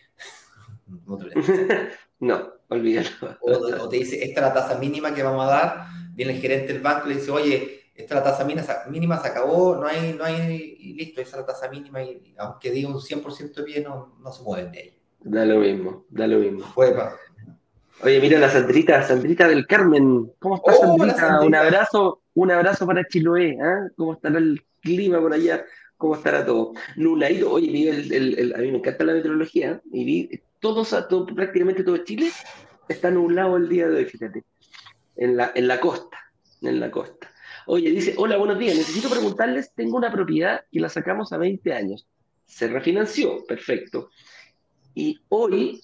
no 1.05 1.17
te 1.17 1.25
presto. 1.25 1.51
no, 2.19 2.53
olvídalo. 2.69 3.09
O, 3.41 3.89
te 3.89 3.97
dice, 3.97 4.23
esta 4.23 4.41
es 4.41 4.47
la 4.47 4.53
tasa 4.53 4.79
mínima 4.79 5.13
que 5.13 5.23
vamos 5.23 5.45
a 5.45 5.49
dar, 5.49 5.85
viene 6.13 6.33
el 6.33 6.41
gerente 6.41 6.73
del 6.73 6.81
banco 6.81 7.07
y 7.07 7.13
le 7.13 7.19
dice, 7.19 7.31
oye, 7.31 7.91
esta 7.93 8.15
es 8.15 8.23
la 8.23 8.23
tasa 8.23 8.43
mínima, 8.89 9.19
se 9.19 9.27
acabó, 9.27 9.75
no 9.75 9.87
hay, 9.87 10.13
no 10.13 10.23
hay, 10.23 10.77
y 10.79 10.93
listo, 10.93 11.19
esa 11.19 11.37
es 11.37 11.41
la 11.41 11.45
tasa 11.47 11.69
mínima 11.69 12.03
y 12.03 12.35
aunque 12.37 12.69
diga 12.71 12.89
un 12.89 12.99
100% 12.99 13.53
de 13.55 13.63
pie, 13.63 13.81
no, 13.81 14.17
no 14.19 14.31
se 14.31 14.43
mueven 14.43 14.71
de 14.71 14.79
ahí. 14.79 14.97
Da 15.19 15.45
lo 15.45 15.59
mismo, 15.59 16.05
da 16.09 16.27
lo 16.27 16.37
mismo. 16.37 16.65
Oye, 18.01 18.21
mira 18.21 18.39
la 18.39 18.49
Sandrita, 18.49 19.01
Sandrita 19.01 19.47
del 19.47 19.65
Carmen. 19.65 20.31
¿Cómo 20.39 20.55
está 20.55 20.73
oh, 20.73 20.97
Sandrita? 20.97 21.41
Un 21.41 21.55
abrazo, 21.55 22.21
un 22.35 22.51
abrazo 22.51 22.85
para 22.85 23.03
Chiloé. 23.07 23.51
¿eh? 23.51 23.89
¿Cómo 23.95 24.13
estará 24.13 24.37
el 24.37 24.63
clima 24.81 25.19
por 25.19 25.33
allá? 25.33 25.65
¿Cómo 25.97 26.15
estará 26.15 26.45
todo? 26.45 26.73
Nubladito. 26.95 27.51
Oye, 27.51 27.71
vi 27.71 27.87
el, 27.87 28.53
a 28.55 28.59
mí 28.59 28.71
me 28.71 28.77
encanta 28.77 29.03
la 29.03 29.13
meteorología 29.13 29.81
y 29.91 30.05
vi 30.05 30.41
todos, 30.59 30.89
todo, 31.09 31.25
prácticamente 31.25 31.83
todo 31.83 31.97
Chile 31.97 32.31
está 32.87 33.11
nublado 33.11 33.57
el 33.57 33.67
día 33.67 33.87
de 33.87 33.97
hoy, 33.97 34.05
fíjate. 34.05 34.43
En 35.15 35.35
la, 35.35 35.51
en 35.55 35.67
la 35.67 35.79
costa, 35.79 36.17
en 36.61 36.79
la 36.79 36.91
costa. 36.91 37.31
Oye, 37.65 37.89
dice, 37.91 38.13
hola, 38.17 38.37
buenos 38.37 38.59
días. 38.59 38.77
Necesito 38.77 39.09
preguntarles, 39.09 39.73
tengo 39.73 39.97
una 39.97 40.11
propiedad 40.11 40.63
que 40.71 40.79
la 40.79 40.89
sacamos 40.89 41.33
a 41.33 41.37
20 41.37 41.73
años. 41.73 42.07
Se 42.45 42.67
refinanció, 42.67 43.45
perfecto. 43.45 44.09
Y 44.93 45.19
hoy, 45.29 45.81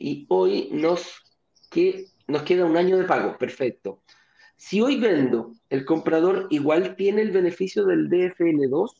y 0.00 0.26
hoy 0.28 0.68
nos, 0.72 1.22
que, 1.70 2.06
nos 2.26 2.42
queda 2.42 2.64
un 2.64 2.76
año 2.76 2.96
de 2.96 3.04
pago, 3.04 3.36
perfecto. 3.36 4.02
Si 4.56 4.80
hoy 4.80 4.98
vendo, 4.98 5.54
¿el 5.70 5.84
comprador 5.84 6.46
igual 6.50 6.96
tiene 6.96 7.22
el 7.22 7.30
beneficio 7.30 7.84
del 7.84 8.08
DFL2? 8.08 8.90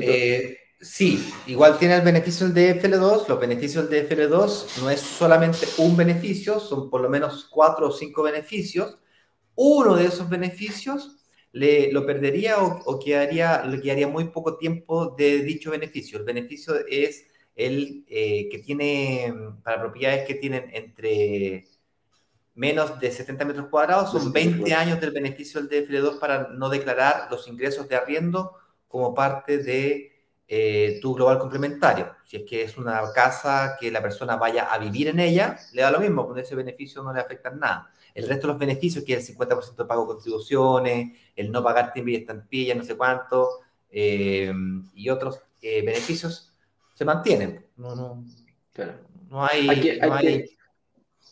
Eh, 0.00 0.58
sí, 0.80 1.32
igual 1.46 1.78
tiene 1.78 1.96
el 1.96 2.02
beneficio 2.02 2.48
del 2.48 2.80
DFL2. 2.80 3.28
Los 3.28 3.40
beneficios 3.40 3.88
del 3.88 4.08
DFL2 4.08 4.80
no 4.82 4.90
es 4.90 5.00
solamente 5.00 5.66
un 5.78 5.96
beneficio, 5.96 6.58
son 6.58 6.90
por 6.90 7.00
lo 7.00 7.08
menos 7.08 7.46
cuatro 7.50 7.88
o 7.88 7.92
cinco 7.92 8.22
beneficios. 8.22 8.98
Uno 9.54 9.96
de 9.96 10.06
esos 10.06 10.28
beneficios 10.28 11.16
le, 11.52 11.92
lo 11.92 12.04
perdería 12.04 12.58
o, 12.58 12.98
quedaría, 12.98 13.64
le 13.64 13.80
quedaría 13.80 14.08
muy 14.08 14.24
poco 14.30 14.56
tiempo 14.56 15.14
de 15.16 15.42
dicho 15.42 15.70
beneficio. 15.70 16.18
El 16.18 16.24
beneficio 16.24 16.74
es 16.88 17.27
el 17.58 18.04
eh, 18.08 18.48
que 18.48 18.58
tiene 18.60 19.34
para 19.64 19.80
propiedades 19.80 20.26
que 20.26 20.34
tienen 20.34 20.70
entre 20.72 21.66
menos 22.54 22.98
de 22.98 23.10
70 23.10 23.44
metros 23.44 23.66
cuadrados, 23.68 24.10
son 24.10 24.32
20 24.32 24.72
años 24.74 25.00
del 25.00 25.10
beneficio 25.10 25.60
del 25.62 25.88
DFL2 25.88 26.18
para 26.18 26.48
no 26.48 26.68
declarar 26.68 27.28
los 27.30 27.46
ingresos 27.46 27.88
de 27.88 27.96
arriendo 27.96 28.54
como 28.86 29.12
parte 29.12 29.58
de 29.58 30.12
eh, 30.46 30.98
tu 31.02 31.14
global 31.14 31.38
complementario. 31.38 32.14
Si 32.24 32.38
es 32.38 32.42
que 32.44 32.62
es 32.62 32.78
una 32.78 33.00
casa 33.12 33.76
que 33.78 33.90
la 33.90 34.02
persona 34.02 34.36
vaya 34.36 34.72
a 34.72 34.78
vivir 34.78 35.08
en 35.08 35.20
ella, 35.20 35.58
le 35.72 35.82
da 35.82 35.90
lo 35.90 36.00
mismo, 36.00 36.26
con 36.26 36.38
ese 36.38 36.54
beneficio 36.54 37.02
no 37.02 37.12
le 37.12 37.20
afecta 37.20 37.50
nada. 37.50 37.92
El 38.14 38.26
resto 38.26 38.46
de 38.46 38.52
los 38.54 38.58
beneficios, 38.58 39.04
que 39.04 39.14
es 39.14 39.28
el 39.28 39.36
50% 39.36 39.76
de 39.76 39.84
pago 39.84 40.02
de 40.02 40.14
contribuciones, 40.14 41.12
el 41.36 41.52
no 41.52 41.62
pagar 41.62 41.92
timbre 41.92 42.14
y 42.14 42.16
estampilla, 42.16 42.74
no 42.74 42.82
sé 42.82 42.96
cuánto, 42.96 43.60
eh, 43.90 44.52
y 44.94 45.08
otros 45.10 45.40
eh, 45.60 45.82
beneficios, 45.82 46.47
se 46.98 47.04
mantienen. 47.04 47.64
No, 47.76 47.94
no, 47.94 48.24
no 49.30 49.44
hay... 49.44 49.66
no 50.00 50.14
hay 50.14 50.44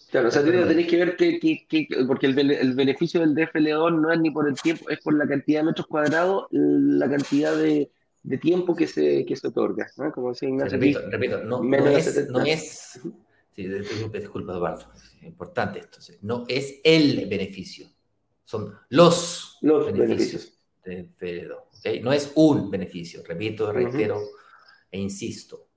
Claro, 0.09 0.29
o 0.29 0.31
sea, 0.31 0.45
tenéis 0.45 0.87
que 0.87 0.97
ver 0.97 1.17
que, 1.17 1.89
porque 2.07 2.27
el, 2.27 2.39
el, 2.39 2.75
beneficio 2.75 3.21
del 3.21 3.35
DFL2 3.35 4.01
no 4.01 4.13
es 4.13 4.21
ni 4.21 4.31
por 4.31 4.49
el 4.49 4.55
tiempo, 4.55 4.89
es 4.89 5.01
por 5.01 5.15
la 5.15 5.27
cantidad 5.27 5.61
de 5.61 5.67
metros 5.67 5.89
cuadrados, 5.89 6.47
la 6.53 7.11
cantidad 7.11 7.57
de, 7.57 7.91
de 8.23 8.39
tiempo 8.39 8.77
que 8.77 8.87
se, 8.87 9.27
que 9.27 9.35
se 9.35 9.49
otorga. 9.49 9.89
¿no? 9.97 10.13
Como 10.13 10.29
decía 10.29 10.49
Ignacio. 10.49 10.79
repito, 10.79 11.01
repito, 11.11 11.43
no, 11.43 11.61
no 11.61 11.89
es, 11.89 12.31
no 12.31 12.41
es. 12.41 13.01
Sí, 13.51 13.67
disculpa, 13.67 14.53
Eduardo. 14.53 14.87
Es 14.95 15.25
importante 15.25 15.81
esto. 15.81 15.99
No 16.23 16.45
es 16.47 16.81
el 16.85 17.27
beneficio, 17.29 17.89
son 18.45 18.73
los, 18.91 19.59
los 19.61 19.93
beneficios, 19.93 20.57
del 20.85 21.17
DFL2. 21.17 21.57
¿okay? 21.81 22.01
No 22.01 22.13
es 22.13 22.31
un 22.37 22.71
beneficio, 22.71 23.25
repito, 23.27 23.73
reitero 23.73 24.23
e 24.97 25.01
insisto. 25.01 25.69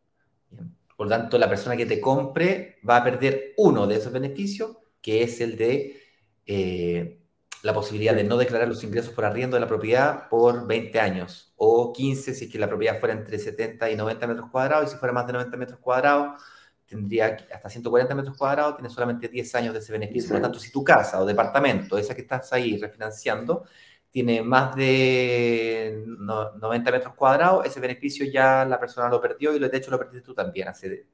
Bien. 0.50 0.76
Por 0.96 1.08
lo 1.08 1.16
tanto, 1.16 1.38
la 1.38 1.50
persona 1.50 1.78
que 1.78 1.86
te 1.86 2.02
compre 2.02 2.80
va 2.88 2.98
a 2.98 3.04
perder 3.04 3.54
uno 3.58 3.88
de 3.88 3.96
esos 3.96 4.12
beneficios, 4.12 4.78
que 5.02 5.24
es 5.24 5.40
el 5.42 5.58
de 5.58 6.02
eh, 6.46 7.22
la 7.62 7.74
posibilidad 7.74 8.16
de 8.16 8.24
no 8.24 8.38
declarar 8.38 8.68
los 8.68 8.84
ingresos 8.84 9.14
por 9.14 9.26
arriendo 9.26 9.56
de 9.56 9.62
la 9.62 9.68
propiedad 9.68 10.30
por 10.30 10.68
20 10.68 11.00
años, 11.00 11.54
o 11.58 11.94
15 11.94 12.34
si 12.34 12.46
es 12.46 12.52
que 12.52 12.60
la 12.60 12.68
propiedad 12.68 13.00
fuera 13.00 13.14
entre 13.14 13.38
70 13.38 13.92
y 13.92 13.96
90 13.96 14.28
metros 14.28 14.50
cuadrados, 14.50 14.90
y 14.90 14.92
si 14.92 14.98
fuera 14.98 15.14
más 15.14 15.28
de 15.28 15.34
90 15.34 15.58
metros 15.58 15.80
cuadrados, 15.80 16.42
tendría 16.86 17.38
hasta 17.54 17.70
140 17.70 18.16
metros 18.16 18.38
cuadrados, 18.38 18.78
tiene 18.78 18.90
solamente 18.90 19.28
10 19.28 19.56
años 19.56 19.74
de 19.74 19.80
ese 19.80 19.92
beneficio. 19.92 20.30
Por 20.30 20.38
lo 20.38 20.44
tanto, 20.44 20.60
si 20.60 20.72
tu 20.72 20.84
casa 20.84 21.22
o 21.22 21.26
departamento, 21.26 21.98
esa 21.98 22.16
que 22.16 22.22
estás 22.22 22.52
ahí 22.52 22.78
refinanciando, 22.78 23.66
tiene 24.12 24.42
más 24.42 24.76
de 24.76 26.04
90 26.08 26.92
metros 26.92 27.14
cuadrados, 27.14 27.66
ese 27.66 27.80
beneficio 27.80 28.26
ya 28.26 28.66
la 28.66 28.80
persona 28.80 29.08
lo 29.10 29.22
perdió 29.22 29.56
y 29.56 29.60
de 29.60 29.78
hecho 29.78 29.92
lo 29.92 30.00
perdiste 30.00 30.26
tú 30.26 30.34
también 30.34 30.68
hace, 30.68 31.06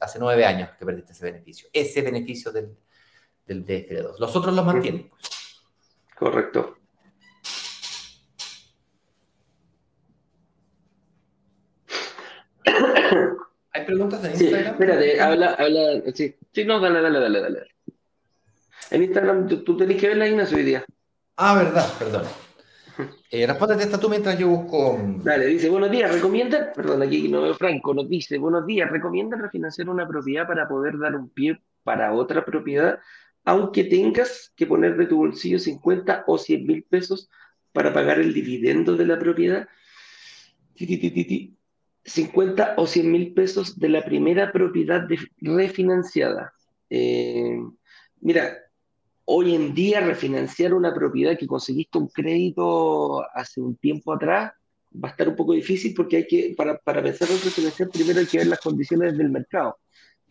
hace 0.00 0.18
nueve 0.18 0.44
años 0.44 0.70
que 0.78 0.84
perdiste 0.84 1.12
ese 1.12 1.24
beneficio. 1.24 1.68
Ese 1.72 2.02
beneficio 2.02 2.50
del, 2.50 2.76
del 3.46 3.64
DFL2. 3.64 4.18
Los 4.18 4.34
otros 4.34 4.54
los 4.54 4.64
mantienen. 4.64 5.08
Pues. 5.08 5.30
Correcto. 6.16 6.76
¿Hay 13.72 13.84
preguntas 13.84 14.24
en 14.24 14.32
Instagram? 14.32 14.64
Sí, 14.64 14.70
espérate, 14.70 15.20
habla, 15.20 15.54
habla, 15.54 16.02
sí. 16.12 16.34
Sí, 16.52 16.64
no, 16.64 16.80
dale, 16.80 17.00
dale, 17.00 17.20
dale, 17.20 17.40
dale. 17.40 17.68
En 18.90 19.02
Instagram, 19.04 19.46
tú, 19.46 19.62
tú 19.62 19.76
tenés 19.76 20.00
que 20.00 20.08
ver 20.08 20.16
la 20.16 20.26
Ignacio 20.26 20.56
hoy 20.56 20.64
día. 20.64 20.84
Ah, 21.40 21.54
verdad, 21.54 21.86
perdón. 21.98 22.24
Eh, 23.30 23.46
respóndete 23.46 23.84
esta 23.84 24.00
tú 24.00 24.08
mientras 24.08 24.36
yo 24.36 24.48
busco. 24.48 24.98
Dale, 25.22 25.46
dice, 25.46 25.68
buenos 25.68 25.90
días, 25.90 26.12
recomienda, 26.12 26.72
perdón, 26.72 27.02
aquí 27.02 27.28
no 27.28 27.42
veo 27.42 27.54
Franco, 27.54 27.94
nos 27.94 28.08
dice, 28.08 28.38
buenos 28.38 28.66
días, 28.66 28.90
recomienda 28.90 29.36
refinanciar 29.36 29.88
una 29.88 30.08
propiedad 30.08 30.48
para 30.48 30.66
poder 30.66 30.98
dar 30.98 31.14
un 31.14 31.28
pie 31.28 31.60
para 31.84 32.12
otra 32.12 32.44
propiedad, 32.44 32.98
aunque 33.44 33.84
tengas 33.84 34.52
que 34.56 34.66
poner 34.66 34.96
de 34.96 35.06
tu 35.06 35.18
bolsillo 35.18 35.60
50 35.60 36.24
o 36.26 36.38
100 36.38 36.66
mil 36.66 36.82
pesos 36.82 37.30
para 37.72 37.92
pagar 37.92 38.18
el 38.18 38.34
dividendo 38.34 38.96
de 38.96 39.06
la 39.06 39.18
propiedad. 39.18 39.68
50 42.04 42.74
o 42.78 42.86
100 42.86 43.12
mil 43.12 43.32
pesos 43.34 43.78
de 43.78 43.88
la 43.90 44.04
primera 44.04 44.50
propiedad 44.50 45.06
refinanciada. 45.40 46.52
Eh, 46.90 47.60
mira, 48.20 48.58
hoy 49.30 49.54
en 49.54 49.74
día 49.74 50.00
refinanciar 50.00 50.72
una 50.72 50.94
propiedad 50.94 51.36
que 51.36 51.46
conseguiste 51.46 51.98
un 51.98 52.08
crédito 52.08 53.22
hace 53.34 53.60
un 53.60 53.76
tiempo 53.76 54.14
atrás 54.14 54.52
va 54.92 55.08
a 55.08 55.10
estar 55.10 55.28
un 55.28 55.36
poco 55.36 55.52
difícil 55.52 55.92
porque 55.94 56.16
hay 56.16 56.26
que, 56.26 56.54
para, 56.56 56.78
para 56.78 57.02
pensar 57.02 57.28
en 57.30 57.38
refinanciar, 57.42 57.90
primero 57.90 58.20
hay 58.20 58.26
que 58.26 58.38
ver 58.38 58.46
las 58.46 58.60
condiciones 58.60 59.18
del 59.18 59.28
mercado. 59.28 59.76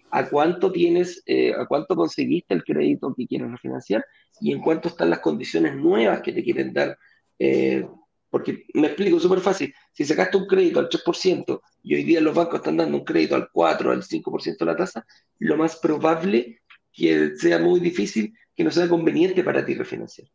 ¿A 0.09 0.27
cuánto 0.27 0.71
tienes, 0.71 1.21
eh, 1.27 1.53
a 1.53 1.67
cuánto 1.67 1.95
conseguiste 1.95 2.55
el 2.55 2.63
crédito 2.63 3.13
que 3.15 3.27
quieres 3.27 3.51
refinanciar 3.51 4.03
y 4.41 4.51
en 4.51 4.61
cuánto 4.61 4.87
están 4.87 5.11
las 5.11 5.19
condiciones 5.19 5.75
nuevas 5.75 6.21
que 6.23 6.33
te 6.33 6.43
quieren 6.43 6.73
dar? 6.73 6.97
Eh, 7.37 7.85
porque 8.31 8.65
me 8.73 8.87
explico 8.87 9.19
súper 9.19 9.41
fácil, 9.41 9.75
si 9.93 10.05
sacaste 10.05 10.37
un 10.37 10.47
crédito 10.47 10.79
al 10.79 10.89
3% 10.89 11.61
y 11.83 11.93
hoy 11.93 12.03
día 12.03 12.19
los 12.19 12.33
bancos 12.33 12.55
están 12.55 12.77
dando 12.77 12.97
un 12.97 13.05
crédito 13.05 13.35
al 13.35 13.49
4, 13.51 13.91
al 13.91 14.01
5% 14.01 14.65
de 14.65 14.65
la 14.65 14.75
tasa, 14.75 15.05
lo 15.37 15.55
más 15.55 15.75
probable 15.75 16.61
que 16.91 17.35
sea 17.35 17.59
muy 17.59 17.79
difícil 17.79 18.33
que 18.57 18.63
no 18.63 18.71
sea 18.71 18.89
conveniente 18.89 19.43
para 19.43 19.63
ti 19.63 19.75
refinanciar. 19.75 20.27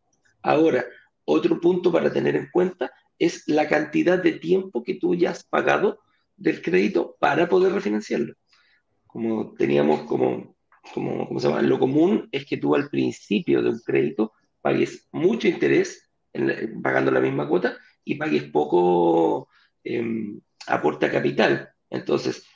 Ahora, 0.43 0.87
otro 1.25 1.61
punto 1.61 1.91
para 1.91 2.13
tener 2.13 2.37
en 2.37 2.49
cuenta 2.53 2.93
es 3.19 3.43
la 3.49 3.69
cantidad 3.69 4.23
de 4.23 4.33
tiempo 4.33 4.85
que 4.85 4.95
tú 4.95 5.17
ya 5.17 5.31
has 5.31 5.43
pagado 5.43 5.99
del 6.37 6.63
crédito 6.63 7.17
para 7.19 7.49
poder 7.49 7.73
refinanciarlo. 7.73 8.35
Como 9.09 9.55
teníamos 9.55 10.03
como, 10.03 10.57
como 10.95 11.27
¿cómo 11.27 11.41
se 11.41 11.49
llama? 11.49 11.63
Lo 11.63 11.81
común 11.81 12.29
es 12.31 12.47
que 12.47 12.57
tú 12.57 12.77
al 12.77 12.89
principio 12.89 13.61
de 13.61 13.71
un 13.71 13.81
crédito 13.81 14.33
pagues 14.61 15.09
mucho 15.11 15.49
interés 15.49 16.09
pagando 16.83 17.11
la 17.11 17.21
misma 17.21 17.49
cuota 17.49 17.77
y 18.05 18.15
pagues 18.15 18.45
poco 18.45 19.49
em, 19.83 20.41
aporte 20.69 21.07
a 21.07 21.11
capital. 21.11 21.71
Entonces, 21.91 22.47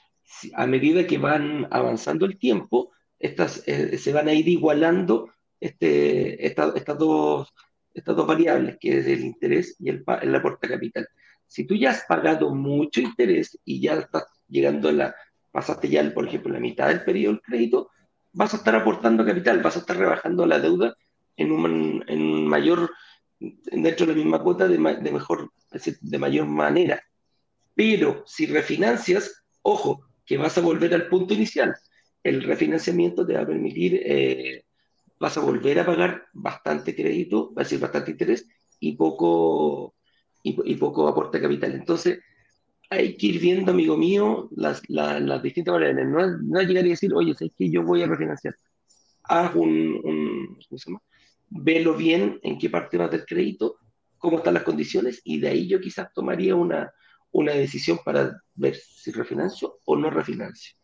a 0.55 0.67
medida 0.67 1.07
que 1.07 1.19
van 1.19 1.67
avanzando 1.71 2.25
el 2.25 2.39
tiempo, 2.39 2.93
estas 3.19 3.67
eh, 3.67 3.99
se 3.99 4.13
van 4.13 4.29
a 4.29 4.33
ir 4.33 4.49
igualando 4.49 5.31
este, 5.67 6.47
estas, 6.47 6.99
dos, 6.99 7.53
estas 7.93 8.17
dos 8.17 8.27
variables, 8.27 8.77
que 8.81 8.99
es 8.99 9.07
el 9.07 9.25
interés 9.25 9.77
y 9.79 9.91
el, 9.91 10.05
el 10.23 10.35
aporte 10.35 10.69
capital. 10.69 11.09
Si 11.47 11.65
tú 11.65 11.75
ya 11.75 11.91
has 11.91 12.05
pagado 12.09 12.55
mucho 12.55 13.01
interés 13.01 13.59
y 13.65 13.81
ya 13.81 13.95
estás 13.95 14.25
llegando 14.49 14.89
a 14.89 14.93
la, 14.93 15.15
pasaste 15.51 15.89
ya, 15.89 16.13
por 16.13 16.27
ejemplo, 16.27 16.53
la 16.53 16.61
mitad 16.61 16.89
del 16.89 17.05
periodo 17.05 17.35
del 17.35 17.43
crédito, 17.43 17.91
vas 18.33 18.53
a 18.53 18.59
estar 18.59 18.75
aportando 18.75 19.25
capital, 19.25 19.63
vas 19.63 19.77
a 19.77 19.81
estar 19.81 19.97
rebajando 19.97 20.45
la 20.45 20.59
deuda 20.59 20.95
en 21.37 21.51
un, 21.51 22.05
en 22.09 22.47
mayor, 22.47 22.91
dentro 23.39 24.07
de 24.07 24.13
la 24.13 24.19
misma 24.19 24.43
cuota 24.43 24.69
de, 24.69 24.77
de 24.77 25.11
mejor, 25.13 25.51
de 26.01 26.19
mayor 26.19 26.47
manera. 26.47 27.03
Pero 27.75 28.23
si 28.27 28.47
refinancias, 28.47 29.45
ojo, 29.63 30.05
que 30.27 30.37
vas 30.37 30.59
a 30.59 30.61
volver 30.61 30.93
al 30.93 31.09
punto 31.09 31.33
inicial. 31.33 31.75
El 32.23 32.43
refinanciamiento 32.43 33.27
te 33.27 33.35
va 33.35 33.43
a 33.43 33.47
permitir 33.47 34.03
eh, 34.05 34.66
vas 35.19 35.37
a 35.37 35.41
volver 35.41 35.81
a 35.81 35.87
pagar 35.87 36.27
bastante 36.33 36.95
crédito, 36.95 37.53
va 37.55 37.63
a 37.63 37.65
decir 37.65 37.81
bastante 37.81 38.11
interés 38.13 38.47
y 38.81 38.97
poco, 38.97 39.95
y, 40.43 40.75
poco 40.77 41.09
aporte 41.09 41.41
capital. 41.41 41.73
Entonces, 41.73 42.21
hay 42.91 43.17
que 43.17 43.27
ir 43.27 43.41
viendo, 43.41 43.73
amigo 43.73 43.97
mío, 43.97 44.49
las, 44.57 44.83
las, 44.89 45.43
distintas 45.43 45.75
variables. 45.75 46.07
No, 46.07 46.39
no 46.39 46.63
llegar 46.63 46.87
y 46.87 46.91
decir, 46.91 47.13
oye, 47.15 47.35
¿sabes 47.35 47.53
que 47.57 47.71
yo 47.71 47.83
voy 47.83 48.03
a 48.03 48.07
refinanciar? 48.07 48.55
Haz 49.25 49.55
un, 49.55 50.01
un 50.05 50.59
¿cómo? 50.85 51.03
Velo 51.49 51.95
bien 51.95 52.39
en 52.43 52.59
qué 52.59 52.71
parte 52.71 52.99
va 52.99 53.09
del 53.09 53.25
crédito, 53.25 53.79
cómo 54.19 54.39
están 54.39 54.55
las 54.55 54.63
condiciones, 54.63 55.21
y 55.25 55.41
de 55.41 55.49
ahí 55.49 55.69
yo 55.69 55.81
quizás 55.81 56.13
tomaría 56.13 56.55
una, 56.55 56.93
una 57.33 57.53
decisión 57.53 57.99
para 58.05 58.41
ver 58.55 58.77
si 58.77 59.11
refinancio 59.13 59.81
o 59.85 59.97
no 59.97 60.11
refinancio. 60.11 60.77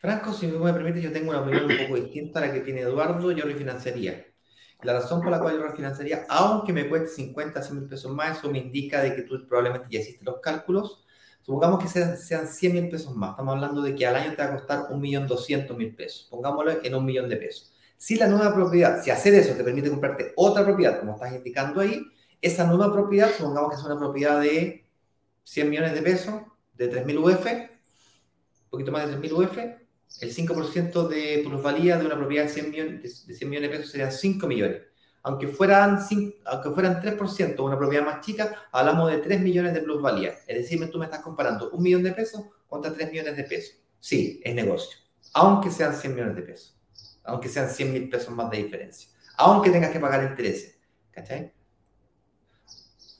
Franco, 0.00 0.32
si 0.32 0.46
me 0.46 0.72
permite, 0.72 1.02
yo 1.02 1.12
tengo 1.12 1.28
una 1.28 1.42
opinión 1.42 1.70
un 1.70 1.76
poco 1.76 1.96
distinta 1.96 2.38
a 2.40 2.46
la 2.46 2.52
que 2.54 2.60
tiene 2.60 2.80
Eduardo, 2.80 3.32
yo 3.32 3.44
refinanciaría. 3.44 4.26
La 4.82 4.94
razón 4.94 5.20
por 5.20 5.30
la 5.30 5.38
cual 5.38 5.56
yo 5.56 5.62
refinanciaría, 5.62 6.24
aunque 6.30 6.72
me 6.72 6.88
cueste 6.88 7.08
50, 7.08 7.60
100 7.60 7.78
mil 7.78 7.86
pesos 7.86 8.10
más, 8.10 8.38
eso 8.38 8.50
me 8.50 8.60
indica 8.60 9.02
de 9.02 9.14
que 9.14 9.22
tú 9.22 9.46
probablemente 9.46 9.88
ya 9.90 10.00
hiciste 10.00 10.24
los 10.24 10.40
cálculos. 10.40 11.04
Supongamos 11.42 11.82
que 11.82 11.88
sean, 11.88 12.16
sean 12.16 12.46
100 12.46 12.72
mil 12.72 12.88
pesos 12.88 13.14
más. 13.14 13.32
Estamos 13.32 13.54
hablando 13.54 13.82
de 13.82 13.94
que 13.94 14.06
al 14.06 14.16
año 14.16 14.30
te 14.30 14.42
va 14.42 14.44
a 14.44 14.54
costar 14.54 14.88
1.200.000 14.88 15.94
pesos. 15.94 16.28
Pongámoslo 16.30 16.82
en 16.82 16.94
un 16.94 17.04
millón 17.04 17.28
de 17.28 17.36
pesos. 17.36 17.74
Si 17.98 18.16
la 18.16 18.26
nueva 18.26 18.54
propiedad, 18.54 19.02
si 19.02 19.10
hacer 19.10 19.34
eso 19.34 19.52
te 19.52 19.62
permite 19.62 19.90
comprarte 19.90 20.32
otra 20.36 20.64
propiedad, 20.64 20.98
como 20.98 21.12
estás 21.12 21.34
indicando 21.34 21.82
ahí, 21.82 22.02
esa 22.40 22.64
nueva 22.64 22.90
propiedad, 22.90 23.30
supongamos 23.36 23.68
que 23.68 23.76
es 23.76 23.84
una 23.84 23.98
propiedad 23.98 24.40
de 24.40 24.86
100 25.44 25.68
millones 25.68 25.92
de 25.92 26.00
pesos, 26.00 26.40
de 26.72 26.90
3.000 26.90 27.18
UF, 27.18 27.46
un 27.46 28.70
poquito 28.70 28.92
más 28.92 29.06
de 29.06 29.18
3.000 29.18 29.32
UF, 29.32 29.79
el 30.20 30.34
5% 30.34 31.08
de 31.08 31.42
plusvalía 31.44 31.96
de 31.98 32.06
una 32.06 32.16
propiedad 32.16 32.44
de 32.44 32.50
100 32.50 32.70
millones 32.70 33.26
de, 33.26 33.34
100 33.34 33.50
millones 33.50 33.70
de 33.70 33.76
pesos 33.76 33.92
serían 33.92 34.12
5 34.12 34.46
millones. 34.46 34.82
Aunque 35.22 35.48
fueran, 35.48 35.98
aunque 36.46 36.70
fueran 36.70 37.00
3% 37.02 37.60
una 37.60 37.78
propiedad 37.78 38.04
más 38.04 38.24
chica, 38.24 38.68
hablamos 38.72 39.10
de 39.10 39.18
3 39.18 39.40
millones 39.40 39.74
de 39.74 39.82
plusvalía. 39.82 40.34
Es 40.46 40.56
decir, 40.56 40.90
tú 40.90 40.98
me 40.98 41.04
estás 41.04 41.20
comparando 41.20 41.70
un 41.70 41.82
millón 41.82 42.02
de 42.02 42.12
pesos 42.12 42.42
contra 42.68 42.92
3 42.92 43.10
millones 43.10 43.36
de 43.36 43.44
pesos. 43.44 43.76
Sí, 43.98 44.40
es 44.42 44.54
negocio. 44.54 44.98
Aunque 45.34 45.70
sean 45.70 45.94
100 45.94 46.14
millones 46.14 46.36
de 46.36 46.42
pesos. 46.42 46.76
Aunque 47.24 47.48
sean 47.48 47.68
100 47.68 47.92
mil 47.92 48.08
pesos 48.08 48.34
más 48.34 48.50
de 48.50 48.58
diferencia. 48.58 49.10
Aunque 49.36 49.70
tengas 49.70 49.90
que 49.90 50.00
pagar 50.00 50.24
intereses. 50.24 50.78
¿Cachai? 51.10 51.52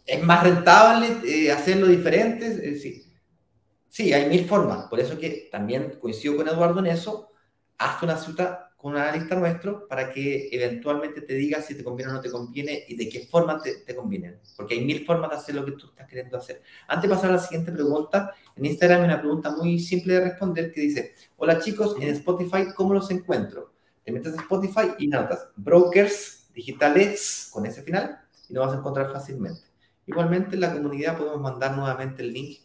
¿Es 0.07 0.23
más 0.23 0.43
rentable 0.43 1.19
eh, 1.25 1.53
hacerlo 1.53 1.87
diferente? 1.87 2.47
Eh, 2.47 2.77
sí. 2.77 3.10
Sí, 3.91 4.13
hay 4.13 4.29
mil 4.29 4.47
formas. 4.47 4.87
Por 4.89 5.01
eso 5.01 5.19
que 5.19 5.49
también 5.51 5.99
coincido 6.01 6.37
con 6.37 6.49
Eduardo 6.49 6.79
en 6.79 6.87
eso. 6.87 7.33
Hazte 7.77 8.07
una 8.07 8.17
cita 8.17 8.73
con 8.77 8.93
un 8.93 8.99
analista 8.99 9.35
nuestro 9.35 9.89
para 9.89 10.13
que 10.13 10.49
eventualmente 10.53 11.23
te 11.23 11.35
diga 11.35 11.61
si 11.61 11.75
te 11.75 11.83
conviene 11.83 12.13
o 12.13 12.15
no 12.15 12.21
te 12.21 12.31
conviene 12.31 12.85
y 12.87 12.97
de 12.97 13.09
qué 13.09 13.27
forma 13.27 13.61
te, 13.61 13.79
te 13.79 13.97
conviene. 13.97 14.39
Porque 14.57 14.75
hay 14.75 14.85
mil 14.85 15.05
formas 15.05 15.31
de 15.31 15.37
hacer 15.37 15.55
lo 15.57 15.65
que 15.65 15.73
tú 15.73 15.89
estás 15.89 16.07
queriendo 16.07 16.39
hacer. 16.39 16.63
Antes 16.87 17.11
de 17.11 17.17
pasar 17.17 17.31
a 17.31 17.35
la 17.35 17.41
siguiente 17.41 17.73
pregunta, 17.73 18.33
en 18.55 18.65
Instagram 18.65 19.01
hay 19.01 19.07
una 19.07 19.21
pregunta 19.21 19.51
muy 19.51 19.81
simple 19.81 20.15
de 20.15 20.21
responder 20.21 20.73
que 20.73 20.83
dice, 20.83 21.15
hola 21.37 21.59
chicos, 21.59 21.97
en 22.01 22.09
Spotify, 22.11 22.67
¿cómo 22.75 22.95
los 22.95 23.11
encuentro? 23.11 23.73
Te 24.05 24.13
metes 24.13 24.39
a 24.39 24.41
Spotify 24.43 24.93
y 24.99 25.09
notas 25.09 25.49
brokers 25.57 26.49
digitales 26.55 27.51
con 27.53 27.67
ese 27.67 27.83
final 27.83 28.21
y 28.49 28.55
lo 28.55 28.61
vas 28.61 28.73
a 28.73 28.79
encontrar 28.79 29.13
fácilmente. 29.13 29.63
Igualmente 30.07 30.55
en 30.55 30.61
la 30.61 30.73
comunidad 30.73 31.19
podemos 31.19 31.41
mandar 31.41 31.77
nuevamente 31.77 32.23
el 32.23 32.33
link 32.33 32.61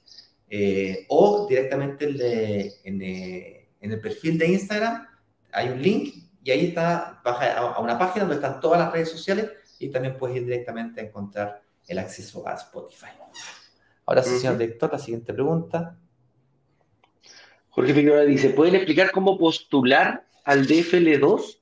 eh, 0.57 1.05
o 1.09 1.45
directamente 1.49 2.07
eh, 2.17 3.67
en, 3.81 3.91
el 3.91 3.99
perfil 3.99 4.37
de 4.37 4.47
Instagram 4.47 5.05
hay 5.51 5.67
un 5.67 5.81
link 5.81 6.15
y 6.41 6.49
ahí 6.49 6.67
está, 6.67 7.19
baja 7.25 7.57
a 7.57 7.81
una 7.81 7.99
página 7.99 8.23
donde 8.23 8.35
están 8.35 8.61
todas 8.61 8.79
las 8.79 8.93
redes 8.93 9.11
sociales 9.11 9.51
y 9.79 9.89
también 9.89 10.17
puedes 10.17 10.37
ir 10.37 10.45
directamente 10.45 11.01
a 11.01 11.03
encontrar 11.03 11.61
el 11.85 11.99
acceso 11.99 12.47
a 12.47 12.53
Spotify. 12.53 13.07
Ahora 14.05 14.23
sí, 14.23 14.37
señor 14.37 14.57
director, 14.57 14.93
la 14.93 14.99
siguiente 14.99 15.33
pregunta. 15.33 15.97
Jorge 17.67 17.93
Figueroa 17.93 18.21
dice, 18.21 18.51
¿pueden 18.51 18.75
explicar 18.75 19.11
cómo 19.11 19.37
postular 19.37 20.25
al 20.45 20.65
DFL2 20.67 21.59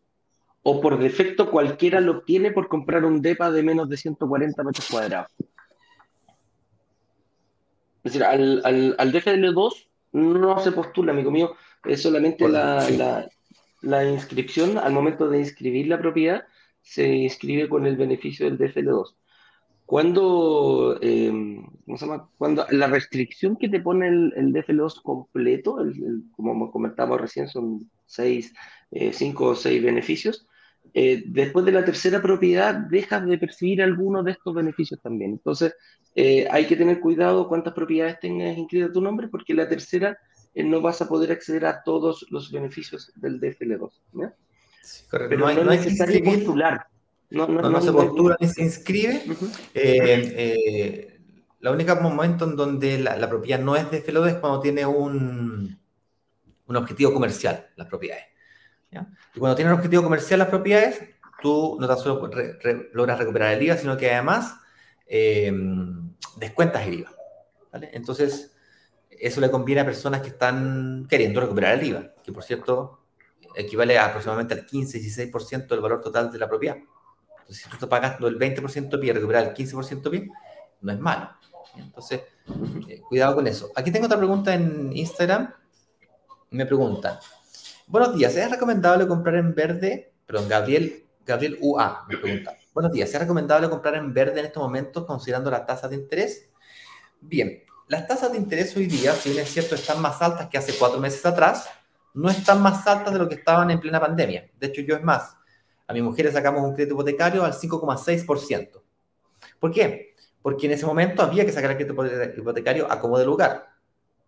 o 0.61 0.81
por 0.81 0.99
defecto 0.99 1.49
cualquiera 1.49 1.99
lo 1.99 2.19
obtiene 2.19 2.51
por 2.51 2.67
comprar 2.67 3.05
un 3.05 3.23
DEPA 3.23 3.49
de 3.49 3.63
menos 3.63 3.89
de 3.89 3.97
140 3.97 4.63
metros 4.63 4.87
cuadrados? 4.87 5.31
Es 8.03 8.13
decir, 8.13 8.23
al, 8.23 8.61
al, 8.65 8.95
al 8.97 9.13
DFL2 9.13 9.87
no 10.13 10.59
se 10.59 10.71
postula, 10.71 11.11
amigo 11.11 11.31
mío, 11.31 11.55
es 11.85 12.01
solamente 12.01 12.47
la, 12.47 13.27
la, 13.81 14.09
inscripción, 14.09 14.77
al 14.77 14.93
momento 14.93 15.29
de 15.29 15.39
inscribir 15.39 15.87
la 15.87 15.99
propiedad, 15.99 16.43
se 16.81 17.07
inscribe 17.07 17.69
con 17.69 17.85
el 17.85 17.95
beneficio 17.95 18.45
del 18.45 18.57
DFL2. 18.57 19.15
Cuando, 19.85 20.97
em, 21.01 21.65
¿cómo 21.85 21.97
se 21.97 22.05
llama? 22.05 22.29
Cuando 22.37 22.65
la 22.71 22.87
restricción 22.87 23.57
que 23.57 23.69
te 23.69 23.81
pone 23.81 24.07
el, 24.07 24.33
el 24.35 24.53
DFL2 24.53 25.01
completo, 25.01 25.79
el, 25.81 26.23
como 26.31 26.71
comentamos 26.71 27.19
recién, 27.19 27.47
son 27.47 27.89
seis, 28.05 28.53
eh, 28.91 29.11
cinco 29.13 29.47
o 29.47 29.55
seis 29.55 29.83
beneficios, 29.83 30.47
eh, 30.95 31.23
después 31.25 31.65
de 31.65 31.71
la 31.71 31.83
tercera 31.83 32.21
propiedad 32.21 32.75
dejas 32.75 33.25
de 33.25 33.39
percibir 33.39 33.81
algunos 33.81 34.23
de 34.25 34.31
estos 34.31 34.53
beneficios 34.53 35.01
también. 35.01 35.31
Entonces, 35.31 35.75
eh, 36.15 36.47
hay 36.51 36.67
que 36.67 36.75
tener 36.75 36.99
cuidado 36.99 37.47
cuántas 37.47 37.73
propiedades 37.73 38.19
tengas 38.19 38.55
inscritas 38.55 38.91
a 38.91 38.93
tu 38.93 39.01
nombre, 39.01 39.27
porque 39.27 39.55
la 39.55 39.67
tercera 39.67 40.19
eh, 40.53 40.63
no 40.63 40.81
vas 40.81 41.01
a 41.01 41.07
poder 41.07 41.31
acceder 41.31 41.65
a 41.65 41.81
todos 41.81 42.27
los 42.29 42.51
beneficios 42.51 43.11
del 43.15 43.41
DFL2. 43.41 43.91
Pero 45.09 45.37
no, 45.37 45.47
hay, 45.47 45.55
no, 45.55 45.63
necesario 45.63 46.23
postular. 46.23 46.85
No, 47.31 47.47
no, 47.47 47.81
se 47.81 47.91
postula 47.91 48.37
ni 48.39 48.47
se 48.47 48.61
inscribe. 48.61 49.23
la 51.59 51.71
única 51.71 51.95
momento 51.95 52.45
en 52.45 52.55
donde 52.55 52.99
la, 52.99 53.27
propiedad 53.27 53.59
no 53.59 53.75
es 53.75 53.85
DFL2 53.85 54.27
es 54.27 54.35
cuando 54.35 54.59
tiene 54.59 54.85
un, 54.85 55.79
un 56.67 56.75
objetivo 56.75 57.11
comercial, 57.11 57.69
las 57.77 57.87
propiedades. 57.87 58.32
Y 59.33 59.39
cuando 59.39 59.55
tienen 59.55 59.73
objetivo 59.73 60.03
comercial 60.03 60.39
las 60.39 60.49
propiedades, 60.49 61.01
tú 61.41 61.77
no 61.79 61.87
tan 61.87 61.97
solo 61.97 62.29
logras 62.93 63.19
recuperar 63.19 63.53
el 63.53 63.63
IVA, 63.63 63.77
sino 63.77 63.97
que 63.97 64.11
además 64.11 64.55
em, 65.07 66.13
descuentas 66.37 66.85
el 66.87 66.93
IVA. 66.95 67.11
Entonces, 67.91 68.55
eso 69.09 69.41
le 69.41 69.49
conviene 69.49 69.81
a 69.81 69.85
personas 69.85 70.21
que 70.21 70.29
están 70.29 71.07
queriendo 71.09 71.41
recuperar 71.41 71.79
el 71.79 71.85
IVA, 71.85 72.13
que 72.23 72.31
por 72.31 72.43
cierto, 72.43 72.99
equivale 73.55 73.97
a 73.97 74.05
aproximadamente 74.05 74.53
al 74.53 74.65
15-16% 74.65 75.67
del 75.67 75.81
valor 75.81 76.01
total 76.01 76.31
de 76.31 76.37
la 76.37 76.47
propiedad. 76.47 76.77
Entonces, 77.39 77.63
si 77.63 77.69
tú 77.69 77.75
estás 77.75 77.89
pagando 77.89 78.27
el 78.27 78.37
20% 78.37 78.99
pie 78.99 79.13
recuperar 79.13 79.43
el 79.47 79.53
15% 79.53 80.09
pie, 80.09 80.29
no 80.81 80.91
es 80.91 80.99
malo. 80.99 81.29
Entonces, 81.75 82.21
eh, 82.87 83.01
cuidado 83.01 83.35
con 83.35 83.47
eso. 83.47 83.71
Aquí 83.75 83.91
tengo 83.91 84.05
otra 84.05 84.17
pregunta 84.17 84.53
en 84.53 84.95
Instagram. 84.95 85.53
Me 86.51 86.65
preguntan, 86.65 87.17
buenos 87.87 88.15
días, 88.15 88.35
¿es 88.35 88.49
recomendable 88.49 89.07
comprar 89.07 89.35
en 89.35 89.53
verde? 89.53 90.13
Perdón, 90.25 90.47
Gabriel, 90.47 91.05
Gabriel 91.25 91.57
UA 91.61 92.05
me 92.07 92.17
pregunta. 92.17 92.55
Buenos 92.73 92.91
días, 92.91 93.13
¿es 93.13 93.19
recomendable 93.19 93.69
comprar 93.69 93.95
en 93.95 94.13
verde 94.13 94.39
en 94.39 94.47
estos 94.47 94.61
momentos 94.61 95.05
considerando 95.05 95.51
las 95.51 95.65
tasas 95.65 95.89
de 95.89 95.97
interés? 95.97 96.49
Bien, 97.21 97.63
las 97.87 98.07
tasas 98.07 98.31
de 98.31 98.37
interés 98.37 98.75
hoy 98.75 98.87
día, 98.87 99.13
si 99.13 99.29
bien 99.29 99.43
es 99.43 99.51
cierto, 99.51 99.75
están 99.75 100.01
más 100.01 100.21
altas 100.21 100.47
que 100.49 100.57
hace 100.57 100.73
cuatro 100.77 100.99
meses 100.99 101.25
atrás, 101.25 101.69
no 102.13 102.29
están 102.29 102.61
más 102.61 102.85
altas 102.87 103.13
de 103.13 103.19
lo 103.19 103.27
que 103.27 103.35
estaban 103.35 103.69
en 103.71 103.79
plena 103.79 103.99
pandemia. 103.99 104.49
De 104.59 104.67
hecho, 104.67 104.81
yo 104.81 104.95
es 104.95 105.03
más, 105.03 105.35
a 105.87 105.93
mi 105.93 106.01
mujer 106.01 106.25
le 106.25 106.31
sacamos 106.31 106.63
un 106.63 106.73
crédito 106.73 106.95
hipotecario 106.95 107.43
al 107.43 107.53
5,6%. 107.53 108.81
¿Por 109.59 109.71
qué? 109.71 110.15
Porque 110.41 110.65
en 110.65 110.73
ese 110.73 110.85
momento 110.85 111.21
había 111.21 111.45
que 111.45 111.51
sacar 111.51 111.71
el 111.71 111.77
crédito 111.77 112.05
hipotecario 112.37 112.91
a 112.91 112.99
como 112.99 113.17
de 113.17 113.25
lugar. 113.25 113.69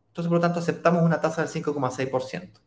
Entonces, 0.07 0.29
por 0.29 0.37
lo 0.37 0.41
tanto, 0.41 0.59
aceptamos 0.59 1.03
una 1.03 1.19
tasa 1.19 1.43
del 1.43 1.51
5,6%. 1.51 2.64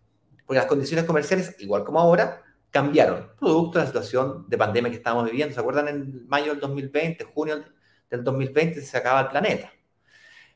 Porque 0.49 0.61
las 0.61 0.67
condiciones 0.67 1.05
comerciales, 1.05 1.55
igual 1.59 1.85
como 1.85 2.01
ahora, 2.01 2.43
cambiaron, 2.71 3.33
producto 3.39 3.79
de 3.79 3.85
la 3.85 3.87
situación 3.87 4.47
de 4.49 4.57
pandemia 4.57 4.91
que 4.91 4.97
estábamos 4.97 5.27
viviendo. 5.27 5.53
¿Se 5.53 5.61
acuerdan 5.61 5.89
en 5.89 6.27
mayo 6.27 6.53
del 6.53 6.61
2020, 6.61 7.23
junio 7.25 7.63
del 8.09 8.25
2020 8.25 8.81
se 8.81 8.97
acaba 8.97 9.21
el 9.21 9.29
planeta? 9.29 9.71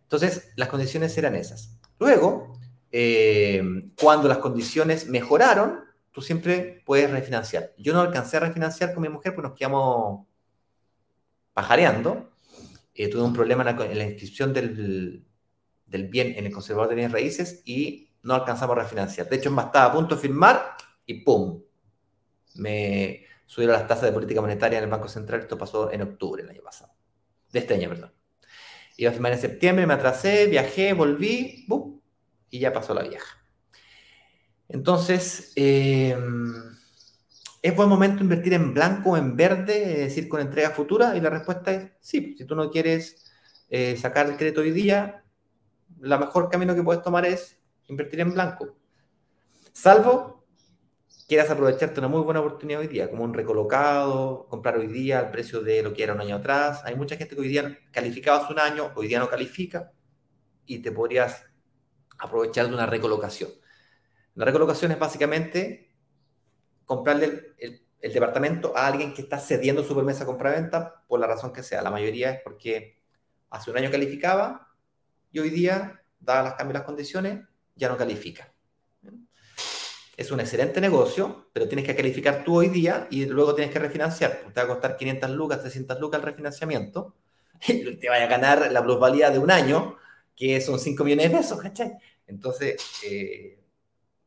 Entonces, 0.05 0.51
las 0.57 0.71
condiciones 0.71 1.17
eran 1.19 1.37
esas. 1.37 1.79
Luego, 1.99 2.59
eh, 2.91 3.63
cuando 4.01 4.29
las 4.29 4.39
condiciones 4.39 5.09
mejoraron, 5.09 5.81
tú 6.11 6.23
siempre 6.23 6.83
puedes 6.87 7.11
refinanciar. 7.11 7.75
Yo 7.77 7.93
no 7.93 8.01
alcancé 8.01 8.39
a 8.39 8.41
refinanciar 8.41 8.95
con 8.95 9.03
mi 9.03 9.11
mujer 9.11 9.35
porque 9.35 9.49
nos 9.51 9.59
quedamos 9.59 10.27
pajareando. 11.53 12.31
Eh, 12.95 13.09
tuve 13.09 13.25
un 13.25 13.35
problema 13.35 13.69
en 13.69 13.99
la, 13.99 14.05
inscripción 14.05 14.55
del, 14.55 15.27
bien 15.87 16.33
en 16.35 16.47
el 16.47 16.53
conservador 16.53 16.89
de 16.89 16.95
bienes 16.95 17.13
raíces 17.13 17.61
y 17.67 18.09
no 18.23 18.35
alcanzamos 18.35 18.77
a 18.77 18.83
refinanciar. 18.83 19.29
De 19.29 19.37
hecho, 19.37 19.51
estaba 19.51 19.87
a 19.87 19.93
punto 19.93 20.15
de 20.15 20.21
firmar 20.21 20.77
y 21.07 21.23
¡pum! 21.23 21.63
Me 22.55 23.25
subieron 23.47 23.75
las 23.77 23.87
tasas 23.87 24.05
de 24.05 24.13
política 24.13 24.41
monetaria 24.41 24.79
en 24.79 24.85
el 24.85 24.91
Banco 24.91 25.09
Central. 25.09 25.41
Esto 25.41 25.59
pasó 25.59 25.91
en 25.93 26.03
octubre 26.03 26.43
del 26.43 26.51
año 26.51 26.63
pasado. 26.63 26.93
De 27.51 27.59
este 27.59 27.75
año, 27.75 27.89
perdón. 27.89 28.13
Iba 28.97 29.11
a 29.11 29.13
firmar 29.13 29.33
en 29.33 29.41
septiembre, 29.41 29.87
me 29.87 29.95
atrasé, 29.95 30.47
viajé, 30.47 30.93
volví, 30.93 31.65
¡bum! 31.67 32.01
y 32.51 32.61
ya 32.61 32.73
pasó 32.73 32.95
la 32.95 33.03
vieja. 33.03 33.43
Entonces, 34.69 35.53
eh, 35.57 36.17
¿es 37.63 37.77
buen 37.77 37.89
momento 37.89 38.23
invertir 38.23 38.53
en 38.53 38.75
blanco 38.75 39.11
o 39.11 39.17
en 39.17 39.37
verde, 39.37 39.93
es 39.93 39.99
decir, 39.99 40.29
con 40.29 40.41
entrega 40.41 40.71
futura? 40.71 41.17
Y 41.17 41.21
la 41.21 41.31
respuesta 41.31 41.73
es 41.73 41.91
sí. 42.01 42.35
Si 42.37 42.45
tú 42.45 42.55
no 42.55 42.71
quieres 42.71 43.25
eh, 43.71 43.97
sacar 43.97 44.27
el 44.27 44.37
crédito 44.37 44.61
hoy 44.61 44.71
día, 44.71 45.25
la 46.01 46.19
mejor 46.19 46.51
camino 46.51 46.75
que 46.75 46.83
puedes 46.83 47.03
tomar 47.03 47.25
es 47.25 47.62
invertir 47.89 48.21
en 48.21 48.33
blanco. 48.33 48.77
Salvo 49.73 50.43
quieras 51.33 51.51
aprovecharte 51.51 51.99
una 51.99 52.09
muy 52.09 52.21
buena 52.21 52.41
oportunidad 52.41 52.81
hoy 52.81 52.89
día, 52.89 53.09
como 53.09 53.25
un 53.25 53.33
recolocado, 53.33 54.47
comprar 54.49 54.77
hoy 54.77 54.87
día 54.87 55.19
al 55.19 55.31
precio 55.31 55.63
de 55.63 55.83
lo 55.83 55.95
que 55.95 56.03
era 56.03 56.13
un 56.13 56.21
año 56.21 56.37
atrás. 56.37 56.83
Hay 56.85 56.95
mucha 56.95 57.17
gente 57.17 57.35
que 57.35 57.41
hoy 57.41 57.49
día 57.49 57.79
calificaba 57.91 58.45
hace 58.45 58.53
un 58.53 58.59
año, 58.59 58.93
hoy 58.97 59.09
día 59.09 59.19
no 59.19 59.31
califica, 59.31 59.93
y 60.67 60.81
te 60.81 60.93
podrías 60.93 61.47
aprovechar 62.19 62.69
de 62.69 62.75
una 62.75 62.85
recolocación. 62.85 63.51
La 64.35 64.45
recolocación 64.45 64.93
es 64.93 64.99
básicamente 64.99 65.95
comprarle 66.85 67.55
el, 67.59 67.83
departamento 68.13 68.77
a 68.77 68.87
alguien 68.89 69.15
que 69.15 69.23
está 69.23 69.39
cediendo 69.39 69.85
su 69.85 69.95
permiso 69.95 70.25
a 70.25 70.27
compra-venta 70.27 71.05
por 71.07 71.21
la 71.21 71.27
razón 71.27 71.53
que 71.53 71.63
sea. 71.63 71.81
La 71.81 71.91
mayoría 71.91 72.31
es 72.31 72.41
porque 72.43 73.01
hace 73.49 73.71
un 73.71 73.79
año 73.79 73.91
calificaba 73.91 74.69
y 75.31 75.39
hoy 75.39 75.51
día, 75.51 76.03
dadas 76.19 76.45
las 76.45 76.55
cambios 76.55 76.75
las 76.75 76.83
condiciones, 76.83 77.47
ya 77.75 77.89
no 77.89 77.97
califica. 77.97 78.53
Es 80.17 80.31
un 80.31 80.41
excelente 80.41 80.81
negocio, 80.81 81.49
pero 81.53 81.67
tienes 81.69 81.87
que 81.87 81.97
calificar 81.97 82.45
tú 82.45 82.59
hoy 82.59 82.69
día 82.69 83.07
y 83.11 83.25
luego 83.27 83.55
tienes 83.55 83.73
que 83.73 83.79
refinanciar. 83.79 84.43
Te 84.53 84.61
va 84.61 84.65
a 84.65 84.69
costar 84.69 84.97
500 84.97 85.31
lucas, 85.31 85.61
300 85.61 85.99
lucas 85.99 86.21
el 86.21 86.27
refinanciamiento 86.27 87.15
y 87.67 87.97
te 87.97 88.09
vaya 88.09 88.25
a 88.25 88.29
ganar 88.29 88.71
la 88.71 88.83
plusvalía 88.83 89.31
de 89.31 89.39
un 89.39 89.51
año, 89.51 89.97
que 90.37 90.61
son 90.61 90.79
5 90.79 91.03
millones 91.05 91.31
de 91.31 91.39
pesos, 91.39 91.61
¿cachai? 91.61 91.93
Entonces, 92.27 92.77
eh, 93.05 93.59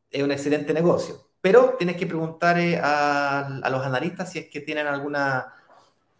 es 0.10 0.24
un 0.24 0.32
excelente 0.32 0.74
negocio. 0.74 1.30
Pero 1.42 1.76
tienes 1.78 1.98
que 1.98 2.08
preguntar 2.08 2.58
eh, 2.60 2.80
a, 2.82 3.62
los 3.70 3.86
analistas 3.86 4.32
si 4.32 4.40
es 4.40 4.50
que 4.50 4.62
tienen 4.62 4.88
alguna 4.88 5.54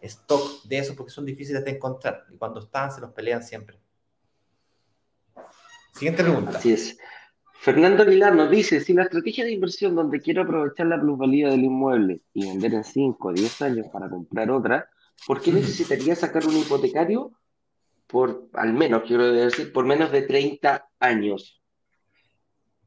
stock 0.02 0.64
de 0.66 0.78
eso, 0.78 0.96
porque 0.96 1.12
son 1.12 1.26
difíciles 1.26 1.66
de 1.66 1.72
encontrar. 1.72 2.26
Y 2.32 2.38
cuando 2.38 2.60
están, 2.60 2.92
se 2.92 3.02
los 3.02 3.12
pelean 3.12 3.42
siempre. 3.42 3.80
Siguiente 5.94 6.24
pregunta. 6.24 6.60
Así 6.60 6.74
es. 6.74 6.98
Fernando 7.66 8.04
Aguilar 8.04 8.36
nos 8.36 8.52
dice, 8.52 8.80
si 8.80 8.94
la 8.94 9.06
estrategia 9.06 9.44
de 9.44 9.52
inversión 9.52 9.96
donde 9.96 10.22
quiero 10.22 10.44
aprovechar 10.44 10.86
la 10.86 11.02
plusvalía 11.02 11.50
del 11.50 11.64
inmueble 11.64 12.22
y 12.32 12.46
vender 12.48 12.76
en 12.76 12.84
5 12.84 13.28
o 13.28 13.34
10 13.34 13.62
años 13.64 13.88
para 13.92 14.08
comprar 14.08 14.52
otra, 14.52 14.88
¿por 15.26 15.42
qué 15.42 15.52
necesitaría 15.52 16.16
sacar 16.16 16.46
un 16.46 16.56
hipotecario 16.58 17.32
por, 18.06 18.50
al 18.54 18.72
menos, 18.74 19.02
quiero 19.08 19.32
decir, 19.32 19.74
por 19.74 19.84
menos 19.84 20.12
de 20.12 20.22
30 20.22 20.88
años? 21.00 21.60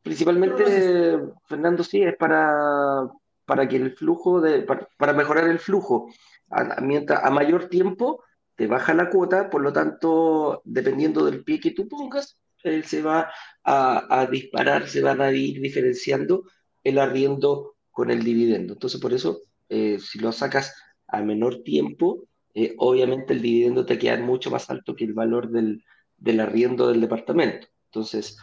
Principalmente, 0.04 1.18
Fernando, 1.48 1.82
sí, 1.82 2.00
es 2.04 2.16
para, 2.16 3.10
para 3.46 3.66
que 3.66 3.74
el 3.78 3.96
flujo, 3.96 4.40
de, 4.40 4.62
para, 4.62 5.12
mejorar 5.12 5.48
el 5.48 5.58
flujo. 5.58 6.08
A, 6.50 6.80
mientras 6.82 7.24
a 7.24 7.30
mayor 7.30 7.68
tiempo 7.68 8.22
te 8.54 8.68
baja 8.68 8.94
la 8.94 9.10
cuota, 9.10 9.50
por 9.50 9.60
lo 9.60 9.72
tanto, 9.72 10.62
dependiendo 10.64 11.24
del 11.24 11.42
pie 11.42 11.58
que 11.58 11.72
tú 11.72 11.88
pongas, 11.88 12.38
él 12.62 12.84
se 12.84 13.02
va 13.02 13.30
a, 13.64 14.26
disparar, 14.30 14.88
se 14.88 15.02
van 15.02 15.20
a 15.20 15.30
ir 15.32 15.60
diferenciando 15.60 16.44
el 16.82 16.98
arriendo 16.98 17.76
con 17.90 18.10
el 18.10 18.22
dividendo. 18.22 18.74
Entonces, 18.74 19.00
por 19.00 19.12
eso, 19.12 19.42
eh, 19.68 19.98
si 20.00 20.18
lo 20.18 20.32
sacas 20.32 20.74
a 21.06 21.22
menor 21.22 21.62
tiempo, 21.62 22.24
eh, 22.54 22.74
obviamente 22.78 23.34
el 23.34 23.42
dividendo 23.42 23.84
te 23.84 23.98
queda 23.98 24.18
mucho 24.18 24.50
más 24.50 24.70
alto 24.70 24.96
que 24.96 25.04
el 25.04 25.12
valor 25.12 25.50
del, 25.50 25.84
del 26.16 26.40
arriendo 26.40 26.88
del 26.88 27.00
departamento. 27.00 27.68
Entonces, 27.86 28.38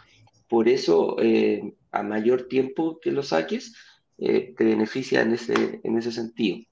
por 0.48 0.68
eso, 0.68 1.16
eh, 1.20 1.74
a 1.90 2.02
mayor 2.02 2.48
tiempo 2.48 2.98
que 3.00 3.10
lo 3.12 3.22
saques, 3.22 3.74
te 4.18 4.54
beneficia 4.58 5.20
en 5.20 5.32
ese, 5.32 5.80
en 5.84 5.98
ese 5.98 6.10
sentido. 6.10 6.64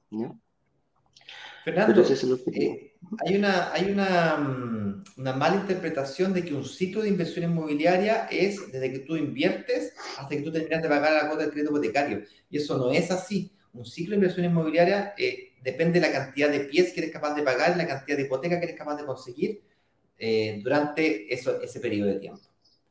Fernando, 1.64 2.02
eh, 2.02 2.92
hay, 3.26 3.36
una, 3.36 3.72
hay 3.72 3.90
una, 3.90 4.36
mm, 4.36 5.04
una, 5.16 5.32
mala 5.32 5.56
interpretación 5.56 6.34
de 6.34 6.44
que 6.44 6.52
un 6.52 6.64
ciclo 6.64 7.00
de 7.00 7.08
inversión 7.08 7.50
inmobiliaria 7.50 8.26
es 8.26 8.70
desde 8.70 8.92
que 8.92 8.98
tú 8.98 9.16
inviertes 9.16 9.94
hasta 10.18 10.28
que 10.28 10.42
tú 10.42 10.52
terminas 10.52 10.82
de 10.82 10.88
pagar 10.90 11.14
la 11.14 11.28
cuota 11.28 11.44
del 11.44 11.52
crédito 11.52 11.72
hipotecario. 11.72 12.22
Y 12.50 12.58
eso 12.58 12.76
no 12.76 12.92
es 12.92 13.10
así. 13.10 13.50
Un 13.72 13.86
ciclo 13.86 14.10
de 14.10 14.16
inversión 14.16 14.44
inmobiliaria 14.44 15.14
depende 15.62 16.00
de 16.00 16.06
la 16.06 16.12
cantidad 16.12 16.50
de 16.50 16.60
pies 16.60 16.92
que 16.92 17.00
eres 17.00 17.12
capaz 17.12 17.34
de 17.34 17.42
pagar, 17.42 17.74
la 17.78 17.86
cantidad 17.86 18.18
de 18.18 18.24
hipoteca 18.24 18.58
que 18.58 18.66
eres 18.66 18.76
capaz 18.76 18.96
de 18.96 19.06
conseguir 19.06 19.62
durante 20.62 21.32
eso, 21.32 21.62
ese 21.62 21.80
periodo 21.80 22.10
de 22.10 22.20
tiempo. 22.20 22.42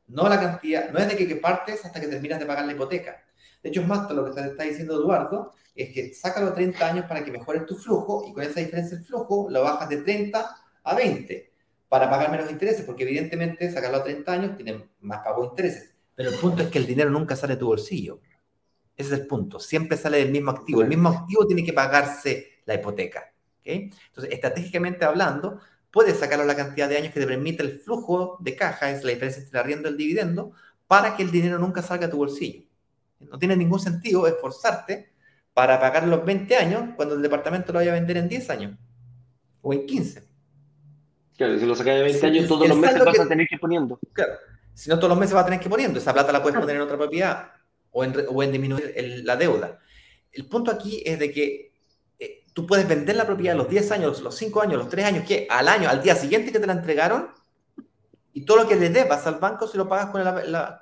No 0.07 0.27
la 0.27 0.39
cantidad, 0.39 0.91
no 0.91 0.97
es 0.97 1.07
de 1.07 1.15
que, 1.15 1.35
partes 1.35 1.85
hasta 1.85 2.01
que 2.01 2.07
terminas 2.07 2.39
de 2.39 2.47
pagar 2.47 2.65
la 2.65 2.73
hipoteca. 2.73 3.23
De 3.61 3.69
hecho, 3.69 3.81
es 3.81 3.87
más, 3.87 4.11
lo 4.11 4.25
que 4.25 4.41
te 4.41 4.47
está 4.47 4.63
diciendo 4.63 4.95
Eduardo 4.95 5.53
es 5.75 5.93
que 5.93 6.13
sácalo 6.13 6.53
30 6.53 6.85
años 6.85 7.05
para 7.05 7.23
que 7.23 7.31
mejores 7.31 7.65
tu 7.65 7.75
flujo 7.75 8.25
y 8.27 8.33
con 8.33 8.43
esa 8.43 8.59
diferencia 8.59 8.97
del 8.97 9.05
flujo 9.05 9.47
lo 9.49 9.63
bajas 9.63 9.89
de 9.89 9.97
30 9.97 10.57
a 10.83 10.95
20 10.95 11.53
para 11.89 12.09
pagar 12.09 12.31
menos 12.31 12.49
intereses, 12.51 12.85
porque 12.85 13.03
evidentemente 13.03 13.71
sacarlo 13.71 13.97
a 13.97 14.03
30 14.03 14.31
años 14.31 14.55
tiene 14.55 14.89
más 15.01 15.19
pago 15.19 15.43
de 15.43 15.49
intereses. 15.49 15.93
Pero 16.15 16.29
el 16.29 16.35
punto 16.37 16.63
es 16.63 16.69
que 16.69 16.79
el 16.79 16.85
dinero 16.85 17.09
nunca 17.09 17.35
sale 17.35 17.53
de 17.53 17.59
tu 17.59 17.67
bolsillo. 17.67 18.19
Ese 18.95 19.13
es 19.13 19.19
el 19.21 19.27
punto. 19.27 19.59
Siempre 19.59 19.97
sale 19.97 20.17
del 20.17 20.31
mismo 20.31 20.51
activo. 20.51 20.81
El 20.81 20.87
mismo 20.87 21.09
activo 21.09 21.47
tiene 21.47 21.63
que 21.63 21.73
pagarse 21.73 22.61
la 22.65 22.75
hipoteca. 22.75 23.33
Entonces, 23.63 24.31
estratégicamente 24.31 25.05
hablando, 25.05 25.59
puedes 25.89 26.17
sacarlo 26.17 26.45
la 26.45 26.55
cantidad 26.55 26.89
de 26.89 26.97
años 26.97 27.13
que 27.13 27.19
te 27.19 27.27
permite 27.27 27.63
el 27.63 27.79
flujo 27.79 28.37
de 28.39 28.55
caja, 28.55 28.91
es 28.91 29.03
la 29.03 29.11
diferencia 29.11 29.41
entre 29.41 29.57
el 29.57 29.63
arriendo 29.63 29.89
y 29.89 29.91
el 29.91 29.97
dividendo, 29.97 30.51
para 30.87 31.15
que 31.15 31.23
el 31.23 31.31
dinero 31.31 31.57
nunca 31.57 31.81
salga 31.81 32.07
a 32.07 32.09
tu 32.09 32.17
bolsillo. 32.17 32.63
No 33.19 33.39
tiene 33.39 33.55
ningún 33.55 33.79
sentido 33.79 34.27
esforzarte 34.27 35.12
para 35.53 35.79
pagar 35.79 36.07
los 36.07 36.25
20 36.25 36.55
años 36.55 36.89
cuando 36.95 37.15
el 37.15 37.21
departamento 37.21 37.71
lo 37.71 37.79
vaya 37.79 37.91
a 37.91 37.95
vender 37.95 38.17
en 38.17 38.29
10 38.29 38.49
años 38.49 38.77
o 39.61 39.73
en 39.73 39.85
15. 39.85 40.23
Claro, 41.37 41.59
si 41.59 41.65
lo 41.65 41.75
sacas 41.75 41.95
de 41.95 42.03
20 42.03 42.25
años, 42.25 42.47
todos 42.47 42.67
los 42.67 42.77
meses 42.77 43.03
vas 43.03 43.19
a 43.19 43.27
tener 43.27 43.47
que 43.47 43.55
ir 43.55 43.61
poniendo. 43.61 43.99
Claro, 44.13 44.33
si 44.73 44.89
no 44.89 44.97
todos 44.97 45.09
los 45.09 45.17
meses 45.17 45.33
vas 45.33 45.43
a 45.43 45.45
tener 45.45 45.59
que 45.59 45.65
ir 45.65 45.71
poniendo. 45.71 45.99
Esa 45.99 46.13
plata 46.13 46.31
la 46.31 46.41
puedes 46.41 46.59
poner 46.59 46.75
en 46.75 46.81
otra 46.81 46.97
propiedad 46.97 47.51
o 47.91 48.03
en, 48.03 48.15
o 48.29 48.43
en 48.43 48.51
disminuir 48.51 48.93
la 49.23 49.35
deuda. 49.35 49.79
El 50.31 50.47
punto 50.47 50.71
aquí 50.71 51.03
es 51.05 51.19
de 51.19 51.31
que 51.31 51.73
tú 52.53 52.67
puedes 52.67 52.87
vender 52.87 53.15
la 53.15 53.25
propiedad 53.25 53.55
los 53.55 53.67
10 53.67 53.91
años, 53.91 54.21
los 54.21 54.35
5 54.35 54.61
años, 54.61 54.77
los 54.77 54.89
3 54.89 55.05
años, 55.05 55.25
que 55.27 55.47
al 55.49 55.67
año, 55.67 55.89
al 55.89 56.01
día 56.01 56.15
siguiente 56.15 56.51
que 56.51 56.59
te 56.59 56.67
la 56.67 56.73
entregaron, 56.73 57.29
y 58.31 58.45
todo 58.45 58.57
lo 58.57 58.67
que 58.67 58.75
le 58.75 58.89
debas 58.89 59.25
al 59.27 59.35
banco 59.35 59.67
se 59.67 59.77
lo 59.77 59.87
pagas 59.87 60.07
con, 60.07 60.23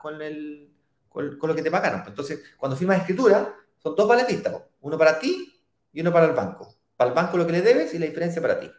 con, 0.02 0.22
el, 0.22 0.70
con, 1.10 1.38
lo 1.42 1.56
que 1.56 1.64
te 1.64 1.72
pagaron. 1.72 2.04
Entonces, 2.06 2.42
cuando 2.58 2.78
firmas 2.78 3.00
escritura, 3.00 3.54
Son 3.82 3.96
dos 3.96 4.08
vales 4.08 4.28
vistas, 4.28 4.56
uno 4.82 4.98
para 4.98 5.20
ti 5.20 5.54
y 5.92 6.02
uno 6.02 6.12
para 6.12 6.28
el 6.28 6.34
banco. 6.34 6.76
Para 6.96 7.10
el 7.10 7.16
banco 7.16 7.38
lo 7.38 7.46
que 7.46 7.54
le 7.54 7.62
debes 7.62 7.94
y 7.94 8.00
la 8.00 8.06
diferencia 8.06 8.42
para 8.42 8.60
ti. 8.60 8.70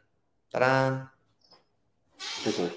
¡Tarán! 0.50 1.10
Eso 2.46 2.66
es. 2.66 2.72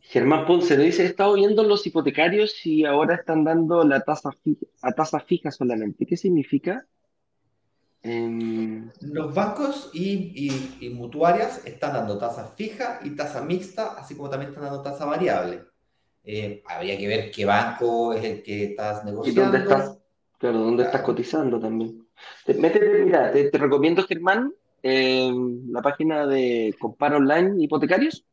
Germán 0.00 0.44
Ponce 0.44 0.76
nos 0.76 0.86
dice, 0.86 1.04
he 1.04 1.06
estado 1.06 1.34
viendo 1.34 1.62
los 1.62 1.86
hipotecarios 1.86 2.66
y 2.66 2.84
ahora 2.84 3.14
están 3.14 3.44
dando 3.44 3.84
la 3.84 4.00
tasa 4.00 4.32
fija, 4.32 4.66
a 4.82 4.90
tasa 4.90 5.20
fija 5.20 5.52
solamente. 5.52 6.04
¿Qué 6.04 6.16
significa? 6.16 6.84
Los 8.02 9.34
bancos 9.34 9.90
y, 9.92 10.90
mutuarias 10.94 11.64
están 11.66 11.92
dando 11.92 12.18
tasa 12.18 12.48
fija 12.56 13.00
y 13.04 13.10
tasa 13.10 13.42
mixta, 13.42 13.92
así 13.98 14.16
como 14.16 14.30
también 14.30 14.50
están 14.50 14.64
dando 14.64 14.82
tasa 14.82 15.04
variable. 15.04 15.69
Eh, 16.24 16.62
habría 16.66 16.98
que 16.98 17.08
ver 17.08 17.30
qué 17.30 17.44
banco 17.44 18.12
es 18.12 18.24
el 18.24 18.42
que 18.42 18.64
estás 18.64 19.04
negociando. 19.04 19.40
¿Y 19.40 19.44
dónde 19.44 19.58
estás? 19.58 19.98
Claro, 20.38 20.58
¿dónde 20.58 20.84
estás 20.84 21.02
cotizando 21.02 21.60
también? 21.60 22.06
métete, 22.46 23.04
mira, 23.04 23.30
te, 23.32 23.50
recomiendo, 23.52 24.02
Germán, 24.04 24.52
la 24.82 25.82
página 25.82 26.26
de 26.26 26.74
Compara 26.78 27.16
Online 27.16 27.54
Hipotecarios 27.58 28.24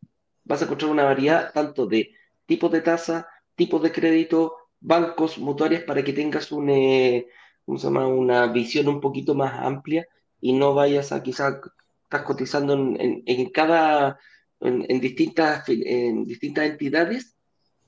vas 0.48 0.62
a 0.62 0.66
encontrar 0.66 0.92
una 0.92 1.04
variedad 1.04 1.52
tanto 1.54 1.86
de 1.86 2.14
tipos 2.46 2.72
de 2.72 2.82
tasa, 2.82 3.28
tipos 3.56 3.82
de 3.84 3.92
crédito, 3.92 4.56
bancos, 4.80 5.38
mutuarias, 5.38 5.84
para 5.84 6.04
que 6.04 6.14
tengas 6.14 6.52
un, 6.52 6.70
eh, 6.70 7.28
una 7.66 8.48
visión 8.48 8.88
un 8.88 9.02
poquito 9.02 9.36
más 9.36 9.54
amplia 9.60 10.08
y 10.40 10.54
no 10.54 10.74
vayas 10.74 11.12
a 11.12 11.22
quizás 11.22 11.56
estás 12.04 12.22
cotizando 12.22 12.74
en, 12.74 13.50
cada, 13.50 14.18
en, 14.62 15.02
distintas, 15.02 15.68
en 15.68 16.24
distintas 16.24 16.66
entidades 16.66 17.36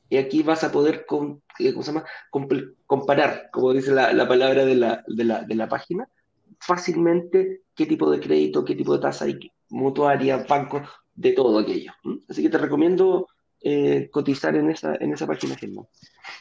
y 0.10 0.18
aquí 0.18 0.44
vas 0.44 0.64
a 0.64 0.72
poder 0.72 1.06
eh, 1.60 1.74
comparar, 2.86 3.50
como 3.52 3.74
dice 3.74 3.92
la, 3.92 4.28
palabra 4.28 4.66
de 4.66 4.76
la, 4.76 5.04
de, 5.08 5.24
la, 5.24 5.44
de 5.44 5.56
la, 5.56 5.70
página, 5.70 6.10
fácilmente 6.60 7.62
qué 7.76 7.86
tipo 7.86 8.10
de 8.10 8.20
crédito, 8.20 8.66
qué 8.66 8.76
tipo 8.76 8.94
de 8.94 9.02
tasa 9.02 9.26
hay, 9.26 9.52
mutuaria, 9.70 10.46
bancos, 10.50 10.88
de 11.14 11.34
todo 11.34 11.60
aquello. 11.60 11.92
Así 12.30 12.42
que 12.42 12.50
te 12.50 12.58
recomiendo 12.58 13.28
eh, 13.62 14.10
cotizar 14.10 14.56
en 14.56 14.72
esa, 14.72 14.96
en 14.96 15.14
esa 15.14 15.28
página. 15.28 15.56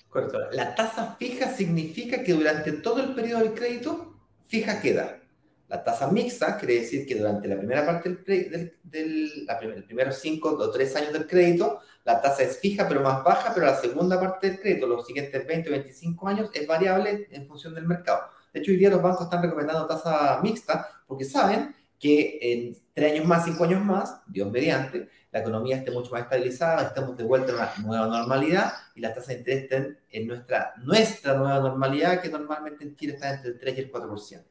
Correcto. 0.08 0.38
La 0.52 0.74
tasa 0.74 1.16
fija 1.18 1.48
significa 1.48 2.22
que 2.22 2.32
durante 2.32 2.72
todo 2.72 3.02
el 3.02 3.14
periodo 3.14 3.42
del 3.42 3.54
crédito, 3.54 4.14
fija 4.46 4.80
queda. 4.80 5.20
La 5.68 5.84
tasa 5.84 6.10
mixta 6.10 6.56
quiere 6.56 6.76
decir 6.76 7.06
que 7.06 7.16
durante 7.16 7.48
la 7.48 7.58
primera 7.58 7.84
parte 7.84 8.08
del, 8.24 8.78
del, 8.82 9.44
la 9.44 9.58
primer, 9.58 9.84
primeros 9.84 10.16
cinco 10.16 10.50
o 10.50 10.70
tres 10.70 10.96
años 10.96 11.12
del 11.12 11.26
crédito, 11.26 11.80
la 12.08 12.22
tasa 12.22 12.42
es 12.42 12.58
fija 12.58 12.88
pero 12.88 13.02
más 13.02 13.22
baja, 13.22 13.52
pero 13.52 13.66
la 13.66 13.76
segunda 13.76 14.18
parte 14.18 14.48
del 14.48 14.60
crédito, 14.60 14.86
los 14.86 15.06
siguientes 15.06 15.46
20 15.46 15.68
o 15.68 15.72
25 15.72 16.26
años, 16.26 16.50
es 16.54 16.66
variable 16.66 17.28
en 17.30 17.46
función 17.46 17.74
del 17.74 17.86
mercado. 17.86 18.22
De 18.50 18.60
hecho, 18.60 18.70
hoy 18.70 18.78
día 18.78 18.88
los 18.88 19.02
bancos 19.02 19.24
están 19.24 19.42
recomendando 19.42 19.86
tasa 19.86 20.40
mixta 20.42 20.88
porque 21.06 21.26
saben 21.26 21.76
que 21.98 22.38
en 22.40 22.78
tres 22.94 23.12
años 23.12 23.26
más, 23.26 23.44
cinco 23.44 23.64
años 23.64 23.84
más, 23.84 24.22
Dios 24.26 24.50
mediante, 24.50 25.10
la 25.30 25.40
economía 25.40 25.76
esté 25.76 25.90
mucho 25.90 26.10
más 26.10 26.22
estabilizada, 26.22 26.88
estemos 26.88 27.14
de 27.14 27.24
vuelta 27.24 27.52
a 27.52 27.56
una 27.56 27.86
nueva 27.86 28.06
normalidad 28.06 28.72
y 28.94 29.02
las 29.02 29.12
tasas 29.12 29.28
de 29.28 29.34
interés 29.40 29.62
estén 29.64 29.98
en 30.10 30.26
nuestra, 30.28 30.72
nuestra 30.78 31.34
nueva 31.34 31.60
normalidad, 31.60 32.22
que 32.22 32.30
normalmente 32.30 32.84
en 32.84 32.96
Chile 32.96 33.14
está 33.14 33.34
entre 33.34 33.50
el 33.50 33.58
3 33.58 33.76
y 33.76 33.80
el 33.80 33.92
4%. 33.92 34.44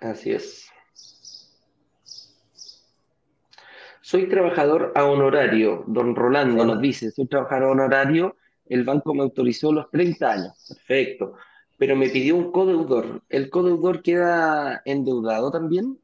Así 0.00 0.32
es. 0.32 0.73
Soy 4.04 4.28
trabajador 4.28 4.92
a 4.94 5.04
honorario. 5.04 5.84
Don 5.86 6.14
Rolando 6.14 6.64
nos 6.64 6.80
dice, 6.80 7.10
soy 7.10 7.26
trabajador 7.26 7.68
a 7.68 7.72
honorario, 7.72 8.36
el 8.66 8.84
banco 8.84 9.14
me 9.14 9.22
autorizó 9.22 9.72
los 9.72 9.90
30 9.90 10.30
años. 10.30 10.52
Perfecto 10.68 11.34
pero 11.76 11.96
me 11.96 12.08
pidió 12.08 12.36
un 12.36 12.52
codeudor. 12.52 13.22
¿El 13.28 13.50
codeudor 13.50 14.02
queda 14.02 14.82
endeudado 14.84 15.50
también? 15.50 16.00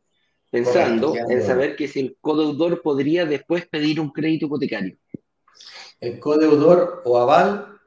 Pensando 0.51 1.15
en 1.17 1.43
saber 1.43 1.77
que 1.77 1.87
si 1.87 2.01
el 2.01 2.17
codeudor 2.21 2.83
podría 2.83 3.25
después 3.25 3.67
pedir 3.67 4.01
un 4.01 4.11
crédito 4.11 4.47
hipotecario. 4.47 4.97
El 6.01 6.19
codeudor 6.19 7.03
o 7.05 7.19
aval, 7.19 7.79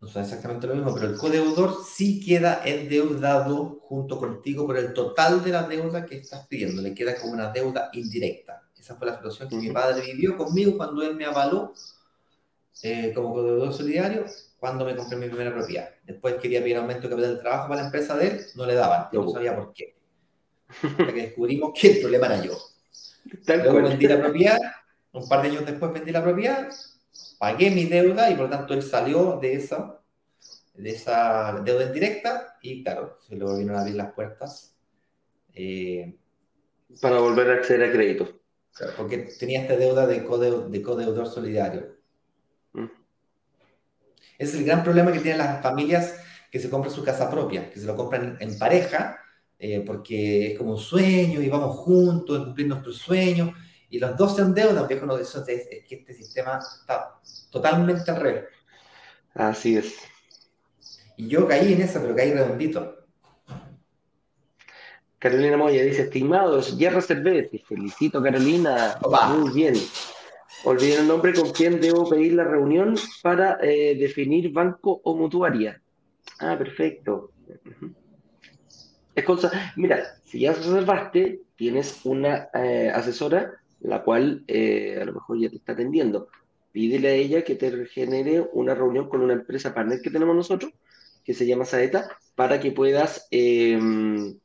no 0.00 0.08
son 0.08 0.22
exactamente 0.22 0.66
lo 0.66 0.74
mismo, 0.74 0.94
pero 0.94 1.08
el 1.08 1.16
codeudor 1.16 1.78
sí 1.84 2.20
queda 2.24 2.60
endeudado 2.64 3.78
junto 3.80 4.18
contigo 4.18 4.66
por 4.66 4.76
el 4.76 4.92
total 4.92 5.42
de 5.42 5.52
la 5.52 5.62
deuda 5.62 6.04
que 6.04 6.16
estás 6.16 6.46
pidiendo. 6.48 6.82
Le 6.82 6.94
queda 6.94 7.16
como 7.16 7.32
una 7.32 7.50
deuda 7.50 7.88
indirecta. 7.94 8.65
Esa 8.78 8.96
fue 8.96 9.06
la 9.06 9.16
situación 9.16 9.48
que 9.48 9.56
mi 9.56 9.70
padre 9.70 10.02
vivió 10.02 10.36
conmigo 10.36 10.76
cuando 10.76 11.02
él 11.02 11.16
me 11.16 11.24
avaló 11.24 11.72
eh, 12.82 13.12
como 13.14 13.32
codeudor 13.32 13.72
solidario 13.72 14.26
cuando 14.58 14.84
me 14.84 14.96
compré 14.96 15.16
mi 15.16 15.28
primera 15.28 15.54
propiedad. 15.54 15.90
Después 16.04 16.36
quería 16.36 16.60
pedir 16.60 16.76
aumento 16.76 17.02
de 17.02 17.10
capital 17.10 17.36
de 17.36 17.40
trabajo 17.40 17.68
para 17.68 17.80
la 17.80 17.86
empresa 17.86 18.16
de 18.16 18.26
él, 18.26 18.40
no 18.54 18.66
le 18.66 18.74
daban, 18.74 19.08
yo 19.12 19.22
no 19.22 19.30
sabía 19.30 19.54
por 19.54 19.72
qué. 19.72 19.96
Hasta 20.68 21.06
que 21.06 21.22
descubrimos 21.22 21.72
que 21.78 21.92
el 21.92 22.00
problema 22.00 22.26
era 22.26 22.44
yo. 22.44 22.58
Luego 23.46 23.82
vendí 23.82 24.06
la 24.06 24.20
propiedad, 24.20 24.58
un 25.12 25.28
par 25.28 25.42
de 25.42 25.48
años 25.48 25.66
después 25.66 25.92
vendí 25.92 26.10
la 26.10 26.22
propiedad, 26.22 26.68
pagué 27.38 27.70
mi 27.70 27.84
deuda 27.84 28.30
y 28.30 28.34
por 28.34 28.44
lo 28.44 28.50
tanto 28.50 28.74
él 28.74 28.82
salió 28.82 29.38
de 29.40 29.54
esa, 29.54 30.00
de 30.74 30.90
esa 30.90 31.60
deuda 31.64 31.84
indirecta 31.84 32.56
y 32.62 32.82
claro, 32.82 33.18
se 33.26 33.36
le 33.36 33.44
volvieron 33.44 33.76
a 33.76 33.80
abrir 33.80 33.96
las 33.96 34.12
puertas. 34.12 34.74
Eh, 35.54 36.16
para 37.00 37.18
volver 37.18 37.50
a 37.50 37.54
acceder 37.54 37.88
a 37.88 37.92
crédito. 37.92 38.40
Porque 38.96 39.18
tenía 39.38 39.62
esta 39.62 39.76
deuda 39.76 40.06
de, 40.06 40.20
de 40.20 40.82
codeudor 40.82 41.26
solidario. 41.28 41.96
Ese 44.38 44.52
es 44.52 44.54
el 44.58 44.64
gran 44.64 44.84
problema 44.84 45.12
que 45.12 45.20
tienen 45.20 45.38
las 45.38 45.62
familias 45.62 46.14
que 46.50 46.58
se 46.58 46.68
compran 46.68 46.94
su 46.94 47.02
casa 47.02 47.30
propia, 47.30 47.70
que 47.70 47.80
se 47.80 47.86
lo 47.86 47.96
compran 47.96 48.36
en 48.40 48.58
pareja, 48.58 49.18
eh, 49.58 49.82
porque 49.84 50.52
es 50.52 50.58
como 50.58 50.72
un 50.72 50.78
sueño 50.78 51.40
y 51.40 51.48
vamos 51.48 51.76
juntos 51.76 52.40
a 52.40 52.44
cumplir 52.44 52.68
nuestros 52.68 52.98
sueños, 52.98 53.50
y 53.88 53.98
los 53.98 54.16
dos 54.16 54.36
se 54.36 54.42
endeudan, 54.42 54.86
viejo, 54.86 55.06
no, 55.06 55.16
eso 55.16 55.44
es, 55.46 55.66
es, 55.70 55.84
que 55.86 55.96
este 55.96 56.12
sistema 56.12 56.58
está 56.58 57.18
totalmente 57.50 58.10
al 58.10 58.20
revés. 58.20 58.44
Así 59.34 59.76
es. 59.76 59.94
Y 61.16 61.28
yo 61.28 61.46
caí 61.46 61.72
en 61.72 61.82
eso, 61.82 62.00
pero 62.00 62.14
caí 62.14 62.32
redondito. 62.32 63.05
Carolina 65.26 65.56
Moya 65.56 65.82
dice, 65.82 66.02
estimados, 66.02 66.78
ya 66.78 66.88
reservé, 66.90 67.42
te 67.42 67.58
felicito 67.58 68.22
Carolina, 68.22 68.96
muy 69.36 69.50
bien. 69.50 69.74
Olvidé 70.62 71.00
el 71.00 71.08
nombre 71.08 71.34
con 71.34 71.50
quién 71.50 71.80
debo 71.80 72.08
pedir 72.08 72.34
la 72.34 72.44
reunión 72.44 72.94
para 73.24 73.58
eh, 73.60 73.96
definir 73.98 74.52
banco 74.52 75.00
o 75.02 75.16
mutuaria. 75.16 75.82
Ah, 76.38 76.56
perfecto. 76.56 77.32
Es 79.16 79.24
cosa, 79.24 79.50
mira, 79.74 80.16
si 80.22 80.38
ya 80.38 80.52
reservaste, 80.52 81.40
tienes 81.56 82.02
una 82.04 82.48
eh, 82.54 82.92
asesora, 82.94 83.60
la 83.80 84.04
cual 84.04 84.44
eh, 84.46 84.96
a 85.02 85.04
lo 85.06 85.14
mejor 85.14 85.40
ya 85.40 85.50
te 85.50 85.56
está 85.56 85.72
atendiendo. 85.72 86.28
Pídele 86.70 87.08
a 87.08 87.14
ella 87.14 87.42
que 87.42 87.56
te 87.56 87.84
genere 87.86 88.46
una 88.52 88.76
reunión 88.76 89.08
con 89.08 89.22
una 89.22 89.32
empresa 89.32 89.74
partner 89.74 90.00
que 90.00 90.10
tenemos 90.10 90.36
nosotros, 90.36 90.72
que 91.24 91.34
se 91.34 91.48
llama 91.48 91.64
Saeta, 91.64 92.16
para 92.36 92.60
que 92.60 92.70
puedas, 92.70 93.26
em, 93.32 94.38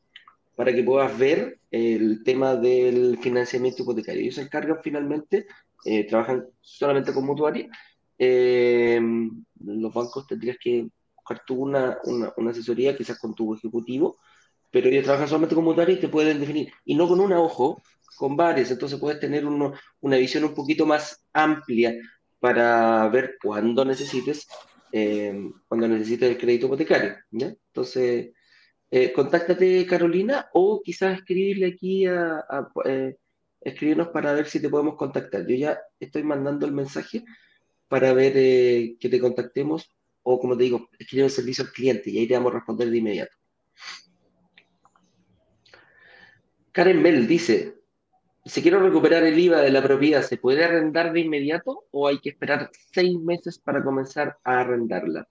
para 0.62 0.76
que 0.76 0.84
puedas 0.84 1.18
ver 1.18 1.57
el 1.72 2.22
tema 2.24 2.55
del 2.55 3.18
financiamiento 3.18 3.82
hipotecario. 3.82 4.22
Ellos 4.22 4.36
se 4.36 4.43
encargan 4.43 4.78
finalmente 4.84 5.47
eh, 5.86 6.05
trabajan 6.05 6.45
solamente 6.59 7.12
con 7.12 7.26
mutuaria, 7.26 7.68
eh, 8.20 9.01
los 9.59 9.91
bancos 9.91 10.28
tendrías 10.28 10.57
que 10.62 10.88
buscar 11.16 11.41
tú 11.47 11.64
una, 11.64 11.97
una, 12.05 12.51
asesoría, 12.51 12.95
quizás 12.95 13.18
con 13.18 13.34
tu 13.34 13.55
ejecutivo, 13.55 14.18
pero 14.70 14.88
ellos 14.88 15.05
trabajan 15.05 15.28
solamente 15.28 15.55
con 15.55 15.64
mutuaria 15.64 15.95
y 15.95 15.99
te 15.99 16.09
pueden 16.09 16.39
definir, 16.39 16.72
y 16.86 16.93
no 16.93 17.07
con 17.07 17.20
una 17.20 17.39
ojo, 17.39 17.82
con 18.20 18.38
varias, 18.38 18.70
entonces 18.70 18.99
puedes 18.99 19.20
tener 19.20 19.47
una 19.47 20.18
visión 20.18 20.43
un 20.43 20.53
poquito 20.53 20.86
más 20.86 21.26
amplia 21.34 21.95
para 22.39 23.09
ver 23.09 23.38
cuándo 23.41 23.84
necesites, 23.84 24.47
eh, 24.91 25.49
cuando 25.68 25.88
necesites 25.88 26.30
el 26.30 26.38
crédito 26.38 26.68
hipotecario. 26.68 27.16
Entonces, 27.32 28.30
eh, 28.91 29.13
contáctate 29.13 29.85
Carolina 29.85 30.49
o 30.53 30.81
quizás 30.83 31.17
escribirle 31.17 31.67
aquí 31.67 32.05
a, 32.05 32.45
escribirnos 33.61 34.09
para 34.09 34.33
ver 34.33 34.47
si 34.47 34.61
te 34.61 34.69
podemos 34.69 34.95
contactar. 34.95 35.47
Yo 35.47 35.55
ya 35.55 35.79
estoy 35.99 36.23
mandando 36.23 36.65
el 36.65 36.73
mensaje 36.73 37.23
para 37.87 38.13
ver 38.13 38.33
eh, 38.35 38.97
que 38.99 39.09
te 39.09 39.19
contactemos 39.19 39.89
o, 40.23 40.39
como 40.39 40.57
te 40.57 40.63
digo, 40.63 40.89
escribir 40.99 41.25
el 41.25 41.31
servicio 41.31 41.63
al 41.63 41.71
cliente 41.71 42.09
y 42.09 42.19
ahí 42.19 42.27
te 42.27 42.33
vamos 42.33 42.51
a 42.51 42.55
responder 42.55 42.89
de 42.89 42.97
inmediato. 42.97 43.35
Karen 46.71 47.03
Bell 47.03 47.27
dice, 47.27 47.75
si 48.45 48.61
quiero 48.61 48.81
recuperar 48.81 49.23
el 49.23 49.37
IVA 49.37 49.61
de 49.61 49.71
la 49.71 49.83
propiedad, 49.83 50.21
¿se 50.21 50.37
puede 50.37 50.63
arrendar 50.63 51.13
de 51.13 51.19
inmediato 51.21 51.85
o 51.91 52.07
hay 52.07 52.19
que 52.19 52.29
esperar 52.29 52.71
seis 52.93 53.17
meses 53.19 53.59
para 53.59 53.83
comenzar 53.83 54.37
a 54.43 54.61
arrendarla? 54.61 55.27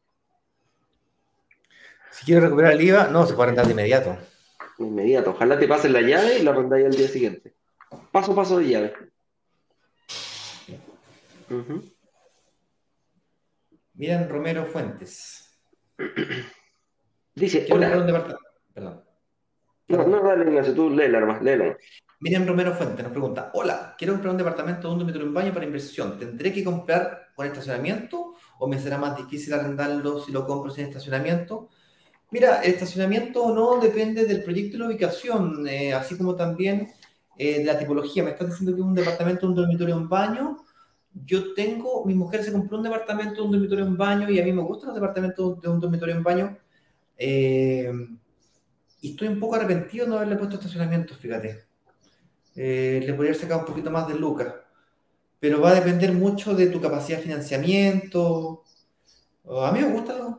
Si 2.12 2.24
quiero 2.24 2.42
recuperar 2.42 2.72
el 2.72 2.80
IVA, 2.80 3.08
no, 3.08 3.26
se 3.26 3.34
puede 3.34 3.48
arrendar 3.48 3.66
de 3.66 3.72
inmediato. 3.72 4.18
De 4.78 4.86
inmediato. 4.86 5.30
Ojalá 5.30 5.58
te 5.58 5.68
pasen 5.68 5.92
la 5.92 6.00
llave 6.00 6.38
y 6.38 6.42
la 6.42 6.50
arrendáis 6.50 6.86
al 6.86 6.92
día 6.92 7.08
siguiente 7.08 7.54
paso 8.10 8.32
a 8.32 8.36
paso 8.36 8.58
de 8.58 8.68
llave. 8.68 8.94
Miren 13.94 14.28
Romero 14.28 14.64
Fuentes. 14.66 15.58
Dice, 17.34 17.66
hola. 17.70 18.38
Perdón. 18.72 19.04
No, 19.88 20.06
no, 20.06 20.22
dale, 20.22 20.44
Ignacio, 20.44 20.72
tú 20.72 20.90
léela 20.90 21.20
nomás, 21.20 21.42
léela. 21.42 21.76
Miriam 22.20 22.46
Romero 22.46 22.74
Fuentes 22.74 23.02
nos 23.02 23.12
pregunta, 23.12 23.50
hola, 23.54 23.94
quiero 23.96 24.12
comprar 24.12 24.32
un 24.32 24.38
departamento 24.38 24.86
de 24.86 24.92
un 24.92 24.98
dormitorio 24.98 25.26
en 25.26 25.34
baño 25.34 25.54
para 25.54 25.64
inversión. 25.64 26.18
¿Tendré 26.18 26.52
que 26.52 26.62
comprar 26.62 27.30
con 27.34 27.46
estacionamiento 27.46 28.34
o 28.58 28.68
me 28.68 28.78
será 28.78 28.98
más 28.98 29.16
difícil 29.16 29.54
arrendarlo 29.54 30.20
si 30.20 30.30
lo 30.30 30.46
compro 30.46 30.70
sin 30.70 30.84
estacionamiento? 30.84 31.70
Mira, 32.30 32.62
estacionamiento 32.62 33.52
no 33.54 33.80
depende 33.80 34.24
del 34.24 34.42
proyecto 34.44 34.76
y 34.76 34.80
la 34.80 34.86
ubicación, 34.86 35.66
eh, 35.66 35.92
así 35.92 36.16
como 36.16 36.36
también 36.36 36.88
eh, 37.36 37.58
de 37.58 37.64
la 37.64 37.78
tipología. 37.78 38.22
Me 38.22 38.30
estás 38.30 38.48
diciendo 38.48 38.72
que 38.74 38.80
es 38.80 38.86
un 38.86 38.94
departamento, 38.94 39.46
un 39.46 39.54
dormitorio 39.54 39.96
en 39.96 40.08
baño. 40.08 40.58
Yo 41.26 41.54
tengo, 41.54 42.04
mi 42.04 42.14
mujer 42.14 42.44
se 42.44 42.52
compró 42.52 42.76
un 42.76 42.84
departamento, 42.84 43.44
un 43.44 43.50
dormitorio 43.50 43.84
en 43.84 43.96
baño 43.96 44.30
y 44.30 44.38
a 44.38 44.44
mí 44.44 44.52
me 44.52 44.62
gustan 44.62 44.88
los 44.88 44.94
departamentos 44.94 45.60
de 45.60 45.68
un 45.68 45.80
dormitorio 45.80 46.14
en 46.14 46.22
baño. 46.22 46.58
Eh, 47.18 47.92
y 49.00 49.10
estoy 49.10 49.28
un 49.28 49.40
poco 49.40 49.56
arrepentido 49.56 50.04
de 50.04 50.10
no 50.10 50.16
haberle 50.16 50.36
puesto 50.36 50.56
estacionamiento, 50.56 51.14
fíjate 51.14 51.70
le 52.54 53.14
podría 53.14 53.34
sacar 53.34 53.60
un 53.60 53.64
poquito 53.64 53.90
más 53.90 54.08
de 54.08 54.14
lucas. 54.14 54.52
Pero 55.38 55.60
va 55.60 55.70
a 55.70 55.74
depender 55.74 56.12
mucho 56.12 56.54
de 56.54 56.66
tu 56.66 56.80
capacidad 56.80 57.18
de 57.18 57.24
financiamiento. 57.24 58.64
A 59.48 59.72
mí 59.72 59.80
me 59.80 59.92
gustan 59.92 60.18
los, 60.18 60.34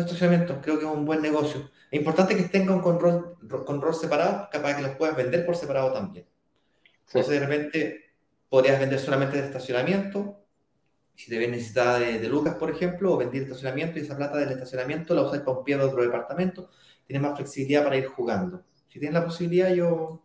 estacionamientos, 0.00 0.58
creo 0.62 0.78
que 0.78 0.86
es 0.86 0.90
un 0.90 1.04
buen 1.04 1.20
negocio. 1.20 1.70
Es 1.90 1.98
importante 1.98 2.34
que 2.34 2.42
estén 2.42 2.66
con 2.66 2.80
control, 2.80 3.36
con 3.66 3.94
separado, 3.94 4.48
capaz 4.50 4.76
que 4.76 4.82
los 4.82 4.96
puedas 4.96 5.16
vender 5.16 5.44
por 5.44 5.56
separado 5.56 5.92
también. 5.92 6.26
Entonces, 7.06 7.28
de 7.28 7.40
repente, 7.40 8.14
podrías 8.48 8.80
vender 8.80 8.98
solamente 8.98 9.38
el 9.38 9.44
estacionamiento. 9.44 10.46
Si 11.14 11.30
te 11.30 11.38
ves 11.38 11.50
necesidad 11.50 11.98
de, 11.98 12.18
de, 12.18 12.28
lucas, 12.28 12.54
por 12.54 12.70
ejemplo, 12.70 13.12
o 13.12 13.16
vender 13.18 13.42
estacionamiento 13.42 13.98
y 13.98 14.02
esa 14.02 14.16
plata 14.16 14.38
del 14.38 14.50
estacionamiento 14.50 15.14
la 15.14 15.22
usas 15.22 15.40
para 15.40 15.58
un 15.58 15.64
pie 15.64 15.76
de 15.76 15.84
otro 15.84 16.02
departamento, 16.02 16.70
tienes 17.06 17.22
más 17.22 17.36
flexibilidad 17.36 17.84
para 17.84 17.96
ir 17.96 18.06
jugando. 18.06 18.64
Si 18.88 18.98
tienes 18.98 19.14
la 19.14 19.24
posibilidad, 19.24 19.74
yo, 19.74 20.22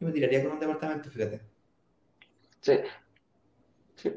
yo 0.00 0.06
me 0.06 0.12
tiraría 0.12 0.42
con 0.42 0.52
un 0.52 0.60
departamento, 0.60 1.10
fíjate. 1.10 1.40
Sí. 2.60 2.78
Sí. 3.96 4.12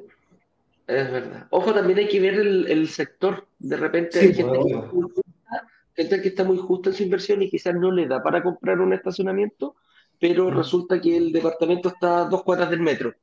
Es 0.87 1.11
verdad. 1.11 1.47
Ojo, 1.49 1.73
también 1.73 1.99
hay 1.99 2.07
que 2.07 2.19
ver 2.19 2.35
el, 2.35 2.87
sector. 2.87 3.47
De 3.57 3.75
repente 3.75 4.19
hay 4.19 4.33
gente, 4.33 6.21
que, 6.21 6.27
está 6.27 6.43
muy 6.43 6.57
justa 6.57 6.89
en 6.89 6.95
su 6.95 7.03
inversión 7.03 7.41
y 7.41 7.49
quizás 7.49 7.73
no 7.73 7.91
le 7.91 8.07
da 8.07 8.21
para 8.21 8.43
comprar 8.43 8.79
un 8.79 8.93
estacionamiento, 8.93 9.75
pero 10.19 10.51
mm. 10.51 10.57
resulta 10.57 11.01
que 11.01 11.17
el 11.17 11.31
departamento 11.31 11.89
está 11.89 12.21
a 12.21 12.25
dos 12.25 12.43
cuadras 12.43 12.69
del 12.69 12.81
metro. 12.81 13.15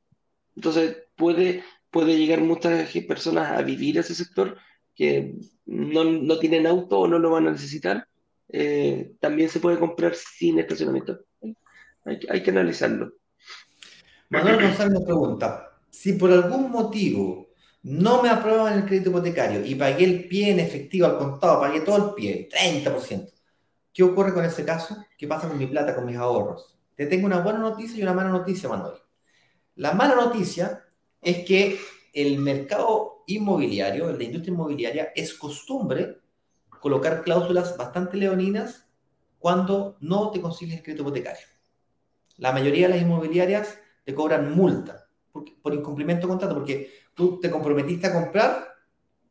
Entonces 0.55 1.03
puede, 1.15 1.63
puede 1.89 2.17
llegar 2.17 2.41
muchas 2.41 2.91
personas 3.07 3.51
a 3.57 3.61
vivir 3.61 3.97
ese 3.97 4.13
sector 4.13 4.57
que 4.93 5.35
no, 5.65 6.37
tienen 6.39 6.67
auto 6.67 6.99
o 6.99 7.07
no 7.07 7.19
lo 7.19 7.31
van 7.31 7.47
a 7.47 7.51
necesitar. 7.51 8.07
Eh, 8.49 9.13
también 9.19 9.49
se 9.49 9.59
puede 9.59 9.79
comprar 9.79 10.13
sin 10.15 10.59
estacionamiento. 10.59 11.19
Hay, 12.05 12.43
que 12.43 12.51
analizarlo. 12.51 13.13
Manuel 14.29 14.61
González 14.61 14.93
nos 14.93 15.03
pregunta, 15.03 15.79
si 15.89 16.13
por 16.13 16.31
algún 16.31 16.69
motivo 16.69 17.52
no 17.83 18.21
me 18.21 18.29
aprueban 18.29 18.73
el 18.73 18.85
crédito 18.85 19.09
hipotecario 19.09 19.65
y 19.65 19.75
pagué 19.75 20.05
el 20.05 20.27
pie 20.27 20.51
en 20.51 20.59
efectivo 20.59 21.05
al 21.05 21.17
contado, 21.17 21.59
pagué 21.59 21.81
todo 21.81 22.09
el 22.09 22.15
pie, 22.15 22.49
30%, 22.49 23.29
¿qué 23.93 24.03
ocurre 24.03 24.33
con 24.33 24.45
ese 24.45 24.63
caso? 24.63 24.97
¿Qué 25.17 25.27
pasa 25.27 25.47
con 25.47 25.57
mi 25.57 25.67
plata, 25.67 25.93
con 25.93 26.05
mis 26.05 26.15
ahorros? 26.15 26.77
Te 26.95 27.05
tengo 27.07 27.25
una 27.25 27.39
buena 27.39 27.59
noticia 27.59 27.97
y 27.99 28.03
una 28.03 28.13
mala 28.13 28.29
noticia, 28.29 28.69
Manuel. 28.69 28.93
La 29.75 29.93
mala 29.93 30.15
noticia 30.15 30.83
es 31.21 31.45
que 31.45 31.79
el 32.13 32.37
mercado 32.39 33.23
inmobiliario, 33.27 34.11
la 34.11 34.23
industria 34.23 34.53
inmobiliaria, 34.53 35.11
es 35.15 35.33
costumbre 35.33 36.19
colocar 36.79 37.23
cláusulas 37.23 37.75
bastante 37.77 38.17
leoninas 38.17 38.85
cuando 39.39 39.97
no 39.99 40.31
te 40.31 40.39
consigues 40.39 40.77
el 40.77 40.83
crédito 40.83 41.03
hipotecario. 41.03 41.45
La 42.37 42.51
mayoría 42.51 42.87
de 42.87 42.93
las 42.93 43.01
inmobiliarias 43.01 43.77
te 44.03 44.13
cobran 44.13 44.55
multa 44.55 45.07
por, 45.31 45.73
incumplimiento 45.73 46.27
de 46.27 46.31
contrato, 46.31 46.55
porque 46.55 46.91
tú 47.13 47.39
te 47.39 47.49
comprometiste 47.49 48.07
a 48.07 48.13
comprar, 48.13 48.67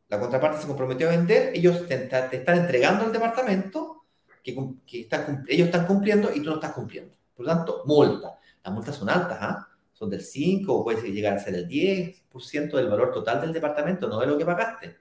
la 0.09 0.21
contraparte 0.21 0.61
se 0.61 0.67
comprometió 0.67 1.09
a 1.09 1.13
vender, 1.13 1.53
ellos 1.55 1.87
te, 1.87 2.05
están 2.05 2.59
entregando 2.59 3.07
el 3.07 3.13
departamento 3.13 4.05
que, 4.43 4.53
ellos 4.53 5.67
están 5.67 5.87
cumpliendo 5.87 6.31
y 6.35 6.41
tú 6.41 6.51
no 6.51 6.57
estás 6.57 6.73
cumpliendo. 6.73 7.15
Por 7.35 7.47
lo 7.47 7.53
tanto, 7.53 7.83
multa. 7.87 8.39
Las 8.63 8.75
multas 8.75 8.97
son 8.97 9.09
altas, 9.09 9.39
¿ah? 9.41 9.69
Son 9.93 10.11
del 10.11 10.21
5 10.21 10.73
o 10.73 10.85
puede 10.85 11.11
llegar 11.13 11.35
a 11.35 11.39
ser 11.39 11.55
el 11.55 11.69
10% 11.69 12.73
del 12.73 12.89
valor 12.89 13.13
total 13.13 13.41
del 13.41 13.53
departamento, 13.53 14.09
no 14.09 14.21
de 14.21 14.27
lo 14.27 14.37
que 14.37 14.45
pagaste. 14.45 14.99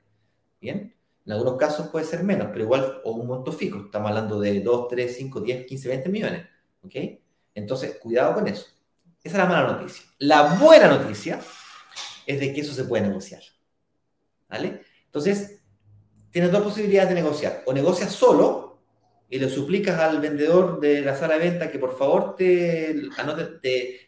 ¿Bien? 0.59 0.95
En 1.25 1.31
algunos 1.31 1.57
casos 1.57 1.87
puede 1.87 2.05
ser 2.05 2.23
menos, 2.23 2.47
pero 2.51 2.63
igual, 2.63 3.01
o 3.03 3.11
un 3.11 3.27
monto 3.27 3.51
fijo. 3.51 3.85
Estamos 3.85 4.09
hablando 4.09 4.39
de 4.39 4.61
2, 4.61 4.87
3, 4.87 5.15
5, 5.17 5.41
10, 5.41 5.65
15, 5.65 5.87
20 5.89 6.09
millones. 6.09 6.47
¿Ok? 6.83 6.95
Entonces, 7.53 7.97
cuidado 7.99 8.35
con 8.35 8.47
eso. 8.47 8.67
Esa 9.23 9.37
es 9.37 9.43
la 9.43 9.45
mala 9.45 9.73
noticia. 9.73 10.05
La 10.19 10.55
buena 10.55 10.87
noticia 10.87 11.39
es 12.25 12.39
de 12.39 12.53
que 12.53 12.61
eso 12.61 12.73
se 12.73 12.85
puede 12.85 13.07
negociar. 13.07 13.41
¿Vale? 14.49 14.81
Entonces, 15.05 15.61
tienes 16.29 16.51
dos 16.51 16.63
posibilidades 16.63 17.09
de 17.09 17.15
negociar. 17.15 17.63
O 17.65 17.73
negocias 17.73 18.11
solo 18.11 18.79
y 19.29 19.39
le 19.39 19.49
suplicas 19.49 19.97
al 19.99 20.19
vendedor 20.19 20.79
de 20.79 21.01
la 21.01 21.15
sala 21.15 21.35
de 21.35 21.49
venta 21.49 21.71
que 21.71 21.79
por 21.79 21.97
favor 21.97 22.35
te, 22.35 22.93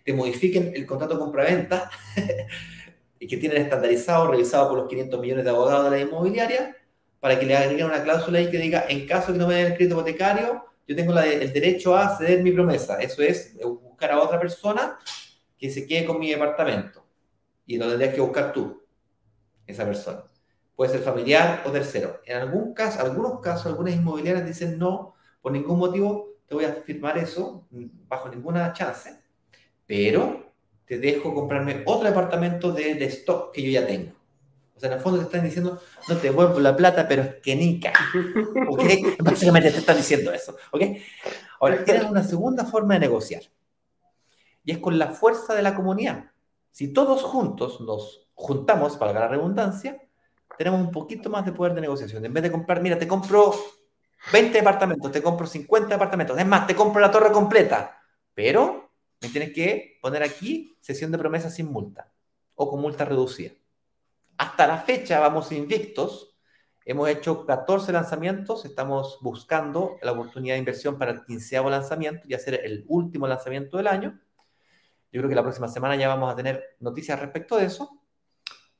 te, 0.04 0.14
modifiquen 0.14 0.74
el 0.76 0.86
contrato 0.86 1.14
de 1.14 1.20
compra-venta 1.22 1.90
y 3.20 3.28
que 3.28 3.38
tienen 3.38 3.62
estandarizado, 3.62 4.28
revisado 4.28 4.68
por 4.68 4.80
los 4.80 4.90
500 4.90 5.22
millones 5.22 5.46
de 5.46 5.50
abogados 5.50 5.86
de 5.86 5.92
la 5.92 6.00
inmobiliaria, 6.04 6.76
para 7.22 7.40
que 7.40 7.46
le 7.46 7.56
agreguen 7.56 7.86
una 7.86 8.04
cláusula 8.04 8.40
ahí 8.40 8.52
que 8.52 8.58
diga, 8.58 8.86
en 8.90 9.08
caso 9.08 9.28
de 9.28 9.34
que 9.34 9.40
no 9.40 9.48
me 9.48 9.56
den 9.56 9.68
el 9.68 9.76
crédito 9.76 9.96
hipotecario, 9.96 10.66
yo 10.86 10.96
tengo 10.96 11.18
el 11.18 11.54
derecho 11.54 11.96
a 11.96 12.18
ceder 12.18 12.44
mi 12.44 12.52
promesa. 12.52 12.98
Eso 13.00 13.22
es 13.22 13.56
buscar 13.62 14.12
a 14.12 14.20
otra 14.20 14.38
persona 14.38 15.00
que 15.58 15.70
se 15.70 15.88
quede 15.88 16.06
con 16.06 16.20
mi 16.20 16.30
departamento. 16.30 17.03
Y 17.66 17.78
lo 17.78 17.88
tendrías 17.88 18.14
que 18.14 18.22
buscar 18.22 18.54
tú, 18.54 18.84
esa 19.66 19.86
persona. 19.86 20.24
Puede 20.76 20.92
ser 20.92 21.02
familiar 21.02 21.64
o 21.66 21.72
tercero. 21.72 22.22
En 22.26 22.38
algún 22.38 22.74
caso, 22.74 23.00
algunos 23.00 23.40
casos, 23.40 23.68
algunas 23.68 23.96
inmobiliarias 23.96 24.46
dicen 24.46 24.78
no, 24.78 25.16
por 25.42 25.52
ningún 25.52 25.80
motivo 25.80 26.34
te 26.48 26.56
voy 26.56 26.66
a 26.66 26.74
firmar 26.74 27.18
eso, 27.18 27.68
bajo 28.08 28.30
ninguna 28.30 28.74
chance, 28.74 29.18
pero 29.86 30.54
te 30.86 30.98
dejo 30.98 31.34
comprarme 31.34 31.84
otro 31.86 32.08
departamento 32.08 32.72
de, 32.72 32.96
de 32.96 33.06
stock 33.06 33.54
que 33.54 33.62
yo 33.62 33.72
ya 33.72 33.88
tengo. 33.88 34.14
O 34.76 34.80
sea, 34.80 34.90
en 34.90 34.96
el 34.96 35.02
fondo 35.02 35.20
te 35.20 35.26
están 35.26 35.44
diciendo, 35.44 35.80
no 36.10 36.16
te 36.16 36.28
devuelvo 36.28 36.60
la 36.60 36.76
plata, 36.76 37.08
pero 37.08 37.22
es 37.22 37.36
que 37.36 37.56
nica. 37.56 37.94
¿Ok? 38.70 38.84
Básicamente 39.20 39.72
te 39.72 39.80
están 39.80 39.98
diciendo 39.98 40.34
eso. 40.34 40.56
¿Ok? 40.72 40.82
Ahora, 41.60 41.84
tienes 41.86 42.04
una 42.04 42.24
segunda 42.24 42.66
forma 42.66 42.96
de 42.96 43.02
negociar. 43.02 43.44
Y 44.66 44.72
es 44.72 44.80
con 44.80 44.98
la 44.98 45.10
fuerza 45.10 45.54
de 45.54 45.62
la 45.62 45.76
comunidad. 45.76 46.32
Si 46.74 46.92
todos 46.92 47.22
juntos 47.22 47.80
nos 47.82 48.28
juntamos, 48.34 48.98
para 48.98 49.14
la 49.14 49.28
redundancia, 49.28 50.02
tenemos 50.58 50.82
un 50.82 50.90
poquito 50.90 51.30
más 51.30 51.46
de 51.46 51.52
poder 51.52 51.76
de 51.76 51.82
negociación. 51.82 52.26
En 52.26 52.34
vez 52.34 52.42
de 52.42 52.52
comprar, 52.52 52.82
mira, 52.82 52.98
te 52.98 53.08
compro 53.08 53.54
20 54.32 54.58
departamentos, 54.58 55.12
te 55.12 55.22
compro 55.22 55.46
50 55.46 55.90
departamentos. 55.90 56.36
Es 56.36 56.48
más, 56.48 56.66
te 56.66 56.74
compro 56.76 57.00
la 57.00 57.12
torre 57.12 57.32
completa. 57.32 58.02
Pero 58.34 58.92
me 59.22 59.30
tienes 59.30 59.54
que 59.54 60.00
poner 60.02 60.24
aquí 60.24 60.76
sesión 60.82 61.12
de 61.12 61.20
promesas 61.20 61.54
sin 61.54 61.72
multa 61.72 62.12
o 62.56 62.68
con 62.68 62.82
multa 62.82 63.06
reducida. 63.06 63.52
Hasta 64.40 64.66
la 64.66 64.80
fecha 64.80 65.20
vamos 65.20 65.52
invictos. 65.52 66.36
Hemos 66.86 67.08
hecho 67.08 67.46
14 67.46 67.92
lanzamientos. 67.92 68.66
Estamos 68.66 69.20
buscando 69.22 69.98
la 70.02 70.14
oportunidad 70.14 70.56
de 70.56 70.60
inversión 70.60 70.98
para 70.98 71.12
el 71.12 71.24
quinceavo 71.24 71.70
lanzamiento 71.70 72.26
y 72.28 72.34
hacer 72.34 72.62
el 72.64 72.84
último 72.88 73.28
lanzamiento 73.28 73.78
del 73.78 73.86
año. 73.86 74.20
Yo 75.14 75.22
creo 75.22 75.30
que 75.30 75.36
la 75.36 75.44
próxima 75.44 75.70
semana 75.70 75.96
ya 75.96 76.10
vamos 76.10 76.30
a 76.30 76.36
tener 76.36 76.76
noticias 76.82 77.18
respecto 77.18 77.56
de 77.56 77.66
eso. 77.66 78.02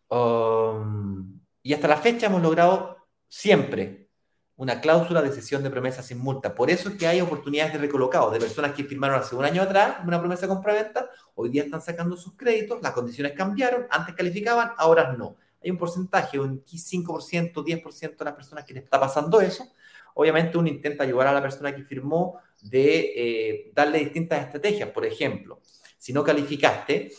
Um, 0.10 1.40
y 1.62 1.74
hasta 1.74 1.88
la 1.88 1.96
fecha 1.96 2.26
hemos 2.26 2.42
logrado 2.42 2.98
siempre 3.30 4.10
una 4.58 4.82
cláusula 4.82 5.22
de 5.22 5.32
cesión 5.32 5.64
de 5.64 5.70
promesa 5.70 6.04
sin 6.04 6.18
multa. 6.18 6.54
Por 6.54 6.70
eso 6.70 6.90
es 6.90 6.96
que 6.96 7.08
hay 7.08 7.22
oportunidades 7.22 7.74
de 7.74 7.80
recolocado 7.80 8.32
de 8.32 8.40
personas 8.40 8.74
que 8.74 8.84
firmaron 8.84 9.20
hace 9.20 9.36
un 9.36 9.46
año 9.46 9.62
atrás 9.62 9.98
una 10.06 10.20
promesa 10.20 10.42
de 10.42 10.48
compra-venta, 10.50 11.10
hoy 11.36 11.50
día 11.50 11.64
están 11.64 11.82
sacando 11.82 12.18
sus 12.18 12.36
créditos, 12.36 12.82
las 12.82 12.92
condiciones 12.92 13.34
cambiaron, 13.34 13.88
antes 13.90 14.14
calificaban, 14.14 14.72
ahora 14.78 15.14
no 15.14 15.38
hay 15.64 15.72
un 15.72 15.78
porcentaje, 15.78 16.40
un 16.40 16.64
5%, 16.64 17.64
10% 17.64 18.18
de 18.18 18.26
las 18.26 18.34
personas 18.34 18.66
que 18.66 18.74
le 18.74 18.82
está 18.82 19.00
pasando 19.00 19.40
eso. 19.40 19.72
Obviamente 20.16 20.58
uno 20.58 20.68
intenta 20.68 21.04
ayudar 21.04 21.28
a 21.28 21.34
la 21.34 21.42
persona 21.42 21.74
que 21.74 21.84
firmó 21.84 22.40
de 22.62 23.14
eh, 23.16 23.72
darle 23.74 24.00
distintas 24.00 24.42
estrategias. 24.42 24.90
Por 24.90 25.06
ejemplo, 25.06 25.62
si 26.04 26.12
no 26.12 26.22
calificaste 26.22 27.14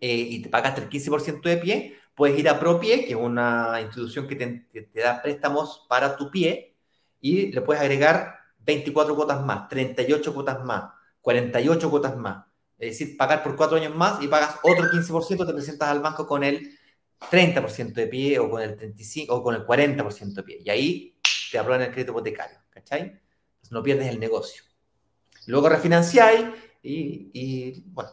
eh, 0.00 0.16
y 0.16 0.42
te 0.42 0.48
pagaste 0.48 0.80
el 0.80 0.90
15% 0.90 1.40
de 1.42 1.56
pie, 1.56 1.96
puedes 2.16 2.36
ir 2.36 2.48
a 2.48 2.58
ProPie, 2.58 3.04
que 3.04 3.12
es 3.12 3.16
una 3.16 3.80
institución 3.80 4.26
que 4.26 4.34
te, 4.34 5.00
da 5.00 5.22
préstamos 5.22 5.86
para 5.88 6.16
tu 6.16 6.28
pie, 6.28 6.74
y 7.20 7.52
le 7.52 7.60
puedes 7.60 7.80
agregar 7.80 8.34
24 8.58 9.14
cuotas 9.14 9.44
más, 9.44 9.68
38 9.68 10.34
cuotas 10.34 10.64
más, 10.64 10.92
48 11.20 11.90
cuotas 11.90 12.16
más. 12.16 12.44
Es 12.76 12.98
decir, 12.98 13.16
pagar 13.16 13.40
por 13.44 13.54
cuatro 13.54 13.76
años 13.76 13.94
más 13.94 14.20
y 14.20 14.26
pagas 14.26 14.56
otro 14.64 14.86
15%, 14.90 15.46
te 15.46 15.52
presentas 15.52 15.88
al 15.88 16.00
banco 16.00 16.26
con 16.26 16.42
el 16.42 16.76
30% 17.30 17.92
de 17.92 18.08
pie 18.08 18.40
o 18.40 18.50
con 18.50 18.62
el 18.62 18.76
35% 18.76 19.26
o 19.28 19.44
con 19.44 19.54
el 19.54 19.64
40% 19.64 20.34
de 20.34 20.42
pie. 20.42 20.58
Y 20.64 20.70
ahí 20.70 21.16
te 21.52 21.56
aprueban 21.56 21.86
el 21.86 21.92
crédito 21.92 22.10
hipotecario, 22.10 22.58
¿cachai? 22.68 23.20
No 23.70 23.80
pierdes 23.80 24.08
el 24.08 24.18
negocio. 24.18 24.64
Luego 25.46 25.68
refinanciáis 25.68 26.46
y, 26.82 27.30
y 27.32 27.84
bueno, 27.86 28.10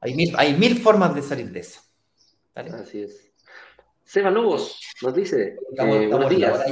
hay 0.00 0.14
mil, 0.14 0.34
hay 0.36 0.56
mil 0.56 0.78
formas 0.78 1.14
de 1.14 1.22
salir 1.22 1.50
de 1.50 1.60
eso. 1.60 1.80
Así 2.54 3.02
es. 3.02 3.32
Seba 4.04 4.30
Lobos 4.30 4.78
nos 5.00 5.14
dice, 5.14 5.56
eh, 5.78 6.08
buenos 6.08 6.28
días. 6.28 6.64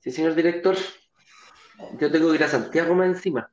Sí, 0.00 0.10
señor 0.10 0.34
director. 0.34 0.76
Yo 2.00 2.10
tengo 2.10 2.30
que 2.30 2.36
ir 2.36 2.44
a 2.44 2.48
Santiago 2.48 2.94
más 2.94 3.08
encima. 3.08 3.52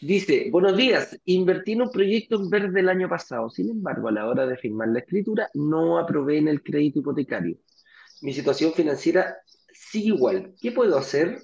Dice, 0.00 0.48
buenos 0.50 0.76
días, 0.76 1.18
invertí 1.24 1.72
en 1.72 1.82
un 1.82 1.90
proyecto 1.90 2.36
en 2.36 2.50
verde 2.50 2.80
el 2.80 2.88
año 2.88 3.08
pasado. 3.08 3.48
Sin 3.48 3.70
embargo, 3.70 4.08
a 4.08 4.12
la 4.12 4.26
hora 4.26 4.46
de 4.46 4.56
firmar 4.56 4.88
la 4.88 4.98
escritura, 4.98 5.48
no 5.54 5.98
aprobé 5.98 6.38
en 6.38 6.48
el 6.48 6.62
crédito 6.62 6.98
hipotecario. 6.98 7.56
Mi 8.20 8.32
situación 8.34 8.72
financiera 8.72 9.36
sigue 9.72 10.08
igual. 10.08 10.54
¿Qué 10.60 10.72
puedo 10.72 10.98
hacer? 10.98 11.40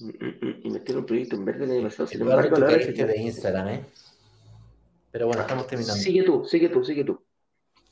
Invertí 0.00 0.92
en 0.92 0.98
un 0.98 1.06
proyecto 1.06 1.36
en 1.36 1.44
verde 1.44 1.64
el 1.64 1.72
año 1.72 1.82
pasado. 1.82 2.06
Sin 2.06 2.20
embargo, 2.20 2.56
a 2.56 2.60
la 2.60 2.66
hora 2.66 2.76
de... 2.76 3.16
Instagram, 3.18 3.68
¿eh? 3.68 3.84
Pero 5.10 5.26
bueno, 5.26 5.42
estamos 5.42 5.66
terminando. 5.66 6.00
Sigue 6.00 6.22
tú, 6.22 6.44
sigue 6.44 6.68
tú, 6.68 6.84
sigue 6.84 7.04
tú. 7.04 7.20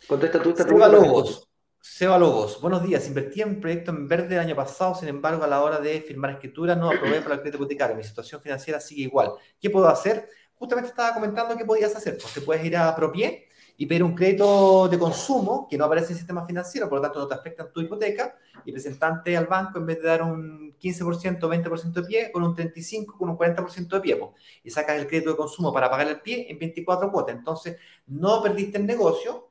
Contesta 0.06 0.40
tú 0.40 0.50
esta 0.50 0.64
Seba 0.64 0.88
Logos. 0.88 1.48
Seba 1.80 2.18
Logos, 2.18 2.60
buenos 2.60 2.82
días. 2.82 3.08
Invertí 3.08 3.42
en 3.42 3.48
un 3.50 3.60
proyecto 3.60 3.90
en 3.90 4.06
verde 4.06 4.34
el 4.34 4.40
año 4.40 4.54
pasado, 4.54 4.94
sin 4.94 5.08
embargo, 5.08 5.42
a 5.42 5.48
la 5.48 5.62
hora 5.62 5.80
de 5.80 6.00
firmar 6.00 6.32
escritura 6.32 6.76
no 6.76 6.90
aprobé 6.90 7.20
para 7.22 7.36
el 7.36 7.40
crédito 7.40 7.56
hipotecario. 7.58 7.96
Mi 7.96 8.04
situación 8.04 8.40
financiera 8.40 8.78
sigue 8.78 9.02
igual. 9.02 9.32
¿Qué 9.60 9.70
puedo 9.70 9.88
hacer? 9.88 10.28
Justamente 10.54 10.90
estaba 10.90 11.14
comentando 11.14 11.56
qué 11.56 11.64
podías 11.64 11.94
hacer. 11.96 12.18
Pues 12.20 12.34
te 12.34 12.40
puedes 12.40 12.64
ir 12.64 12.76
a 12.76 12.94
Propie 12.94 13.45
y 13.78 13.86
pedir 13.86 14.02
un 14.02 14.14
crédito 14.14 14.88
de 14.88 14.98
consumo 14.98 15.66
que 15.68 15.76
no 15.76 15.84
aparece 15.84 16.08
en 16.08 16.12
el 16.12 16.18
sistema 16.18 16.46
financiero, 16.46 16.88
por 16.88 16.98
lo 16.98 17.02
tanto 17.02 17.18
no 17.20 17.28
te 17.28 17.34
afecta 17.34 17.64
en 17.64 17.72
tu 17.72 17.80
hipoteca, 17.80 18.36
y 18.64 18.72
presentante 18.72 19.36
al 19.36 19.46
banco 19.46 19.78
en 19.78 19.86
vez 19.86 20.00
de 20.00 20.08
dar 20.08 20.22
un 20.22 20.74
15%, 20.78 21.38
20% 21.40 21.92
de 21.92 22.02
pie, 22.02 22.32
con 22.32 22.42
un 22.42 22.54
35%, 22.54 23.06
con 23.06 23.30
un 23.30 23.36
40% 23.36 23.88
de 23.88 24.00
pie, 24.00 24.20
y 24.64 24.70
sacas 24.70 24.98
el 24.98 25.06
crédito 25.06 25.30
de 25.30 25.36
consumo 25.36 25.72
para 25.72 25.90
pagar 25.90 26.08
el 26.08 26.20
pie 26.20 26.46
en 26.48 26.58
24 26.58 27.10
cuotas. 27.10 27.36
Entonces, 27.36 27.76
no 28.06 28.42
perdiste 28.42 28.78
el 28.78 28.86
negocio 28.86 29.50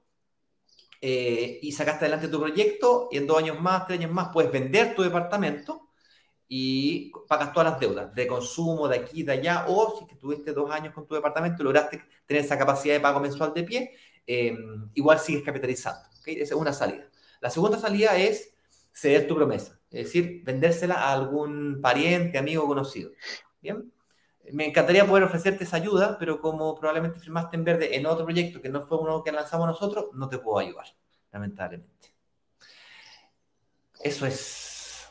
eh, 1.02 1.60
y 1.62 1.72
sacaste 1.72 2.06
adelante 2.06 2.28
tu 2.28 2.40
proyecto 2.40 3.10
y 3.12 3.18
en 3.18 3.28
dos 3.28 3.38
años 3.38 3.60
más, 3.60 3.86
tres 3.86 4.00
años 4.00 4.12
más, 4.12 4.30
puedes 4.34 4.52
vender 4.52 4.96
tu 4.96 5.04
departamento 5.04 5.90
y 6.48 7.12
pagas 7.28 7.54
todas 7.54 7.72
las 7.72 7.80
deudas 7.80 8.14
de 8.14 8.28
consumo 8.28 8.88
de 8.88 8.98
aquí, 8.98 9.24
de 9.24 9.34
allá, 9.34 9.66
o 9.68 10.00
si 10.00 10.06
que 10.06 10.16
tuviste 10.16 10.54
dos 10.54 10.70
años 10.72 10.94
con 10.94 11.08
tu 11.08 11.16
departamento 11.16 11.62
y 11.62 11.66
lograste 11.66 12.04
tener 12.26 12.44
esa 12.44 12.58
capacidad 12.58 12.96
de 12.96 13.00
pago 13.00 13.20
mensual 13.20 13.54
de 13.54 13.64
pie, 13.64 13.96
Em, 14.28 14.90
igual 14.94 15.20
sigues 15.20 15.44
capitalizando. 15.44 16.08
¿okay? 16.20 16.36
Esa 16.36 16.56
es 16.56 16.60
una 16.62 16.74
salida. 16.74 17.10
La 17.42 17.50
segunda 17.50 17.78
salida 17.80 18.18
es 18.18 18.54
ceder 18.94 19.28
tu 19.28 19.36
promesa, 19.36 19.80
es 19.92 20.06
decir, 20.06 20.42
vendérsela 20.44 20.96
a 20.96 21.14
algún 21.14 21.80
pariente, 21.82 22.38
amigo, 22.38 22.66
conocido. 22.66 23.12
Bien. 23.62 23.92
Me 24.52 24.68
encantaría 24.68 25.08
poder 25.08 25.24
ofrecerte 25.24 25.64
esa 25.64 25.78
ayuda, 25.78 26.18
pero 26.20 26.40
como 26.40 26.76
probablemente 26.76 27.20
firmaste 27.20 27.58
en 27.58 27.64
verde 27.64 27.96
en 27.96 28.06
otro 28.06 28.26
proyecto 28.26 28.62
que 28.62 28.70
no 28.70 28.86
fue 28.86 29.00
uno 29.00 29.24
que 29.24 29.32
lanzamos 29.32 29.68
nosotros, 29.68 30.08
no 30.14 30.30
te 30.30 30.38
puedo 30.38 30.60
ayudar, 30.60 30.86
lamentablemente. 31.32 32.14
Eso 34.02 34.26
es. 34.26 35.08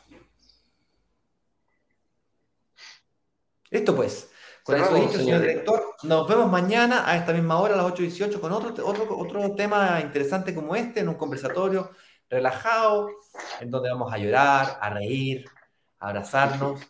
Esto 3.69 3.95
pues. 3.95 4.31
Con 4.65 4.81
eso 4.81 4.95
dicho, 4.95 5.19
señor 5.19 5.41
director, 5.41 5.95
nos 6.01 6.27
vemos 6.27 6.49
mañana 6.49 7.07
a 7.07 7.15
esta 7.15 7.31
misma 7.33 7.59
hora, 7.59 7.75
a 7.75 7.77
las 7.77 7.85
8.18, 7.85 8.39
con 8.39 8.51
otro, 8.51 8.73
otro, 8.83 9.15
otro 9.15 9.53
tema 9.53 10.01
interesante 10.01 10.55
como 10.55 10.75
este, 10.75 11.01
en 11.01 11.09
un 11.09 11.13
conversatorio 11.13 11.91
relajado, 12.27 13.11
en 13.61 13.69
donde 13.69 13.91
vamos 13.91 14.11
a 14.11 14.17
llorar, 14.17 14.79
a 14.81 14.89
reír, 14.89 15.45
a 15.99 16.07
abrazarnos, 16.07 16.81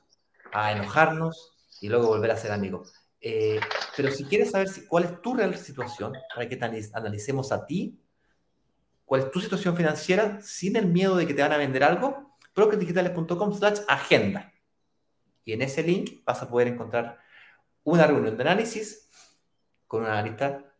a 0.53 0.71
enojarnos 0.71 1.53
y 1.81 1.89
luego 1.89 2.07
volver 2.07 2.31
a 2.31 2.37
ser 2.37 2.53
amigos. 2.53 2.93
Eh, 3.19 3.59
pero 3.97 4.09
si 4.09 4.23
quieres 4.23 4.51
saber 4.51 4.69
si, 4.69 4.85
cuál 4.85 5.03
es 5.03 5.21
tu 5.21 5.33
real 5.33 5.53
situación, 5.57 6.13
para 6.33 6.47
que 6.47 6.57
analicemos 6.93 7.51
a 7.51 7.65
ti, 7.65 7.99
cuál 9.03 9.23
es 9.23 9.31
tu 9.31 9.41
situación 9.41 9.75
financiera, 9.75 10.39
sin 10.41 10.77
el 10.77 10.85
miedo 10.85 11.17
de 11.17 11.27
que 11.27 11.33
te 11.33 11.41
van 11.41 11.51
a 11.51 11.57
vender 11.57 11.83
algo, 11.83 12.37
brokerdigitales.com 12.55 13.53
slash 13.53 13.79
agenda. 13.89 14.53
Y 15.43 15.51
en 15.51 15.61
ese 15.61 15.83
link 15.83 16.23
vas 16.23 16.41
a 16.41 16.49
poder 16.49 16.69
encontrar 16.69 17.24
una 17.85 18.05
reunión 18.05 18.35
de 18.35 18.43
análisis 18.43 19.09
con 19.87 20.01
un 20.01 20.09
analista 20.09 20.73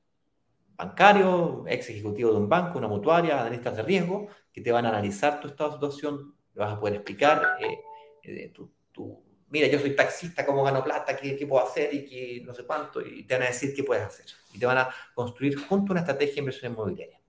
bancario, 0.76 1.64
ex 1.68 1.90
ejecutivo 1.90 2.32
de 2.32 2.38
un 2.38 2.50
banco, 2.50 2.78
una 2.78 2.88
mutuaria, 2.88 3.40
analistas 3.40 3.78
de 3.78 3.84
riesgo, 3.84 4.28
que 4.52 4.62
te 4.62 4.72
van 4.72 4.86
a 4.86 4.90
analizar 4.90 5.40
tu 5.40 5.48
estado 5.48 5.70
de 5.70 5.76
situación, 5.76 6.36
le 6.54 6.60
vas 6.60 6.74
a 6.74 6.80
poder 6.80 6.96
explicar, 6.96 7.58
eh, 7.62 7.80
eh, 8.24 8.54
tu, 8.54 9.24
mira, 9.50 9.68
yo 9.68 9.80
soy 9.80 9.96
taxista, 9.96 10.46
cómo 10.46 10.64
gano 10.64 10.84
plata, 10.84 11.16
¿Qué, 11.16 11.38
qué, 11.38 11.48
puedo 11.48 11.66
hacer 11.66 11.94
y 11.94 12.06
qué, 12.06 12.44
no 12.46 12.54
sé 12.54 12.66
cuánto, 12.66 13.00
y 13.02 13.24
te 13.24 13.36
van 13.36 13.44
a 13.44 13.48
decir 13.48 13.74
qué 13.74 13.84
puedes 13.84 14.04
hacer. 14.04 14.26
Y 14.54 14.60
te 14.60 14.66
van 14.66 14.80
a 14.80 14.90
construir 15.14 15.58
junto 15.58 15.94
una 15.94 16.02
estrategia 16.02 16.36
de 16.36 16.40
inversión 16.40 16.74
inmobiliaria. 16.74 17.22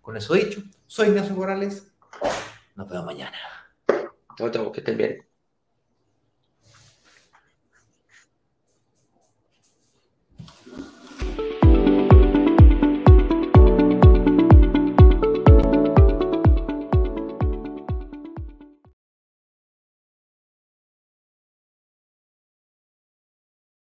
Con 0.00 0.16
eso 0.16 0.34
dicho, 0.34 0.62
soy 0.86 1.08
Ignacio 1.08 1.34
Morales, 1.34 1.92
nos 2.74 2.88
vemos 2.88 3.04
mañana. 3.04 3.36
Chao, 4.36 4.50
chao, 4.50 4.72
que 4.72 4.80
estén 4.80 4.96
bien. 4.96 5.33